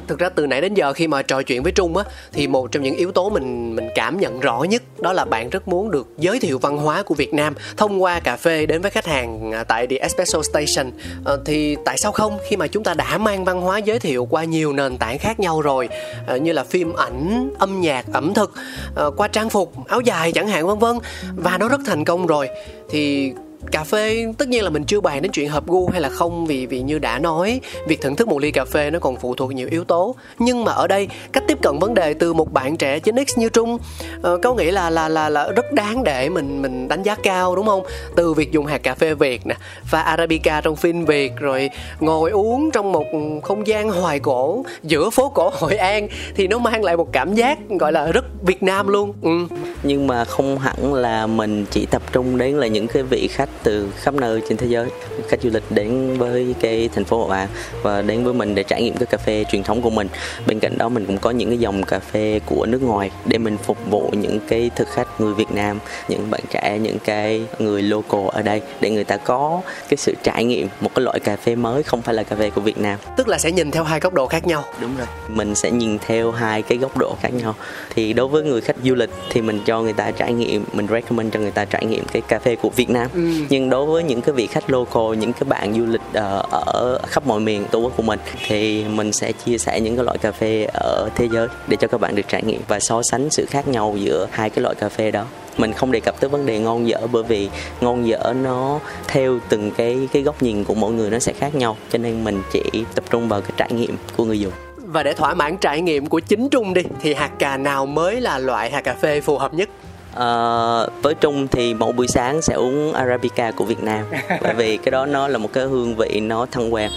thực 0.08 0.18
ra 0.18 0.28
từ 0.28 0.46
nãy 0.46 0.60
đến 0.60 0.74
giờ 0.74 0.92
khi 0.92 1.08
mà 1.08 1.22
trò 1.22 1.42
chuyện 1.42 1.62
với 1.62 1.72
trung 1.72 1.96
á 1.96 2.04
thì 2.32 2.46
một 2.46 2.72
trong 2.72 2.82
những 2.82 2.94
yếu 2.94 3.12
tố 3.12 3.30
mình 3.30 3.76
mình 3.76 3.88
cảm 3.94 4.20
nhận 4.20 4.40
rõ 4.40 4.62
nhất 4.62 4.82
đó 5.00 5.12
là 5.12 5.24
bạn 5.24 5.50
rất 5.50 5.68
muốn 5.68 5.90
được 5.90 6.08
giới 6.18 6.40
thiệu 6.40 6.58
văn 6.58 6.76
hóa 6.76 7.02
của 7.02 7.14
Việt 7.14 7.34
Nam 7.34 7.54
thông 7.76 8.02
qua 8.02 8.20
cà 8.20 8.36
phê 8.36 8.66
đến 8.66 8.82
với 8.82 8.90
khách 8.90 9.06
hàng 9.06 9.52
à, 9.52 9.64
tại 9.64 9.86
The 9.86 9.96
Espresso 9.96 10.42
Station. 10.42 10.92
À, 11.24 11.32
thì 11.44 11.76
tại 11.84 11.98
sao 11.98 12.12
không? 12.12 12.38
Khi 12.48 12.56
mà 12.56 12.66
chúng 12.66 12.84
ta 12.84 12.94
đã 12.94 13.18
mang 13.18 13.44
văn 13.44 13.60
hóa 13.60 13.78
giới 13.78 13.98
thiệu 13.98 14.28
qua 14.30 14.44
nhiều 14.44 14.72
nền 14.72 14.98
tảng 14.98 15.18
khác 15.18 15.40
nhau 15.40 15.60
rồi 15.60 15.88
à, 16.26 16.36
như 16.36 16.52
là 16.52 16.64
phim 16.64 16.92
ảnh 16.92 17.50
âm 17.58 17.80
nhạc 17.80 18.06
ẩm 18.12 18.34
thực 18.34 18.52
à, 18.96 19.04
qua 19.16 19.28
trang 19.28 19.50
phục 19.50 19.86
áo 19.88 20.00
dài 20.00 20.32
chẳng 20.32 20.48
hạn 20.48 20.66
vân 20.66 20.78
vân 20.78 20.98
và 21.36 21.58
nó 21.58 21.68
rất 21.68 21.80
thành 21.86 22.04
công 22.04 22.26
rồi 22.26 22.48
thì 22.90 23.32
cà 23.70 23.84
phê 23.84 24.26
tất 24.38 24.48
nhiên 24.48 24.64
là 24.64 24.70
mình 24.70 24.84
chưa 24.84 25.00
bàn 25.00 25.22
đến 25.22 25.32
chuyện 25.32 25.48
hợp 25.48 25.66
gu 25.66 25.88
hay 25.88 26.00
là 26.00 26.08
không 26.08 26.46
vì 26.46 26.66
vì 26.66 26.80
như 26.82 26.98
đã 26.98 27.18
nói 27.18 27.60
việc 27.86 28.00
thưởng 28.00 28.16
thức 28.16 28.28
một 28.28 28.38
ly 28.38 28.50
cà 28.50 28.64
phê 28.64 28.90
nó 28.90 28.98
còn 28.98 29.16
phụ 29.16 29.34
thuộc 29.34 29.52
nhiều 29.52 29.68
yếu 29.70 29.84
tố. 29.84 30.14
Nhưng 30.38 30.64
mà 30.64 30.72
ở 30.72 30.86
đây 30.86 31.08
cách 31.32 31.44
tiếp 31.48 31.58
cận 31.62 31.78
vấn 31.78 31.94
đề 31.94 32.14
từ 32.14 32.32
một 32.32 32.52
bạn 32.52 32.76
trẻ 32.76 32.98
9x 32.98 33.24
như 33.36 33.48
trung 33.48 33.74
uh, 33.74 34.42
có 34.42 34.54
nghĩ 34.54 34.70
là 34.70 34.90
là 34.90 35.08
là 35.08 35.28
là 35.28 35.48
rất 35.56 35.72
đáng 35.72 36.04
để 36.04 36.28
mình 36.28 36.62
mình 36.62 36.88
đánh 36.88 37.02
giá 37.02 37.14
cao 37.14 37.56
đúng 37.56 37.66
không? 37.66 37.82
Từ 38.16 38.34
việc 38.34 38.52
dùng 38.52 38.66
hạt 38.66 38.78
cà 38.78 38.94
phê 38.94 39.14
việt 39.14 39.46
nè 39.46 39.54
và 39.90 40.00
arabica 40.00 40.60
trong 40.60 40.76
phim 40.76 41.04
việt 41.04 41.32
rồi 41.36 41.70
ngồi 42.00 42.30
uống 42.30 42.70
trong 42.70 42.92
một 42.92 43.04
không 43.42 43.66
gian 43.66 43.90
hoài 43.90 44.20
cổ 44.20 44.64
giữa 44.82 45.10
phố 45.10 45.28
cổ 45.28 45.50
hội 45.54 45.76
an 45.76 46.08
thì 46.34 46.46
nó 46.46 46.58
mang 46.58 46.84
lại 46.84 46.96
một 46.96 47.12
cảm 47.12 47.34
giác 47.34 47.58
gọi 47.68 47.92
là 47.92 48.12
rất 48.12 48.24
việt 48.42 48.62
nam 48.62 48.88
luôn. 48.88 49.12
Ừ. 49.22 49.56
nhưng 49.82 50.06
mà 50.06 50.24
không 50.24 50.58
hẳn 50.58 50.94
là 50.94 51.26
mình 51.26 51.64
chỉ 51.70 51.86
tập 51.86 52.02
trung 52.12 52.38
đến 52.38 52.54
là 52.54 52.66
những 52.66 52.86
cái 52.86 53.02
vị 53.02 53.28
khách 53.28 53.48
từ 53.62 53.88
khắp 53.96 54.14
nơi 54.14 54.42
trên 54.48 54.58
thế 54.58 54.66
giới 54.66 54.88
khách 55.28 55.42
du 55.42 55.50
lịch 55.52 55.62
đến 55.70 56.18
với 56.18 56.54
cái 56.60 56.88
thành 56.94 57.04
phố 57.04 57.26
Hội 57.26 57.36
An 57.38 57.48
và 57.82 58.02
đến 58.02 58.24
với 58.24 58.34
mình 58.34 58.54
để 58.54 58.62
trải 58.62 58.82
nghiệm 58.82 58.96
cái 58.96 59.06
cà 59.06 59.18
phê 59.18 59.44
truyền 59.52 59.62
thống 59.62 59.82
của 59.82 59.90
mình. 59.90 60.08
Bên 60.46 60.60
cạnh 60.60 60.78
đó 60.78 60.88
mình 60.88 61.06
cũng 61.06 61.18
có 61.18 61.30
những 61.30 61.48
cái 61.48 61.58
dòng 61.58 61.82
cà 61.82 61.98
phê 61.98 62.40
của 62.46 62.66
nước 62.66 62.82
ngoài 62.82 63.10
để 63.24 63.38
mình 63.38 63.56
phục 63.62 63.78
vụ 63.90 64.10
những 64.12 64.40
cái 64.48 64.70
thực 64.76 64.88
khách 64.88 65.20
người 65.20 65.34
Việt 65.34 65.50
Nam 65.50 65.78
những 66.08 66.30
bạn 66.30 66.40
trẻ 66.50 66.78
những 66.78 66.98
cái 67.04 67.42
người 67.58 67.82
local 67.82 68.20
ở 68.32 68.42
đây 68.42 68.62
để 68.80 68.90
người 68.90 69.04
ta 69.04 69.16
có 69.16 69.60
cái 69.88 69.96
sự 69.96 70.14
trải 70.22 70.44
nghiệm 70.44 70.68
một 70.80 70.90
cái 70.94 71.02
loại 71.02 71.20
cà 71.20 71.36
phê 71.36 71.54
mới 71.54 71.82
không 71.82 72.02
phải 72.02 72.14
là 72.14 72.22
cà 72.22 72.36
phê 72.36 72.50
của 72.50 72.60
Việt 72.60 72.78
Nam. 72.78 72.98
Tức 73.16 73.28
là 73.28 73.38
sẽ 73.38 73.52
nhìn 73.52 73.70
theo 73.70 73.84
hai 73.84 74.00
góc 74.00 74.14
độ 74.14 74.26
khác 74.26 74.46
nhau. 74.46 74.64
Đúng 74.80 74.96
rồi. 74.96 75.06
Mình 75.28 75.54
sẽ 75.54 75.70
nhìn 75.70 75.98
theo 76.06 76.30
hai 76.30 76.62
cái 76.62 76.78
góc 76.78 76.96
độ 76.96 77.16
khác 77.22 77.34
nhau. 77.34 77.54
Thì 77.94 78.12
đối 78.12 78.28
với 78.28 78.42
người 78.42 78.60
khách 78.60 78.76
du 78.84 78.94
lịch 78.94 79.10
thì 79.30 79.42
mình 79.42 79.60
cho 79.64 79.82
người 79.82 79.92
ta 79.92 80.10
trải 80.10 80.32
nghiệm 80.32 80.64
mình 80.72 80.86
recommend 80.90 81.34
cho 81.34 81.40
người 81.40 81.50
ta 81.50 81.64
trải 81.64 81.86
nghiệm 81.86 82.04
cái 82.12 82.22
cà 82.28 82.38
phê 82.38 82.56
của 82.56 82.68
Việt 82.68 82.90
Nam. 82.90 83.08
Ừ 83.14 83.20
nhưng 83.48 83.70
đối 83.70 83.86
với 83.86 84.02
những 84.02 84.22
cái 84.22 84.32
vị 84.32 84.46
khách 84.46 84.70
local, 84.70 85.16
những 85.18 85.32
cái 85.32 85.44
bạn 85.48 85.74
du 85.74 85.86
lịch 85.86 86.00
ờ, 86.12 86.44
ở 86.50 86.98
khắp 87.06 87.26
mọi 87.26 87.40
miền 87.40 87.64
tổ 87.70 87.78
quốc 87.78 87.92
của 87.96 88.02
mình, 88.02 88.20
thì 88.46 88.84
mình 88.84 89.12
sẽ 89.12 89.32
chia 89.32 89.58
sẻ 89.58 89.80
những 89.80 89.96
cái 89.96 90.04
loại 90.04 90.18
cà 90.18 90.32
phê 90.32 90.66
ở 90.74 91.08
thế 91.14 91.28
giới 91.32 91.48
để 91.68 91.76
cho 91.80 91.88
các 91.88 92.00
bạn 92.00 92.14
được 92.14 92.28
trải 92.28 92.42
nghiệm 92.42 92.60
và 92.68 92.80
so 92.80 93.02
sánh 93.02 93.30
sự 93.30 93.46
khác 93.46 93.68
nhau 93.68 93.94
giữa 93.98 94.26
hai 94.30 94.50
cái 94.50 94.62
loại 94.62 94.74
cà 94.74 94.88
phê 94.88 95.10
đó. 95.10 95.24
Mình 95.58 95.72
không 95.72 95.92
đề 95.92 96.00
cập 96.00 96.20
tới 96.20 96.30
vấn 96.30 96.46
đề 96.46 96.58
ngon 96.58 96.88
dở 96.88 96.98
bởi 97.12 97.22
vì 97.22 97.48
ngon 97.80 98.06
dở 98.06 98.34
nó 98.42 98.80
theo 99.08 99.38
từng 99.48 99.70
cái 99.70 100.08
cái 100.12 100.22
góc 100.22 100.42
nhìn 100.42 100.64
của 100.64 100.74
mỗi 100.74 100.92
người 100.92 101.10
nó 101.10 101.18
sẽ 101.18 101.32
khác 101.32 101.54
nhau, 101.54 101.76
cho 101.92 101.98
nên 101.98 102.24
mình 102.24 102.42
chỉ 102.52 102.62
tập 102.94 103.04
trung 103.10 103.28
vào 103.28 103.40
cái 103.40 103.52
trải 103.56 103.72
nghiệm 103.72 103.96
của 104.16 104.24
người 104.24 104.40
dùng. 104.40 104.52
Và 104.76 105.02
để 105.02 105.12
thỏa 105.12 105.34
mãn 105.34 105.56
trải 105.56 105.80
nghiệm 105.80 106.06
của 106.06 106.20
chính 106.20 106.48
trung 106.48 106.74
đi, 106.74 106.82
thì 107.00 107.14
hạt 107.14 107.30
cà 107.38 107.56
nào 107.56 107.86
mới 107.86 108.20
là 108.20 108.38
loại 108.38 108.70
hạt 108.70 108.80
cà 108.80 108.94
phê 108.94 109.20
phù 109.20 109.38
hợp 109.38 109.54
nhất? 109.54 109.68
Uh, 110.12 111.02
với 111.02 111.14
Trung 111.20 111.48
thì 111.48 111.74
mỗi 111.74 111.92
buổi 111.92 112.08
sáng 112.08 112.42
sẽ 112.42 112.54
uống 112.54 112.92
Arabica 112.92 113.50
của 113.50 113.64
Việt 113.64 113.82
Nam. 113.82 114.04
Bởi 114.42 114.54
vì 114.54 114.76
cái 114.76 114.90
đó 114.90 115.06
nó 115.06 115.28
là 115.28 115.38
một 115.38 115.52
cái 115.52 115.64
hương 115.64 115.96
vị 115.96 116.20
nó 116.20 116.46
thân 116.50 116.74
quen. 116.74 116.90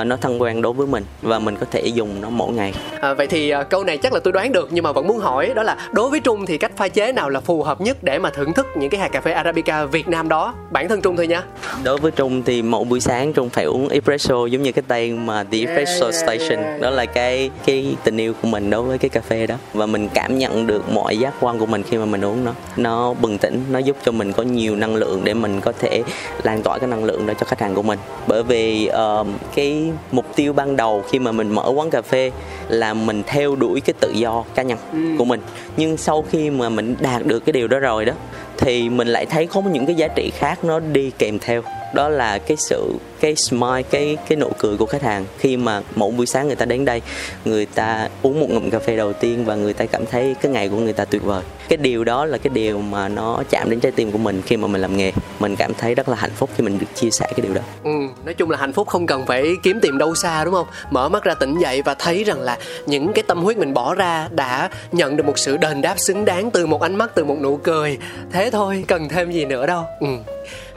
Uh, 0.00 0.06
nó 0.06 0.16
thân 0.16 0.42
quen 0.42 0.62
đối 0.62 0.72
với 0.72 0.86
mình 0.86 1.04
và 1.22 1.38
mình 1.38 1.56
có 1.56 1.66
thể 1.70 1.80
dùng 1.80 2.20
nó 2.20 2.30
mỗi 2.30 2.52
ngày. 2.52 2.74
À, 3.00 3.14
vậy 3.14 3.26
thì 3.26 3.54
uh, 3.54 3.70
câu 3.70 3.84
này 3.84 3.96
chắc 3.96 4.12
là 4.12 4.20
tôi 4.24 4.32
đoán 4.32 4.52
được 4.52 4.68
nhưng 4.70 4.84
mà 4.84 4.92
vẫn 4.92 5.06
muốn 5.06 5.18
hỏi 5.18 5.52
đó 5.54 5.62
là 5.62 5.76
đối 5.92 6.10
với 6.10 6.20
Trung 6.20 6.46
thì 6.46 6.58
cách 6.58 6.72
pha 6.76 6.88
chế 6.88 7.12
nào 7.12 7.30
là 7.30 7.40
phù 7.40 7.62
hợp 7.62 7.80
nhất 7.80 7.96
để 8.02 8.18
mà 8.18 8.30
thưởng 8.30 8.52
thức 8.52 8.66
những 8.76 8.90
cái 8.90 9.00
hạt 9.00 9.08
cà 9.08 9.20
phê 9.20 9.32
Arabica 9.32 9.84
Việt 9.84 10.08
Nam 10.08 10.28
đó? 10.28 10.54
Bản 10.70 10.88
thân 10.88 11.00
Trung 11.00 11.16
thôi 11.16 11.26
nha. 11.26 11.42
Đối 11.84 11.98
với 11.98 12.10
Trung 12.10 12.42
thì 12.42 12.62
mỗi 12.62 12.84
buổi 12.84 13.00
sáng 13.00 13.32
Trung 13.32 13.50
phải 13.50 13.64
uống 13.64 13.88
espresso 13.88 14.46
giống 14.46 14.62
như 14.62 14.72
cái 14.72 14.82
tên 14.88 15.26
mà 15.26 15.44
The 15.44 15.58
Espresso 15.58 16.06
yeah, 16.06 16.14
Station. 16.14 16.58
Yeah, 16.58 16.64
yeah. 16.64 16.80
đó 16.80 16.90
là 16.90 17.04
cái 17.04 17.50
cái 17.66 17.96
tình 18.04 18.16
yêu 18.16 18.32
của 18.42 18.48
mình 18.48 18.70
đối 18.70 18.82
với 18.82 18.98
cái 18.98 19.08
cà 19.08 19.20
phê 19.20 19.46
đó. 19.46 19.54
Và 19.74 19.86
mình 19.86 20.08
cảm 20.14 20.38
nhận 20.38 20.66
được 20.66 20.92
mọi 20.92 21.18
giác 21.18 21.34
quan 21.40 21.58
của 21.58 21.66
mình 21.66 21.82
khi 21.82 21.96
mà 21.96 22.04
mình 22.04 22.24
uống 22.24 22.44
nó 22.44 22.52
nó 22.76 23.14
bừng 23.14 23.38
tỉnh 23.38 23.64
nó 23.70 23.78
giúp 23.78 23.96
cho 24.04 24.12
mình 24.12 24.32
có 24.32 24.42
nhiều 24.42 24.76
năng 24.76 24.94
lượng 24.94 25.20
để 25.24 25.34
mình 25.34 25.60
có 25.60 25.72
thể 25.78 26.02
lan 26.42 26.62
tỏa 26.62 26.78
cái 26.78 26.88
năng 26.88 27.04
lượng 27.04 27.26
đó 27.26 27.34
cho 27.40 27.46
khách 27.46 27.60
hàng 27.60 27.74
của 27.74 27.82
mình 27.82 27.98
bởi 28.26 28.42
vì 28.42 28.90
uh, 29.20 29.26
cái 29.54 29.92
mục 30.12 30.36
tiêu 30.36 30.52
ban 30.52 30.76
đầu 30.76 31.04
khi 31.10 31.18
mà 31.18 31.32
mình 31.32 31.50
mở 31.50 31.72
quán 31.76 31.90
cà 31.90 32.02
phê 32.02 32.30
là 32.68 32.94
mình 32.94 33.22
theo 33.26 33.56
đuổi 33.56 33.80
cái 33.80 33.94
tự 34.00 34.10
do 34.10 34.44
cá 34.54 34.62
nhân 34.62 34.78
ừ. 34.92 34.98
của 35.18 35.24
mình 35.24 35.40
nhưng 35.76 35.96
sau 35.96 36.24
khi 36.30 36.50
mà 36.50 36.68
mình 36.68 36.96
đạt 37.00 37.26
được 37.26 37.40
cái 37.44 37.52
điều 37.52 37.68
đó 37.68 37.78
rồi 37.78 38.04
đó 38.04 38.12
thì 38.58 38.88
mình 38.88 39.08
lại 39.08 39.26
thấy 39.26 39.46
có 39.46 39.62
những 39.62 39.86
cái 39.86 39.94
giá 39.94 40.08
trị 40.08 40.30
khác 40.38 40.64
nó 40.64 40.80
đi 40.80 41.10
kèm 41.18 41.38
theo. 41.38 41.62
Đó 41.94 42.08
là 42.08 42.38
cái 42.38 42.56
sự 42.56 42.94
cái 43.20 43.36
smile 43.36 43.82
cái 43.90 44.16
cái 44.28 44.36
nụ 44.36 44.50
cười 44.58 44.76
của 44.76 44.86
khách 44.86 45.02
hàng. 45.02 45.24
Khi 45.38 45.56
mà 45.56 45.82
mỗi 45.94 46.10
buổi 46.10 46.26
sáng 46.26 46.46
người 46.46 46.56
ta 46.56 46.64
đến 46.64 46.84
đây 46.84 47.02
người 47.44 47.66
ta 47.66 48.08
uống 48.22 48.40
một 48.40 48.46
ngụm 48.50 48.70
cà 48.70 48.78
phê 48.78 48.96
đầu 48.96 49.12
tiên 49.12 49.44
và 49.44 49.54
người 49.54 49.72
ta 49.72 49.86
cảm 49.86 50.06
thấy 50.06 50.34
cái 50.42 50.52
ngày 50.52 50.68
của 50.68 50.76
người 50.76 50.92
ta 50.92 51.04
tuyệt 51.04 51.22
vời. 51.22 51.42
Cái 51.68 51.76
điều 51.76 52.04
đó 52.04 52.24
là 52.24 52.38
cái 52.38 52.50
điều 52.54 52.78
mà 52.78 53.08
nó 53.08 53.42
chạm 53.50 53.70
đến 53.70 53.80
trái 53.80 53.92
tim 53.92 54.12
của 54.12 54.18
mình 54.18 54.42
khi 54.46 54.56
mà 54.56 54.68
mình 54.68 54.80
làm 54.80 54.96
nghề. 54.96 55.12
Mình 55.38 55.56
cảm 55.56 55.74
thấy 55.74 55.94
rất 55.94 56.08
là 56.08 56.16
hạnh 56.16 56.30
phúc 56.36 56.50
khi 56.56 56.64
mình 56.64 56.78
được 56.78 56.86
chia 56.94 57.10
sẻ 57.10 57.26
cái 57.30 57.40
điều 57.42 57.54
đó. 57.54 57.62
Ừ, 57.84 57.90
nói 58.24 58.34
chung 58.34 58.50
là 58.50 58.58
hạnh 58.58 58.72
phúc 58.72 58.88
không 58.88 59.06
cần 59.06 59.26
phải 59.26 59.44
kiếm 59.62 59.80
tìm 59.80 59.98
đâu 59.98 60.14
xa 60.14 60.44
đúng 60.44 60.54
không? 60.54 60.66
Mở 60.90 61.08
mắt 61.08 61.24
ra 61.24 61.34
tỉnh 61.34 61.58
dậy 61.58 61.82
và 61.82 61.94
thấy 61.94 62.24
rằng 62.24 62.40
là 62.40 62.58
những 62.86 63.12
cái 63.12 63.22
tâm 63.28 63.42
huyết 63.42 63.56
mình 63.56 63.74
bỏ 63.74 63.94
ra 63.94 64.28
đã 64.30 64.70
nhận 64.92 65.16
được 65.16 65.26
một 65.26 65.38
sự 65.38 65.56
đền 65.56 65.82
đáp 65.82 65.98
xứng 65.98 66.24
đáng 66.24 66.50
từ 66.50 66.66
một 66.66 66.82
ánh 66.82 66.96
mắt 66.96 67.10
từ 67.14 67.24
một 67.24 67.36
nụ 67.42 67.56
cười. 67.56 67.98
Thế 68.32 68.47
thôi 68.50 68.84
cần 68.88 69.08
thêm 69.08 69.30
gì 69.30 69.44
nữa 69.44 69.66
đâu. 69.66 69.84
Ừ. 70.00 70.06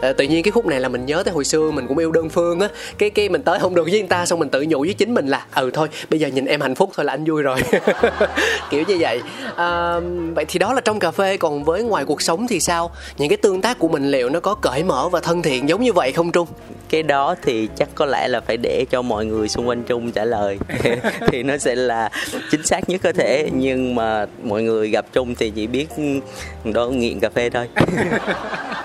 À, 0.01 0.13
tự 0.13 0.26
nhiên 0.26 0.43
cái 0.43 0.51
khúc 0.51 0.65
này 0.65 0.80
là 0.80 0.89
mình 0.89 1.05
nhớ 1.05 1.24
tới 1.26 1.34
hồi 1.34 1.45
xưa 1.45 1.72
mình 1.72 1.88
cũng 1.88 1.97
yêu 1.97 2.11
đơn 2.11 2.30
phương 2.30 2.59
á. 2.59 2.67
Cái 2.97 3.09
cái 3.09 3.30
mình 3.30 3.43
tới 3.43 3.59
không 3.59 3.76
được 3.76 3.84
với 3.84 3.99
người 3.99 4.07
ta 4.09 4.26
xong 4.26 4.39
mình 4.39 4.49
tự 4.49 4.65
nhủ 4.67 4.80
với 4.80 4.93
chính 4.93 5.13
mình 5.13 5.28
là 5.28 5.45
ừ 5.55 5.72
thôi 5.74 5.88
bây 6.09 6.19
giờ 6.19 6.28
nhìn 6.28 6.45
em 6.45 6.61
hạnh 6.61 6.76
phúc 6.76 6.91
thôi 6.95 7.05
là 7.05 7.13
anh 7.13 7.26
vui 7.26 7.41
rồi. 7.41 7.59
Kiểu 8.69 8.84
như 8.88 8.97
vậy. 8.99 9.22
À, 9.55 9.99
vậy 10.36 10.45
thì 10.47 10.59
đó 10.59 10.74
là 10.74 10.82
trong 10.82 10.99
cà 10.99 11.11
phê 11.11 11.38
còn 11.38 11.63
với 11.63 11.84
ngoài 11.84 12.05
cuộc 12.05 12.22
sống 12.22 12.47
thì 12.47 12.59
sao? 12.59 12.91
Những 13.17 13.30
cái 13.30 13.38
tương 13.38 13.61
tác 13.61 13.80
của 13.80 13.88
mình 13.88 14.11
liệu 14.11 14.30
nó 14.30 14.39
có 14.39 14.55
cởi 14.55 14.84
mở 14.84 15.09
và 15.09 15.19
thân 15.19 15.41
thiện 15.41 15.69
giống 15.69 15.82
như 15.82 15.93
vậy 15.93 16.11
không 16.11 16.32
trung? 16.32 16.47
Cái 16.91 17.03
đó 17.03 17.35
thì 17.41 17.67
chắc 17.75 17.89
có 17.95 18.05
lẽ 18.05 18.27
là 18.27 18.41
phải 18.41 18.57
để 18.57 18.85
cho 18.89 19.01
mọi 19.01 19.25
người 19.25 19.47
xung 19.47 19.67
quanh 19.67 19.83
trung 19.83 20.11
trả 20.11 20.25
lời. 20.25 20.57
Thì 21.27 21.43
nó 21.43 21.57
sẽ 21.57 21.75
là 21.75 22.09
chính 22.51 22.63
xác 22.63 22.89
nhất 22.89 23.01
có 23.03 23.11
thể. 23.11 23.49
Nhưng 23.53 23.95
mà 23.95 24.25
mọi 24.43 24.63
người 24.63 24.89
gặp 24.89 25.05
trung 25.13 25.35
thì 25.35 25.49
chỉ 25.55 25.67
biết 25.67 25.87
đó 26.63 26.87
nghiện 26.87 27.19
cà 27.19 27.29
phê 27.29 27.49
thôi 27.49 27.67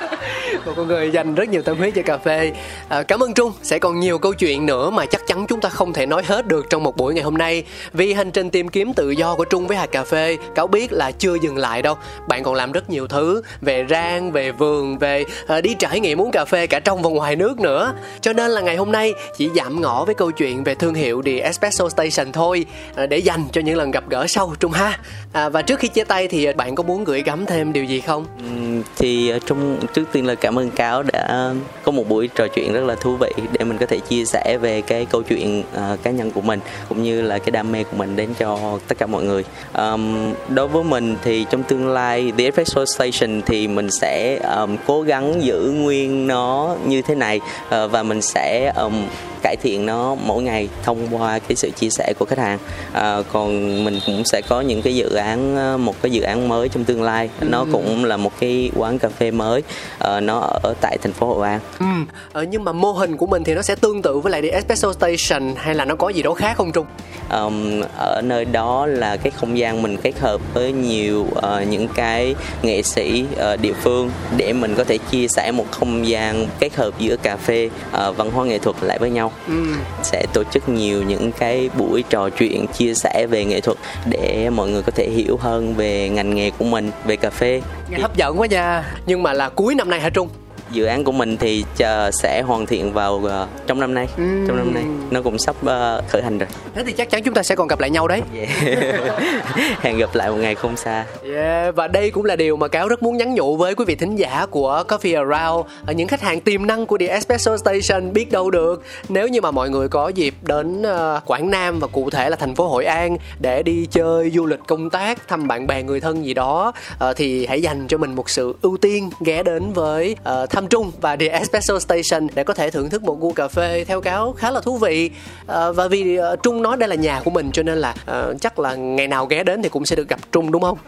một 0.67 0.73
con 0.77 0.89
người 0.89 1.11
dành 1.11 1.35
rất 1.35 1.49
nhiều 1.49 1.63
tâm 1.63 1.79
huyết 1.79 1.95
cho 1.95 2.03
cà 2.03 2.19
phê. 2.19 2.53
À, 2.89 3.03
cảm 3.03 3.23
ơn 3.23 3.35
trung. 3.35 3.53
Sẽ 3.63 3.79
còn 3.79 4.01
nhiều 4.01 4.19
câu 4.19 4.33
chuyện 4.33 4.67
nữa 4.67 4.91
mà 4.91 5.07
chắc 5.07 5.27
chắn 5.27 5.47
chúng 5.49 5.61
ta 5.61 5.69
không 5.69 5.93
thể 5.93 6.07
nói 6.07 6.23
hết 6.27 6.47
được 6.47 6.67
trong 6.71 6.83
một 6.83 6.97
buổi 6.97 7.15
ngày 7.15 7.25
hôm 7.25 7.39
nay. 7.39 7.65
Vì 7.93 8.13
hành 8.13 8.31
trình 8.31 8.51
tìm 8.51 8.69
kiếm 8.69 8.93
tự 8.95 9.11
do 9.11 9.35
của 9.35 9.45
trung 9.45 9.67
với 9.67 9.77
hạt 9.77 9.87
cà 9.87 10.05
phê 10.05 10.37
cáo 10.55 10.67
biết 10.67 10.93
là 10.93 11.11
chưa 11.11 11.35
dừng 11.35 11.57
lại 11.57 11.83
đâu. 11.83 11.95
Bạn 12.29 12.43
còn 12.43 12.55
làm 12.55 12.73
rất 12.73 12.91
nhiều 12.91 13.07
thứ 13.07 13.43
về 13.61 13.87
rang 13.91 14.33
về 14.33 14.53
vườn 14.53 14.99
về 14.99 15.25
à, 15.47 15.61
đi 15.61 15.75
trải 15.79 16.01
nghiệm 16.01 16.21
uống 16.21 16.31
cà 16.31 16.45
phê 16.45 16.67
cả 16.67 16.81
trong 16.81 17.03
và 17.03 17.11
ngoài 17.11 17.37
nước 17.37 17.61
nữa. 17.61 17.93
Cho 18.21 18.33
nên 18.33 18.51
là 18.51 18.61
ngày 18.61 18.77
hôm 18.77 18.93
nay 18.93 19.15
chỉ 19.37 19.51
giảm 19.57 19.81
ngõ 19.81 20.05
với 20.05 20.15
câu 20.15 20.31
chuyện 20.31 20.65
về 20.65 20.75
thương 20.75 20.95
hiệu 20.95 21.23
The 21.23 21.39
Espresso 21.39 21.89
Station 21.89 22.33
thôi 22.33 22.67
à, 22.97 23.07
để 23.07 23.19
dành 23.19 23.45
cho 23.53 23.61
những 23.61 23.77
lần 23.77 23.91
gặp 23.91 24.05
gỡ 24.09 24.27
sau 24.27 24.55
trung 24.61 24.73
ha. 24.73 24.99
À, 25.33 25.49
và 25.49 25.63
trước 25.63 25.79
khi 25.79 25.89
chia 25.89 26.05
tay 26.05 26.29
thì 26.29 26.53
bạn 26.53 26.75
có 26.75 26.83
muốn 26.83 27.05
gửi 27.05 27.23
gắm 27.23 27.47
thêm 27.47 27.73
điều 27.73 27.85
gì 27.85 28.01
không? 28.01 28.27
Ừ, 28.39 28.83
thì 28.99 29.29
ờ, 29.29 29.39
trung 29.47 29.77
trước 29.95 30.05
tiên 30.13 30.27
là 30.27 30.35
cảm 30.35 30.56
ơn 30.59 30.71
cáo 30.71 31.03
đã 31.03 31.55
có 31.83 31.93
một 31.93 32.09
buổi 32.09 32.29
trò 32.35 32.47
chuyện 32.55 32.73
rất 32.73 32.85
là 32.85 32.95
thú 32.95 33.17
vị 33.17 33.31
để 33.53 33.65
mình 33.65 33.79
có 33.79 33.87
thể 33.87 33.99
chia 33.99 34.25
sẻ 34.25 34.59
về 34.61 34.81
cái 34.81 35.05
câu 35.05 35.23
chuyện 35.23 35.63
uh, 35.93 36.03
cá 36.03 36.11
nhân 36.11 36.31
của 36.31 36.41
mình 36.41 36.61
cũng 36.89 37.03
như 37.03 37.23
là 37.23 37.39
cái 37.39 37.51
đam 37.51 37.73
mê 37.73 37.85
của 37.85 37.97
mình 37.97 38.17
đến 38.17 38.29
cho 38.39 38.79
tất 38.89 38.99
cả 38.99 39.07
mọi 39.07 39.25
người. 39.25 39.45
Um, 39.79 40.35
đối 40.49 40.69
với 40.69 40.85
mình 40.85 41.17
thì 41.25 41.47
trong 41.51 41.63
tương 41.63 41.89
lai 41.89 42.33
The 42.39 42.45
Espresso 42.45 42.85
Station 42.85 43.43
thì 43.47 43.69
mình 43.69 43.91
sẽ 43.91 44.39
um, 44.57 44.77
cố 44.87 45.03
gắng 45.03 45.43
giữ 45.43 45.75
nguyên 45.77 46.27
nó 46.27 46.77
như 46.87 47.03
thế 47.03 47.15
này 47.15 47.41
uh, 47.67 47.91
và 47.91 48.03
mình 48.03 48.23
sẽ 48.23 48.73
um, 48.77 49.03
cải 49.43 49.57
thiện 49.57 49.87
nó 49.87 50.15
mỗi 50.15 50.43
ngày 50.43 50.69
thông 50.83 50.99
qua 51.11 51.39
cái 51.39 51.57
sự 51.57 51.71
chia 51.71 51.91
sẻ 51.91 52.13
của 52.19 52.25
khách 52.25 52.39
hàng. 52.39 52.59
À, 52.93 53.19
còn 53.33 53.85
mình 53.85 54.01
cũng 54.07 54.25
sẽ 54.25 54.43
có 54.49 54.61
những 54.61 54.83
cái 54.83 54.95
dự 54.95 55.15
án 55.15 55.57
một 55.85 55.95
cái 56.03 56.13
dự 56.13 56.23
án 56.23 56.49
mới 56.49 56.69
trong 56.69 56.85
tương 56.85 57.03
lai. 57.03 57.31
Nó 57.41 57.67
cũng 57.73 58.05
là 58.05 58.17
một 58.17 58.33
cái 58.41 58.71
quán 58.77 58.99
cà 58.99 59.09
phê 59.09 59.31
mới. 59.31 59.63
Uh, 60.05 60.23
nó 60.23 60.46
ở 60.63 60.75
tại 60.81 60.99
thành 61.03 61.13
phố 61.13 61.27
Hội 61.27 61.49
An. 61.49 61.61
Ừ. 61.79 61.87
ờ, 62.33 62.43
nhưng 62.43 62.65
mà 62.65 62.73
mô 62.73 62.93
hình 62.93 63.17
của 63.17 63.27
mình 63.27 63.45
thì 63.45 63.55
nó 63.55 63.63
sẽ 63.63 63.75
tương 63.75 64.03
tự 64.03 64.19
với 64.19 64.33
lại 64.33 64.43
đi 64.43 64.49
Espresso 64.49 64.93
Station 64.93 65.55
hay 65.57 65.75
là 65.75 65.85
nó 65.85 65.95
có 65.95 66.09
gì 66.09 66.23
đó 66.23 66.35
khác 66.35 66.55
không 66.57 66.73
Trung? 66.73 66.87
Um, 67.31 67.81
ở 67.97 68.23
nơi 68.25 68.45
đó 68.45 68.87
là 68.87 69.17
cái 69.17 69.31
không 69.31 69.59
gian 69.59 69.83
mình 69.83 69.97
kết 69.97 70.19
hợp 70.19 70.41
với 70.55 70.73
nhiều 70.73 71.21
uh, 71.21 71.69
những 71.69 71.89
cái 71.89 72.35
nghệ 72.63 72.83
sĩ 72.83 73.25
uh, 73.33 73.61
địa 73.61 73.73
phương 73.73 74.11
để 74.37 74.53
mình 74.53 74.75
có 74.75 74.85
thể 74.85 74.99
chia 75.11 75.29
sẻ 75.29 75.53
một 75.53 75.65
không 75.71 76.09
gian 76.09 76.47
kết 76.61 76.77
hợp 76.77 76.91
giữa 76.99 77.17
cà 77.17 77.37
phê 77.37 77.71
uh, 78.09 78.17
văn 78.17 78.31
hóa 78.31 78.45
nghệ 78.45 78.59
thuật 78.59 78.77
lại 78.81 78.99
với 78.99 79.11
nhau. 79.11 79.33
Ừ. 79.47 79.65
sẽ 80.03 80.27
tổ 80.33 80.43
chức 80.45 80.69
nhiều 80.69 81.03
những 81.03 81.33
cái 81.33 81.71
buổi 81.79 82.05
trò 82.11 82.29
chuyện 82.29 82.67
chia 82.67 82.95
sẻ 82.95 83.27
về 83.31 83.45
nghệ 83.45 83.61
thuật 83.61 83.79
để 84.07 84.51
mọi 84.51 84.69
người 84.69 84.83
có 84.83 84.93
thể 84.95 85.11
hiểu 85.11 85.37
hơn 85.37 85.75
về 85.75 86.09
ngành 86.09 86.35
nghề 86.35 86.51
của 86.51 86.65
mình 86.65 86.91
về 87.05 87.17
cà 87.17 87.31
phê. 87.31 87.63
Nghe 87.91 87.99
hấp 87.99 88.17
dẫn 88.17 88.41
quá 88.41 88.47
nha. 88.47 88.85
Nhưng 89.07 89.23
mà 89.23 89.33
là 89.33 89.49
cuối 89.49 89.75
năm 89.75 89.91
nay 89.91 90.01
hả 90.01 90.11
trung 90.11 90.29
dự 90.71 90.85
án 90.85 91.05
của 91.05 91.13
mình 91.13 91.37
thì 91.37 91.65
chờ 91.77 92.11
sẽ 92.11 92.43
hoàn 92.43 92.67
thiện 92.67 92.93
vào 92.93 93.15
uh, 93.15 93.67
trong 93.67 93.81
năm 93.81 93.95
nay 93.95 94.09
uhm. 94.23 94.47
trong 94.47 94.57
năm 94.57 94.75
nay 94.75 94.85
nó 95.11 95.23
cũng 95.23 95.39
sắp 95.39 95.57
uh, 95.57 96.09
khởi 96.09 96.23
hành 96.23 96.39
rồi 96.39 96.49
thế 96.75 96.85
thì 96.87 96.93
chắc 96.93 97.11
chắn 97.11 97.23
chúng 97.23 97.35
ta 97.35 97.43
sẽ 97.43 97.55
còn 97.55 97.69
gặp 97.69 97.81
lại 97.81 97.91
nhau 97.91 98.09
đấy 98.09 98.23
yeah. 98.37 98.49
hẹn 99.81 99.99
gặp 99.99 100.15
lại 100.15 100.31
một 100.31 100.37
ngày 100.37 100.55
không 100.55 100.77
xa 100.77 101.05
yeah. 101.35 101.75
và 101.75 101.89
đây 101.89 102.11
cũng 102.11 102.25
là 102.25 102.37
điều 102.37 102.57
mà 102.57 102.69
cáo 102.69 102.89
rất 102.89 103.03
muốn 103.03 103.17
nhắn 103.17 103.35
nhủ 103.35 103.57
với 103.57 103.75
quý 103.75 103.85
vị 103.85 103.95
thính 103.95 104.17
giả 104.17 104.47
của 104.51 104.85
Coffee 104.89 105.31
Around 105.31 105.67
ở 105.87 105.93
những 105.93 106.09
khách 106.09 106.21
hàng 106.21 106.41
tiềm 106.41 106.67
năng 106.67 106.87
của 106.87 106.99
The 106.99 107.07
Espresso 107.07 107.57
Station 107.57 108.13
biết 108.13 108.33
đâu 108.33 108.51
được 108.51 108.83
nếu 109.09 109.29
như 109.29 109.41
mà 109.41 109.51
mọi 109.51 109.71
người 109.71 109.89
có 109.89 110.09
dịp 110.09 110.35
đến 110.43 110.83
uh, 110.83 111.23
Quảng 111.27 111.51
Nam 111.51 111.79
và 111.79 111.87
cụ 111.87 112.11
thể 112.11 112.31
là 112.31 112.37
thành 112.37 112.55
phố 112.55 112.69
Hội 112.69 112.85
An 112.85 113.17
để 113.41 113.63
đi 113.63 113.87
chơi 113.91 114.31
du 114.31 114.47
lịch 114.47 114.61
công 114.67 114.91
tác 114.91 115.29
thăm 115.29 115.49
bạn 115.49 115.67
bè 115.67 115.83
người 115.83 116.01
thân 116.01 116.25
gì 116.25 116.35
đó 116.35 116.73
uh, 116.95 117.17
thì 117.17 117.47
hãy 117.47 117.63
dành 117.63 117.87
cho 117.89 117.99
mình 117.99 118.15
một 118.15 118.31
sự 118.31 118.55
ưu 118.63 118.77
tiên 118.77 119.11
ghé 119.21 119.43
đến 119.43 119.73
với 119.73 120.17
uh, 120.43 120.51
Thăm 120.57 120.69
Trung 120.69 120.93
và 121.01 121.17
The 121.17 121.27
Espresso 121.27 121.79
Station 121.79 122.27
để 122.35 122.45
có 122.45 122.55
thể 122.55 122.71
thưởng 122.71 122.91
thức 122.91 123.05
một 123.05 123.21
gu 123.21 123.33
cà 123.33 123.49
phê 123.49 123.85
theo 123.85 124.01
cáo 124.01 124.33
khá 124.33 124.51
là 124.51 124.61
thú 124.61 124.77
vị 124.77 125.11
à, 125.47 125.71
và 125.71 125.89
vì 125.89 126.19
uh, 126.19 126.43
Trung 126.43 126.63
nói 126.63 126.77
đây 126.77 126.89
là 126.89 126.95
nhà 126.95 127.21
của 127.25 127.31
mình 127.31 127.53
cho 127.53 127.63
nên 127.63 127.79
là 127.79 127.95
uh, 128.11 128.41
chắc 128.41 128.59
là 128.59 128.75
ngày 128.75 129.09
nào 129.09 129.27
ghé 129.27 129.45
đến 129.45 129.63
thì 129.63 129.69
cũng 129.69 129.87
sẽ 129.87 129.97
được 129.97 130.09
gặp 130.09 130.21
Trung 130.33 130.53
đúng 130.53 130.63
không? 130.63 130.79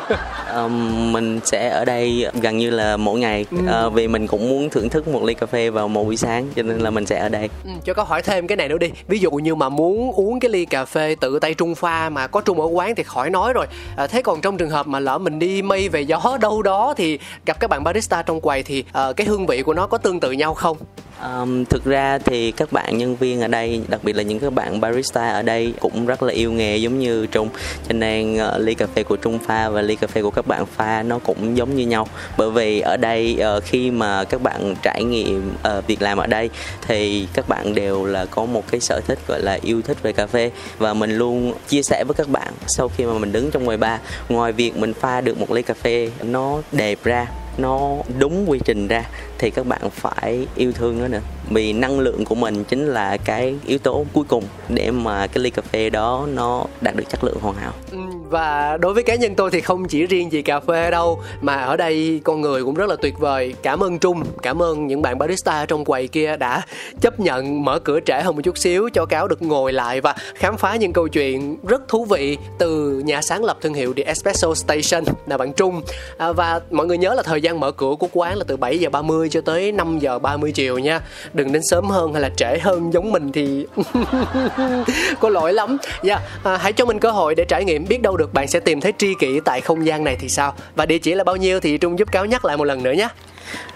um, 0.54 1.12
mình 1.12 1.40
sẽ 1.44 1.68
ở 1.68 1.84
đây 1.84 2.26
gần 2.42 2.58
như 2.58 2.70
là 2.70 2.96
mỗi 2.96 3.20
ngày 3.20 3.46
ừ. 3.50 3.86
uh, 3.86 3.92
vì 3.92 4.08
mình 4.08 4.26
cũng 4.26 4.48
muốn 4.48 4.70
thưởng 4.70 4.88
thức 4.88 5.08
một 5.08 5.22
ly 5.22 5.34
cà 5.34 5.46
phê 5.46 5.70
vào 5.70 5.88
một 5.88 6.04
buổi 6.04 6.16
sáng 6.16 6.48
cho 6.56 6.62
nên 6.62 6.78
là 6.78 6.90
mình 6.90 7.06
sẽ 7.06 7.18
ở 7.18 7.28
đây. 7.28 7.48
Ừ, 7.64 7.70
cho 7.84 7.94
có 7.94 8.02
hỏi 8.02 8.22
thêm 8.22 8.46
cái 8.46 8.56
này 8.56 8.68
nữa 8.68 8.78
đi. 8.78 8.90
Ví 9.08 9.18
dụ 9.18 9.30
như 9.30 9.54
mà 9.54 9.68
muốn 9.68 10.12
uống 10.12 10.40
cái 10.40 10.50
ly 10.50 10.64
cà 10.64 10.84
phê 10.84 11.16
tự 11.20 11.38
tay 11.38 11.54
Trung 11.54 11.74
pha 11.74 12.08
mà 12.08 12.26
có 12.26 12.40
Trung 12.40 12.60
ở 12.60 12.66
quán 12.66 12.94
thì 12.94 13.02
khỏi 13.02 13.30
nói 13.30 13.52
rồi. 13.52 13.66
À, 13.96 14.06
thế 14.06 14.22
còn 14.22 14.40
trong 14.40 14.56
trường 14.56 14.70
hợp 14.70 14.86
mà 14.86 15.00
lỡ 15.00 15.18
mình 15.18 15.38
đi 15.38 15.62
mây 15.62 15.88
về 15.88 16.00
gió 16.00 16.38
đâu 16.40 16.62
đó 16.62 16.94
thì 16.96 17.18
gặp 17.46 17.60
các 17.60 17.70
bạn 17.70 17.84
barista 17.84 18.22
trong 18.22 18.40
quầy 18.40 18.62
thì 18.62 18.84
uh, 19.10 19.17
cái 19.18 19.26
hương 19.26 19.46
vị 19.46 19.62
của 19.62 19.74
nó 19.74 19.86
có 19.86 19.98
tương 19.98 20.20
tự 20.20 20.32
nhau 20.32 20.54
không? 20.54 20.76
Um, 21.22 21.64
thực 21.64 21.84
ra 21.84 22.18
thì 22.18 22.50
các 22.50 22.72
bạn 22.72 22.98
nhân 22.98 23.16
viên 23.16 23.40
ở 23.40 23.48
đây 23.48 23.80
đặc 23.88 24.00
biệt 24.04 24.16
là 24.16 24.22
những 24.22 24.38
các 24.38 24.52
bạn 24.52 24.80
barista 24.80 25.28
ở 25.28 25.42
đây 25.42 25.72
cũng 25.80 26.06
rất 26.06 26.22
là 26.22 26.32
yêu 26.32 26.52
nghề 26.52 26.76
giống 26.76 26.98
như 26.98 27.26
trung. 27.26 27.48
Cho 27.88 27.92
nên 27.92 28.34
uh, 28.34 28.60
ly 28.60 28.74
cà 28.74 28.86
phê 28.94 29.02
của 29.02 29.16
trung 29.16 29.38
pha 29.38 29.68
và 29.68 29.82
ly 29.82 29.96
cà 29.96 30.06
phê 30.06 30.22
của 30.22 30.30
các 30.30 30.46
bạn 30.46 30.66
pha 30.66 31.02
nó 31.02 31.18
cũng 31.18 31.56
giống 31.56 31.76
như 31.76 31.86
nhau. 31.86 32.08
Bởi 32.36 32.50
vì 32.50 32.80
ở 32.80 32.96
đây 32.96 33.38
uh, 33.56 33.64
khi 33.64 33.90
mà 33.90 34.24
các 34.24 34.42
bạn 34.42 34.74
trải 34.82 35.04
nghiệm 35.04 35.52
uh, 35.78 35.86
việc 35.86 36.02
làm 36.02 36.18
ở 36.18 36.26
đây 36.26 36.50
thì 36.86 37.26
các 37.34 37.48
bạn 37.48 37.74
đều 37.74 38.04
là 38.04 38.26
có 38.26 38.44
một 38.44 38.62
cái 38.70 38.80
sở 38.80 39.00
thích 39.06 39.18
gọi 39.28 39.42
là 39.42 39.58
yêu 39.62 39.82
thích 39.82 40.02
về 40.02 40.12
cà 40.12 40.26
phê. 40.26 40.50
Và 40.78 40.94
mình 40.94 41.18
luôn 41.18 41.52
chia 41.68 41.82
sẻ 41.82 42.04
với 42.06 42.14
các 42.14 42.28
bạn 42.28 42.52
sau 42.66 42.88
khi 42.96 43.04
mà 43.04 43.18
mình 43.18 43.32
đứng 43.32 43.50
trong 43.50 43.66
quầy 43.66 43.76
bar 43.76 44.00
ngoài 44.28 44.52
việc 44.52 44.76
mình 44.76 44.94
pha 44.94 45.20
được 45.20 45.38
một 45.38 45.50
ly 45.50 45.62
cà 45.62 45.74
phê 45.74 46.10
nó 46.22 46.58
đẹp 46.72 46.98
ra 47.04 47.26
nó 47.58 47.96
đúng 48.18 48.50
quy 48.50 48.58
trình 48.64 48.88
ra 48.88 49.04
thì 49.38 49.50
các 49.50 49.66
bạn 49.66 49.90
phải 49.90 50.46
yêu 50.56 50.72
thương 50.72 51.00
nó 51.00 51.08
nữa. 51.08 51.20
Vì 51.50 51.72
năng 51.72 52.00
lượng 52.00 52.24
của 52.24 52.34
mình 52.34 52.64
chính 52.64 52.86
là 52.86 53.16
cái 53.16 53.54
yếu 53.66 53.78
tố 53.78 54.04
cuối 54.12 54.24
cùng 54.28 54.44
để 54.68 54.90
mà 54.90 55.26
cái 55.26 55.44
ly 55.44 55.50
cà 55.50 55.62
phê 55.62 55.90
đó 55.90 56.26
nó 56.34 56.64
đạt 56.80 56.96
được 56.96 57.04
chất 57.08 57.24
lượng 57.24 57.38
hoàn 57.40 57.56
hảo. 57.56 57.72
Ừ, 57.90 57.98
và 58.28 58.76
đối 58.76 58.94
với 58.94 59.02
cá 59.02 59.14
nhân 59.14 59.34
tôi 59.34 59.50
thì 59.50 59.60
không 59.60 59.88
chỉ 59.88 60.06
riêng 60.06 60.32
gì 60.32 60.42
cà 60.42 60.60
phê 60.60 60.90
đâu 60.90 61.22
mà 61.40 61.54
ở 61.54 61.76
đây 61.76 62.20
con 62.24 62.40
người 62.40 62.64
cũng 62.64 62.74
rất 62.74 62.88
là 62.88 62.96
tuyệt 63.02 63.18
vời. 63.18 63.54
Cảm 63.62 63.82
ơn 63.82 63.98
trung 63.98 64.22
cảm 64.42 64.62
ơn 64.62 64.86
những 64.86 65.02
bạn 65.02 65.18
barista 65.18 65.66
trong 65.66 65.84
quầy 65.84 66.08
kia 66.08 66.36
đã 66.36 66.62
chấp 67.00 67.20
nhận 67.20 67.64
mở 67.64 67.78
cửa 67.78 68.00
trễ 68.00 68.20
hơn 68.22 68.36
một 68.36 68.42
chút 68.44 68.58
xíu 68.58 68.88
cho 68.94 69.06
cáo 69.06 69.28
được 69.28 69.42
ngồi 69.42 69.72
lại 69.72 70.00
và 70.00 70.14
khám 70.34 70.56
phá 70.56 70.76
những 70.76 70.92
câu 70.92 71.08
chuyện 71.08 71.56
rất 71.68 71.88
thú 71.88 72.04
vị 72.04 72.38
từ 72.58 72.98
nhà 73.04 73.22
sáng 73.22 73.44
lập 73.44 73.58
thương 73.60 73.74
hiệu 73.74 73.94
The 73.94 74.02
Espresso 74.02 74.54
Station. 74.54 75.04
Là 75.26 75.36
bạn 75.36 75.52
Trung 75.52 75.82
à, 76.18 76.32
và 76.32 76.60
mọi 76.70 76.86
người 76.86 76.98
nhớ 76.98 77.14
là 77.14 77.22
thời 77.22 77.42
gian 77.42 77.60
mở 77.60 77.70
cửa 77.70 77.94
của 77.98 78.08
quán 78.12 78.36
là 78.36 78.44
từ 78.48 78.56
7 78.56 78.78
giờ 78.78 78.90
30 78.90 79.27
30 79.28 79.30
cho 79.30 79.40
tới 79.40 79.72
5 79.72 79.98
giờ 79.98 80.18
30 80.18 80.52
chiều 80.52 80.78
nha. 80.78 81.00
Đừng 81.32 81.52
đến 81.52 81.62
sớm 81.62 81.84
hơn 81.84 82.12
hay 82.12 82.22
là 82.22 82.30
trễ 82.36 82.58
hơn 82.58 82.92
giống 82.92 83.12
mình 83.12 83.32
thì 83.32 83.66
có 85.20 85.28
lỗi 85.28 85.52
lắm. 85.52 85.76
Dạ 86.02 86.14
yeah. 86.14 86.44
à, 86.44 86.56
hãy 86.56 86.72
cho 86.72 86.84
mình 86.84 86.98
cơ 86.98 87.10
hội 87.10 87.34
để 87.34 87.44
trải 87.44 87.64
nghiệm 87.64 87.84
biết 87.88 88.02
đâu 88.02 88.16
được 88.16 88.34
bạn 88.34 88.48
sẽ 88.48 88.60
tìm 88.60 88.80
thấy 88.80 88.92
tri 88.98 89.14
kỷ 89.20 89.40
tại 89.44 89.60
không 89.60 89.86
gian 89.86 90.04
này 90.04 90.16
thì 90.20 90.28
sao. 90.28 90.54
Và 90.76 90.86
địa 90.86 90.98
chỉ 90.98 91.14
là 91.14 91.24
bao 91.24 91.36
nhiêu 91.36 91.60
thì 91.60 91.78
trung 91.78 91.98
giúp 91.98 92.12
cáo 92.12 92.24
nhắc 92.24 92.44
lại 92.44 92.56
một 92.56 92.64
lần 92.64 92.82
nữa 92.82 92.92
nhé 92.92 93.08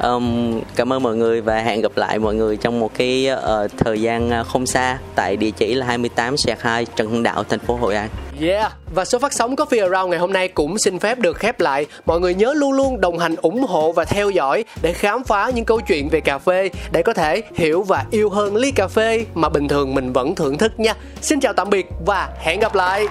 um, 0.02 0.60
cảm 0.76 0.92
ơn 0.92 1.02
mọi 1.02 1.16
người 1.16 1.40
và 1.40 1.58
hẹn 1.58 1.80
gặp 1.80 1.92
lại 1.96 2.18
mọi 2.18 2.34
người 2.34 2.56
trong 2.56 2.80
một 2.80 2.90
cái 2.94 3.28
uh, 3.32 3.70
thời 3.78 4.00
gian 4.00 4.30
ờ, 4.30 4.44
không 4.44 4.66
xa 4.66 4.98
tại 5.14 5.36
địa 5.36 5.50
chỉ 5.50 5.74
là 5.74 5.86
28 5.86 6.36
sẹt 6.36 6.60
2 6.60 6.84
Trần 6.96 7.10
Hưng 7.10 7.22
Đạo 7.22 7.44
thành 7.44 7.58
phố 7.58 7.76
Hội 7.76 7.94
An 7.94 8.08
Yeah, 8.40 8.72
và 8.94 9.04
số 9.04 9.18
phát 9.18 9.32
sóng 9.32 9.54
Coffee 9.54 9.82
Around 9.82 10.10
ngày 10.10 10.18
hôm 10.18 10.32
nay 10.32 10.48
cũng 10.48 10.78
xin 10.78 10.98
phép 10.98 11.18
được 11.18 11.36
khép 11.36 11.60
lại. 11.60 11.86
Mọi 12.06 12.20
người 12.20 12.34
nhớ 12.34 12.54
luôn 12.56 12.72
luôn 12.72 13.00
đồng 13.00 13.18
hành 13.18 13.36
ủng 13.36 13.66
hộ 13.66 13.92
và 13.92 14.04
theo 14.04 14.30
dõi 14.30 14.64
để 14.82 14.92
khám 14.92 15.24
phá 15.24 15.50
những 15.54 15.64
câu 15.64 15.80
chuyện 15.80 16.08
về 16.08 16.20
cà 16.20 16.38
phê 16.38 16.70
để 16.92 17.02
có 17.02 17.12
thể 17.12 17.42
hiểu 17.54 17.82
và 17.82 18.04
yêu 18.10 18.30
hơn 18.30 18.56
ly 18.56 18.70
cà 18.70 18.88
phê 18.88 19.26
mà 19.34 19.48
bình 19.48 19.68
thường 19.68 19.94
mình 19.94 20.12
vẫn 20.12 20.34
thưởng 20.34 20.58
thức 20.58 20.80
nha. 20.80 20.94
Xin 21.20 21.40
chào 21.40 21.52
tạm 21.52 21.70
biệt 21.70 21.86
và 22.06 22.28
hẹn 22.40 22.60
gặp 22.60 22.74
lại. 22.74 23.06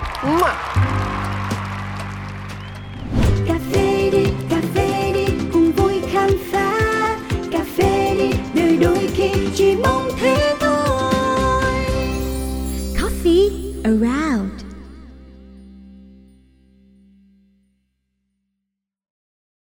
around. 13.86 14.61